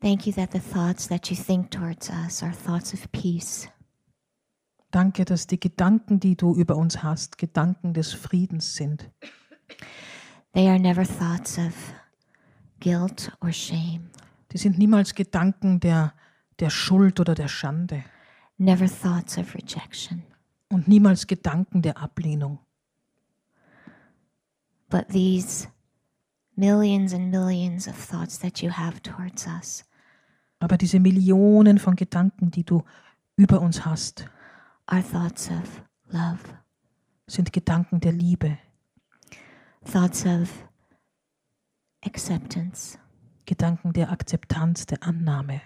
Thank 0.00 0.26
you 0.26 0.32
that 0.34 0.52
the 0.52 0.60
thoughts 0.60 1.08
that 1.08 1.28
you 1.28 1.36
think 1.36 1.72
towards 1.72 2.08
us 2.08 2.40
are 2.40 2.52
thoughts 2.52 2.92
of 2.92 3.10
peace, 3.10 3.66
Danke, 4.90 5.24
dass 5.24 5.46
die 5.46 5.60
Gedanken, 5.60 6.18
die 6.18 6.36
du 6.36 6.54
über 6.54 6.76
uns 6.76 7.02
hast, 7.02 7.36
Gedanken 7.38 7.92
des 7.92 8.12
Friedens 8.14 8.74
sind. 8.74 9.10
They 10.54 10.66
are 10.68 10.78
never 10.80 11.04
thoughts 11.06 11.58
of 11.58 11.74
guilt 12.80 13.30
or 13.40 13.52
shame, 13.52 14.08
Die 14.52 14.58
sind 14.58 14.78
niemals 14.78 15.14
Gedanken 15.14 15.78
der, 15.80 16.14
der 16.58 16.70
Schuld 16.70 17.20
oder 17.20 17.34
der 17.34 17.48
Schande 17.48 18.02
never 18.56 18.86
thoughts 18.88 19.36
of 19.38 19.54
rejection, 19.54 20.22
und 20.70 20.88
niemals 20.88 21.26
Gedanken 21.26 21.82
der 21.82 21.98
Ablehnung. 21.98 22.58
but 24.88 25.06
these 25.10 25.68
millions 26.56 27.12
and 27.12 27.30
millions 27.30 27.86
of 27.86 27.94
thoughts 27.94 28.38
that 28.38 28.62
you 28.62 28.70
have 28.70 29.00
towards 29.02 29.46
us 29.46 29.84
Aber 30.60 30.76
diese 30.78 30.98
Millionen 30.98 31.78
von 31.78 31.94
Gedanken, 31.94 32.50
die 32.50 32.64
du 32.64 32.82
über 33.36 33.60
uns 33.60 33.84
hast, 33.84 34.28
are 34.88 35.02
thoughts 35.02 35.50
of 35.50 35.82
love, 36.10 36.42
sind 37.26 37.52
Gedanken 37.52 38.00
der 38.00 38.12
Liebe, 38.12 38.58
thoughts 39.84 40.24
of 40.24 40.48
acceptance, 42.04 42.98
Gedanken 43.44 43.92
der 43.92 44.10
Akzeptanz, 44.10 44.86
der 44.86 45.02
Annahme, 45.02 45.60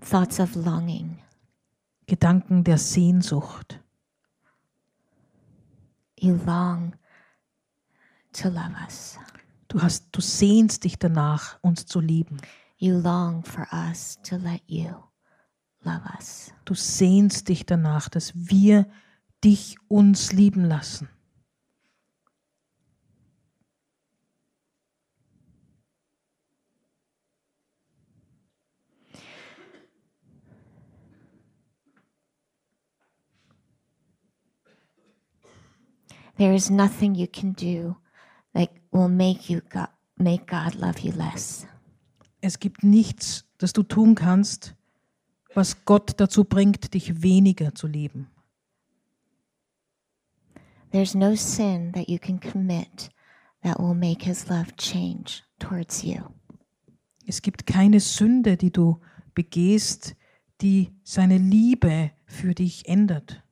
thoughts 0.00 0.40
of 0.40 0.54
longing. 0.54 1.20
Gedanken 2.06 2.64
der 2.64 2.76
Sehnsucht. 2.76 3.80
You 6.18 6.34
long 6.44 6.94
to 8.32 8.48
love 8.48 8.74
us. 8.84 9.18
Du 9.68 9.80
hast, 9.80 10.08
du 10.12 10.20
sehnst 10.20 10.84
dich 10.84 10.98
danach, 10.98 11.58
uns 11.62 11.86
zu 11.86 12.00
lieben. 12.00 12.36
You 12.76 12.98
long 12.98 13.42
for 13.42 13.66
us 13.72 14.18
to 14.22 14.36
let 14.36 14.60
you 14.66 14.92
love 15.84 16.02
us. 16.18 16.52
Du 16.64 16.74
sehnst 16.74 17.48
dich 17.48 17.66
danach, 17.66 18.08
dass 18.08 18.32
wir 18.34 18.86
dich 19.42 19.76
uns 19.88 20.32
lieben 20.32 20.64
lassen. 20.64 21.08
There 36.36 36.52
is 36.52 36.70
nothing 36.70 37.14
you 37.14 37.26
can 37.28 37.52
do 37.52 37.96
that 38.54 38.70
will 38.90 39.08
make 39.08 39.48
you 39.48 39.60
go- 39.68 39.86
make 40.18 40.46
God 40.46 40.74
love 40.74 41.00
you 41.00 41.12
less. 41.12 41.66
Es 42.40 42.58
gibt 42.58 42.82
nichts, 42.82 43.44
das 43.58 43.72
du 43.72 43.82
tun 43.82 44.14
kannst, 44.14 44.74
was 45.54 45.84
Gott 45.84 46.20
dazu 46.20 46.44
bringt, 46.44 46.94
dich 46.94 47.22
weniger 47.22 47.74
zu 47.74 47.86
lieben. 47.86 48.28
There's 50.90 51.14
no 51.14 51.34
sin 51.34 51.92
that 51.92 52.08
you 52.08 52.18
can 52.18 52.38
commit 52.38 53.10
that 53.62 53.78
will 53.80 53.94
make 53.94 54.24
his 54.24 54.48
love 54.48 54.76
change 54.76 55.42
towards 55.58 56.04
you. 56.04 56.22
Es 57.26 57.42
gibt 57.42 57.66
keine 57.66 58.00
Sünde, 58.00 58.56
die 58.56 58.70
du 58.70 59.00
begehst, 59.34 60.14
die 60.60 60.92
seine 61.02 61.38
Liebe 61.38 62.12
für 62.26 62.54
dich 62.54 62.86
ändert. 62.86 63.42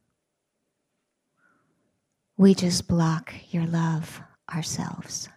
We 2.37 2.53
just 2.53 2.87
block 2.87 3.33
your 3.53 3.67
love 3.67 4.23
ourselves. 4.47 5.29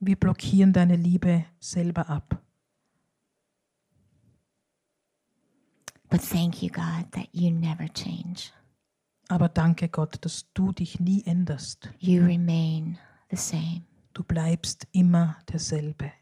Wir 0.00 0.16
blockieren 0.16 0.72
deine 0.72 0.96
Liebe 0.96 1.44
selber 1.58 2.08
ab. 2.08 2.42
But 6.10 6.22
thank 6.22 6.62
you, 6.62 6.70
God, 6.70 7.12
that 7.12 7.28
you 7.32 7.50
never 7.50 7.86
change. 7.88 8.52
Aber 9.28 9.48
danke 9.48 9.88
Gott, 9.88 10.24
dass 10.24 10.46
du 10.54 10.72
dich 10.72 11.00
nie 11.00 11.22
änderst. 11.26 11.90
You 11.98 12.24
remain 12.24 12.98
the 13.30 13.36
same. 13.36 13.82
Du 14.14 14.24
bleibst 14.24 14.86
immer 14.92 15.36
derselbe. 15.52 16.12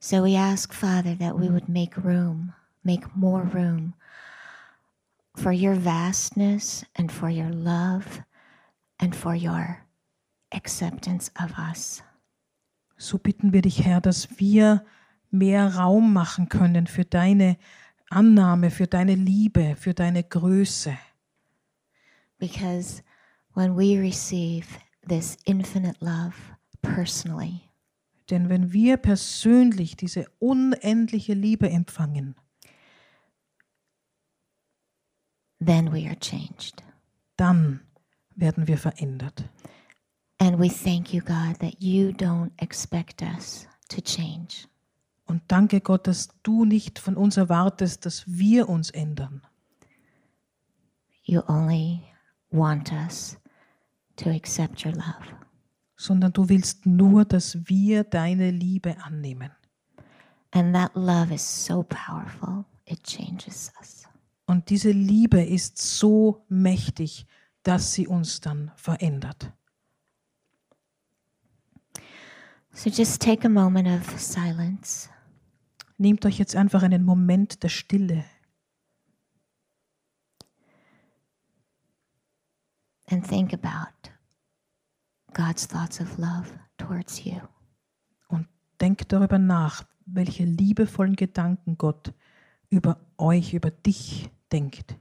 So 0.00 0.22
we 0.22 0.36
ask, 0.36 0.74
Father, 0.74 1.14
that 1.14 1.38
we 1.38 1.48
would 1.48 1.68
make 1.68 1.96
room, 1.96 2.52
make 2.82 3.16
more 3.16 3.42
room 3.42 3.94
for 5.36 5.52
your 5.52 5.74
vastness 5.74 6.84
and 6.96 7.10
for 7.10 7.30
your 7.30 7.50
love 7.50 8.22
and 8.98 9.14
for 9.14 9.34
your 9.34 9.86
acceptance 10.52 11.30
of 11.40 11.52
us. 11.58 12.02
So 12.98 13.18
bitten 13.18 13.52
wir 13.52 13.62
dich, 13.62 13.84
Herr, 13.84 14.00
dass 14.00 14.38
wir 14.38 14.84
mehr 15.34 15.74
Raum 15.76 16.12
machen 16.12 16.48
können 16.48 16.86
für 16.86 17.04
deine 17.04 17.56
Annahme, 18.08 18.70
für 18.70 18.86
deine 18.86 19.14
Liebe, 19.14 19.76
für 19.76 19.92
deine 19.94 20.22
Größe. 20.22 20.96
Because 22.38 23.02
when 23.54 23.76
we 23.76 23.98
receive 24.00 24.66
this 25.06 25.36
infinite 25.44 25.96
love 26.00 26.34
personally, 26.82 27.60
Denn 28.30 28.48
wenn 28.48 28.72
wir 28.72 28.96
persönlich 28.96 29.96
diese 29.96 30.26
unendliche 30.38 31.34
Liebe 31.34 31.68
empfangen, 31.68 32.34
then 35.60 35.92
we 35.92 36.06
are 36.06 36.18
changed. 36.18 36.82
dann 37.36 37.80
werden 38.34 38.66
wir 38.66 38.78
verändert. 38.78 39.44
And 40.38 40.58
we 40.58 40.68
thank 40.68 41.12
you, 41.12 41.20
God, 41.20 41.58
that 41.60 41.80
you 41.80 42.10
don't 42.10 42.50
expect 42.58 43.22
us 43.22 43.66
to 43.88 44.00
change. 44.00 44.66
Und 45.26 45.42
danke 45.48 45.80
Gott, 45.80 46.06
dass 46.06 46.28
du 46.42 46.64
nicht 46.64 46.98
von 46.98 47.16
uns 47.16 47.36
erwartest, 47.36 48.04
dass 48.06 48.24
wir 48.26 48.68
uns 48.68 48.90
ändern, 48.90 49.42
You 51.26 51.40
only 51.48 52.02
want 52.50 52.92
us 52.92 53.38
to 54.16 54.28
accept 54.30 54.84
your 54.84 54.92
love. 54.92 55.34
sondern 55.96 56.32
du 56.32 56.48
willst 56.48 56.84
nur, 56.84 57.24
dass 57.24 57.56
wir 57.66 58.04
deine 58.04 58.50
Liebe 58.50 58.96
annehmen. 59.02 59.50
And 60.50 60.74
that 60.74 60.94
love 60.94 61.32
is 61.32 61.42
so 61.42 61.82
powerful, 61.84 62.64
it 62.84 63.02
changes 63.04 63.72
us. 63.80 64.04
Und 64.46 64.68
diese 64.68 64.90
Liebe 64.90 65.42
ist 65.42 65.78
so 65.78 66.44
mächtig, 66.48 67.26
dass 67.62 67.94
sie 67.94 68.06
uns 68.06 68.40
dann 68.40 68.70
verändert. 68.76 69.50
So 72.72 72.90
just 72.90 73.22
take 73.22 73.46
a 73.46 73.48
moment 73.48 73.88
of 73.88 74.20
silence 74.20 75.08
Nehmt 75.96 76.26
euch 76.26 76.38
jetzt 76.38 76.56
einfach 76.56 76.82
einen 76.82 77.04
Moment 77.04 77.62
der 77.62 77.68
Stille 77.68 78.24
and 83.10 83.26
think 83.26 83.52
about 83.52 84.10
God's 85.32 85.66
thoughts 85.66 86.00
of 86.00 86.18
love 86.18 86.58
towards 86.78 87.24
you. 87.24 87.40
und 88.28 88.48
denkt 88.80 89.12
darüber 89.12 89.38
nach, 89.38 89.84
welche 90.06 90.44
liebevollen 90.44 91.16
Gedanken 91.16 91.78
Gott 91.78 92.12
über 92.70 92.98
euch, 93.18 93.54
über 93.54 93.70
dich 93.70 94.30
denkt. 94.50 94.96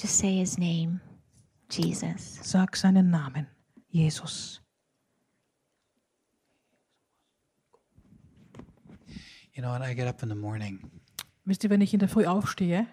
Just 0.00 0.18
say 0.18 0.38
his 0.38 0.56
name, 0.58 1.00
Jesus. 1.70 2.38
Sag 2.42 2.76
seinen 2.76 3.10
Namen, 3.10 3.48
Jesus. 3.92 4.60
You 9.54 9.62
know, 9.62 9.72
when 9.72 9.82
I 9.82 9.94
get 9.94 10.06
up 10.06 10.22
in 10.22 10.28
the 10.28 10.34
morning, 10.34 10.90
Wisst 11.44 11.64
ihr, 11.64 11.70
wenn 11.70 11.80
ich 11.80 11.94
in 11.94 12.00
der 12.00 12.08
Früh 12.10 12.26
aufstehe, 12.26 12.86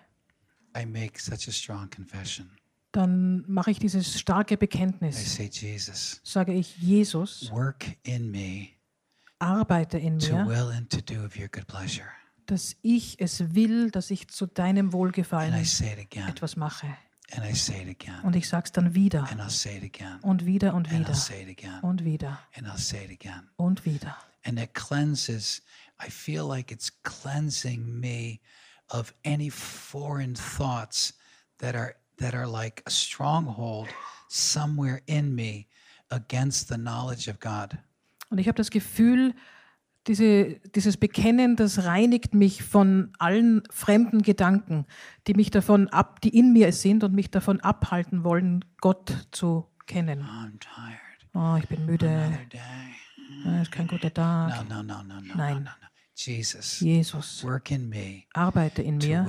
I 0.77 0.85
make 0.85 1.19
such 1.19 1.47
a 1.47 1.51
strong 1.51 1.89
confession. 1.89 2.49
dann 2.93 3.43
mache 3.47 3.71
ich 3.71 3.79
dieses 3.79 4.17
starke 4.19 4.53
I 4.53 4.57
Bekenntnis. 4.57 5.35
say, 5.35 5.49
Jesus, 5.51 6.21
Sage 6.23 6.53
ich, 6.53 6.77
Jesus, 6.77 7.51
work 7.51 7.85
in 8.03 8.31
me 8.31 8.69
arbeite 9.39 9.97
in 9.97 10.17
to 10.19 10.33
mir, 10.33 10.47
will 10.47 10.71
and 10.71 10.89
to 10.89 11.01
do 11.01 11.23
of 11.25 11.35
your 11.37 11.49
good 11.49 11.67
pleasure. 11.67 12.07
dass 12.45 12.75
ich 12.81 13.19
es 13.19 13.53
will, 13.53 13.91
dass 13.91 14.09
ich 14.11 14.29
zu 14.29 14.45
deinem 14.45 14.87
And 14.87 14.93
I 14.93 14.97
Wohlgefallen 14.97 15.65
say 15.65 15.91
it 15.93 15.99
again, 15.99 16.29
etwas 16.29 16.55
mache. 16.55 16.87
And 17.37 17.45
I 17.45 17.53
say 17.53 17.81
it 17.81 17.89
again, 17.89 18.21
Und 18.23 18.35
ich 18.35 18.47
sage 18.47 18.65
es 18.65 18.71
dann 18.71 18.93
wieder 18.95 19.23
and 19.31 19.41
I'll 19.41 19.49
say 19.49 19.77
it 19.77 19.83
again, 19.83 20.19
und 20.21 20.45
wieder 20.45 20.73
und 20.73 20.87
and 20.87 20.95
I'll 20.95 20.99
wieder 21.01 21.15
say 21.15 21.43
it 21.43 21.49
again, 21.49 21.79
und 21.81 22.03
wieder 22.03 22.39
and 22.55 22.67
I'll 22.67 22.77
say 22.77 23.03
it 23.05 23.11
again. 23.11 23.49
und 23.57 23.85
wieder. 23.85 24.15
And 24.43 24.59
it 24.59 24.73
cleanses, 24.73 25.61
I 25.99 26.09
feel 26.09 26.47
like 26.47 26.71
it's 26.71 26.91
cleansing 27.03 27.99
me 27.99 28.39
of 28.89 29.13
any 29.25 29.49
foreign 29.49 30.35
thoughts 30.35 31.13
that 31.59 31.75
are 31.75 31.95
that 32.17 32.33
are 32.33 32.47
like 32.47 32.83
a 32.85 32.91
stronghold 32.91 33.87
somewhere 34.29 35.01
in 35.07 35.33
me 35.35 35.67
against 36.11 36.67
the 36.69 36.77
knowledge 36.77 37.27
of 37.27 37.39
God. 37.39 37.77
Und 38.29 38.39
ich 38.39 38.47
habe 38.47 38.55
das 38.57 38.69
Gefühl, 38.69 39.33
diese, 40.07 40.59
dieses 40.75 40.97
Bekennen, 40.97 41.55
das 41.55 41.85
reinigt 41.85 42.33
mich 42.33 42.63
von 42.63 43.11
allen 43.17 43.63
fremden 43.71 44.21
Gedanken, 44.21 44.85
die 45.27 45.33
mich 45.33 45.51
davon 45.51 45.87
ab, 45.89 46.21
die 46.21 46.37
in 46.37 46.53
mir 46.53 46.71
sind 46.73 47.03
und 47.03 47.13
mich 47.13 47.31
davon 47.31 47.59
abhalten 47.61 48.23
wollen, 48.23 48.63
Gott 48.81 49.27
zu 49.31 49.67
kennen. 49.87 50.21
I'm 50.21 50.59
tired. 50.59 50.99
Oh, 51.33 51.57
ich 51.57 51.67
bin 51.67 51.85
müde. 51.85 52.37
Es 53.45 53.63
ist 53.63 53.71
kein 53.71 53.87
guter 53.87 54.13
Tag. 54.13 54.69
No, 54.69 54.81
no, 54.81 54.83
no, 54.83 55.03
no, 55.03 55.15
no, 55.15 55.21
no, 55.21 55.35
Nein. 55.35 55.55
no, 55.57 55.63
no. 55.63 55.87
Jesus, 56.17 56.79
Jesus, 56.79 57.45
arbeite 58.33 58.81
in 58.81 59.01
to 59.01 59.07
mir, 59.07 59.25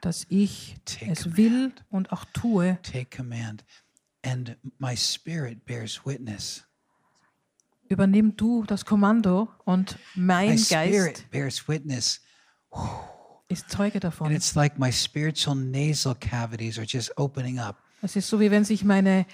dass 0.00 0.26
ich 0.28 0.76
es 1.08 1.36
will 1.36 1.72
und 1.90 2.12
auch 2.12 2.24
tue. 2.26 2.78
Take 2.84 3.16
command. 3.16 3.64
And 4.24 4.56
my 4.78 4.96
spirit 4.96 5.66
bears 5.66 6.06
witness. 6.06 6.67
Übernimm 7.88 8.36
du 8.36 8.64
das 8.64 8.84
Kommando 8.84 9.48
und 9.64 9.98
mein 10.14 10.50
My 10.50 10.54
Geist 10.56 10.66
spirit 10.68 11.30
bears 11.30 11.68
witness. 11.68 12.20
ist 13.48 13.70
Zeuge 13.70 13.94
And 13.94 14.04
davon. 14.04 14.30
it's 14.32 14.54
like 14.54 14.78
my 14.78 14.92
spiritual 14.92 15.56
nasal 15.56 16.14
cavities 16.14 16.78
are 16.78 16.86
just 16.86 17.16
opening 17.16 17.58
up. 17.58 17.76
Es 18.02 18.14
ist 18.14 18.28
so, 18.28 18.38
wie 18.40 18.50
wenn 18.50 18.64
sich 18.64 18.84
meine 18.84 19.26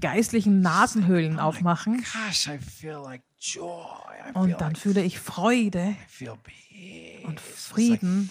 geistlichen 0.00 0.60
Nasenhöhlen 0.60 1.38
aufmachen 1.38 2.02
Gosh, 2.12 2.48
I 2.48 2.58
feel 2.58 2.98
like 3.02 3.22
joy. 3.38 3.62
I 3.62 4.32
feel, 4.32 4.36
und 4.42 4.50
dann 4.60 4.70
like, 4.72 4.78
fühle 4.78 5.02
ich 5.02 5.18
Freude 5.20 5.90
I 5.90 5.96
feel 6.08 6.36
peace. 6.42 7.24
und 7.24 7.34
like, 7.34 7.40
Frieden. 7.40 8.30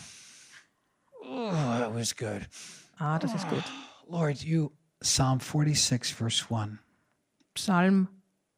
oh, 1.23 1.51
that 1.51 1.93
was 1.93 2.15
good. 2.15 2.41
Ah, 2.97 3.19
das 3.19 3.33
ist 3.33 3.47
gut. 3.47 3.63
Lord, 4.09 4.43
you, 4.43 4.71
Psalm 5.01 5.39
46, 5.39 6.13
verse 6.13 6.43
1. 6.53 6.79
Psalm 7.55 8.07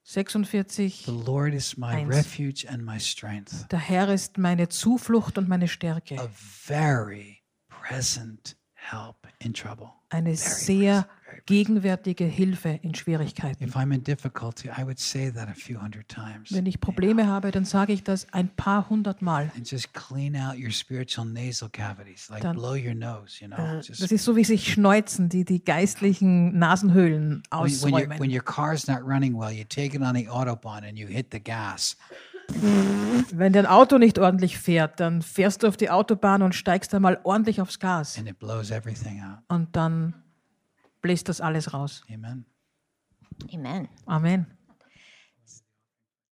46. 0.04 1.06
The 1.06 1.12
Lord 1.12 1.54
is 1.54 1.78
my 1.78 1.96
Eins. 2.02 2.10
refuge 2.10 2.66
and 2.70 2.84
my 2.86 3.00
strength, 3.00 3.68
Der 3.72 3.80
Herr 3.80 4.10
ist 4.10 4.38
meine 4.38 4.68
Zuflucht 4.70 5.38
und 5.38 5.48
meine 5.48 5.68
Stärke. 5.68 6.20
a 6.20 6.28
very 6.34 7.42
present 7.70 8.56
help 8.74 9.28
in 9.40 9.54
trouble. 9.54 9.90
Eine 10.14 10.36
sehr 10.36 11.08
gegenwärtige 11.46 12.24
Hilfe 12.26 12.80
in 12.84 12.94
Schwierigkeiten. 12.96 13.64
If 13.66 13.76
I'm 13.76 13.94
in 13.94 14.04
difficulty, 14.04 14.70
I 14.70 14.84
would 14.84 15.00
say 15.00 15.30
that 15.32 15.50
a 15.50 15.54
few 15.54 15.82
hundred 15.82 16.08
times. 16.08 16.52
Wenn 16.54 16.66
ich 16.66 16.80
Probleme 16.80 17.28
habe, 17.28 17.52
dann 17.52 17.66
sage 17.66 17.92
ich 17.94 18.04
das 18.04 18.28
ein 18.32 18.48
paar 18.50 18.90
hundert 18.90 19.22
Mal. 19.22 19.52
And 19.56 19.70
just 19.70 19.94
clean 19.94 20.36
out 20.36 20.56
your 20.58 20.72
spiritual 20.72 21.26
nasal 21.28 21.70
cavities, 21.70 22.30
like 22.30 22.42
Dann- 22.42 22.56
blow 22.56 22.76
your 22.76 22.94
nose, 22.94 23.42
you 23.42 23.48
know. 23.48 23.58
Äh, 23.58 23.82
Das 23.88 24.12
ist 24.12 24.24
so, 24.24 24.36
wie 24.36 24.44
sich 24.46 24.72
Schneuzen, 24.72 25.28
die 25.28 25.44
die 25.44 25.64
geistlichen 25.64 26.58
Nasenhöhlen 26.58 27.44
when, 27.52 27.64
when, 27.64 27.94
your, 27.94 28.00
when 28.00 28.12
ausräumen. 28.12 28.32
your 28.32 28.44
car's 28.44 28.88
not 28.88 29.00
running 29.02 29.34
well, 29.38 29.52
you 29.52 29.64
take 29.66 29.96
it 29.96 30.02
on 30.02 30.16
the 30.16 30.30
autobahn 30.30 30.88
and 30.88 30.98
you 30.98 31.08
hit 31.08 31.28
the 31.32 31.40
gas. 31.42 31.98
Wenn 33.32 33.54
dein 33.54 33.66
Auto 33.66 33.98
nicht 33.98 34.20
ordentlich 34.20 34.58
fährt, 34.58 35.00
dann 35.00 35.22
fährst 35.22 35.64
du 35.64 35.68
auf 35.68 35.78
die 35.78 35.90
Autobahn 35.90 36.42
und 36.42 36.54
steigst 36.56 36.94
einmal 36.94 37.20
ordentlich 37.24 37.62
aufs 37.62 37.80
Gas. 37.80 38.18
and 38.18 38.30
it 38.30 38.38
blows 38.40 38.70
everything 38.72 39.22
out. 39.22 39.40
Und 39.48 39.76
dann 39.76 40.14
bläst 41.02 41.30
das 41.30 41.42
alles 41.42 41.74
raus. 41.74 42.04
Amen. 42.12 42.46
Amen. 43.54 43.88
Amen. 44.06 44.46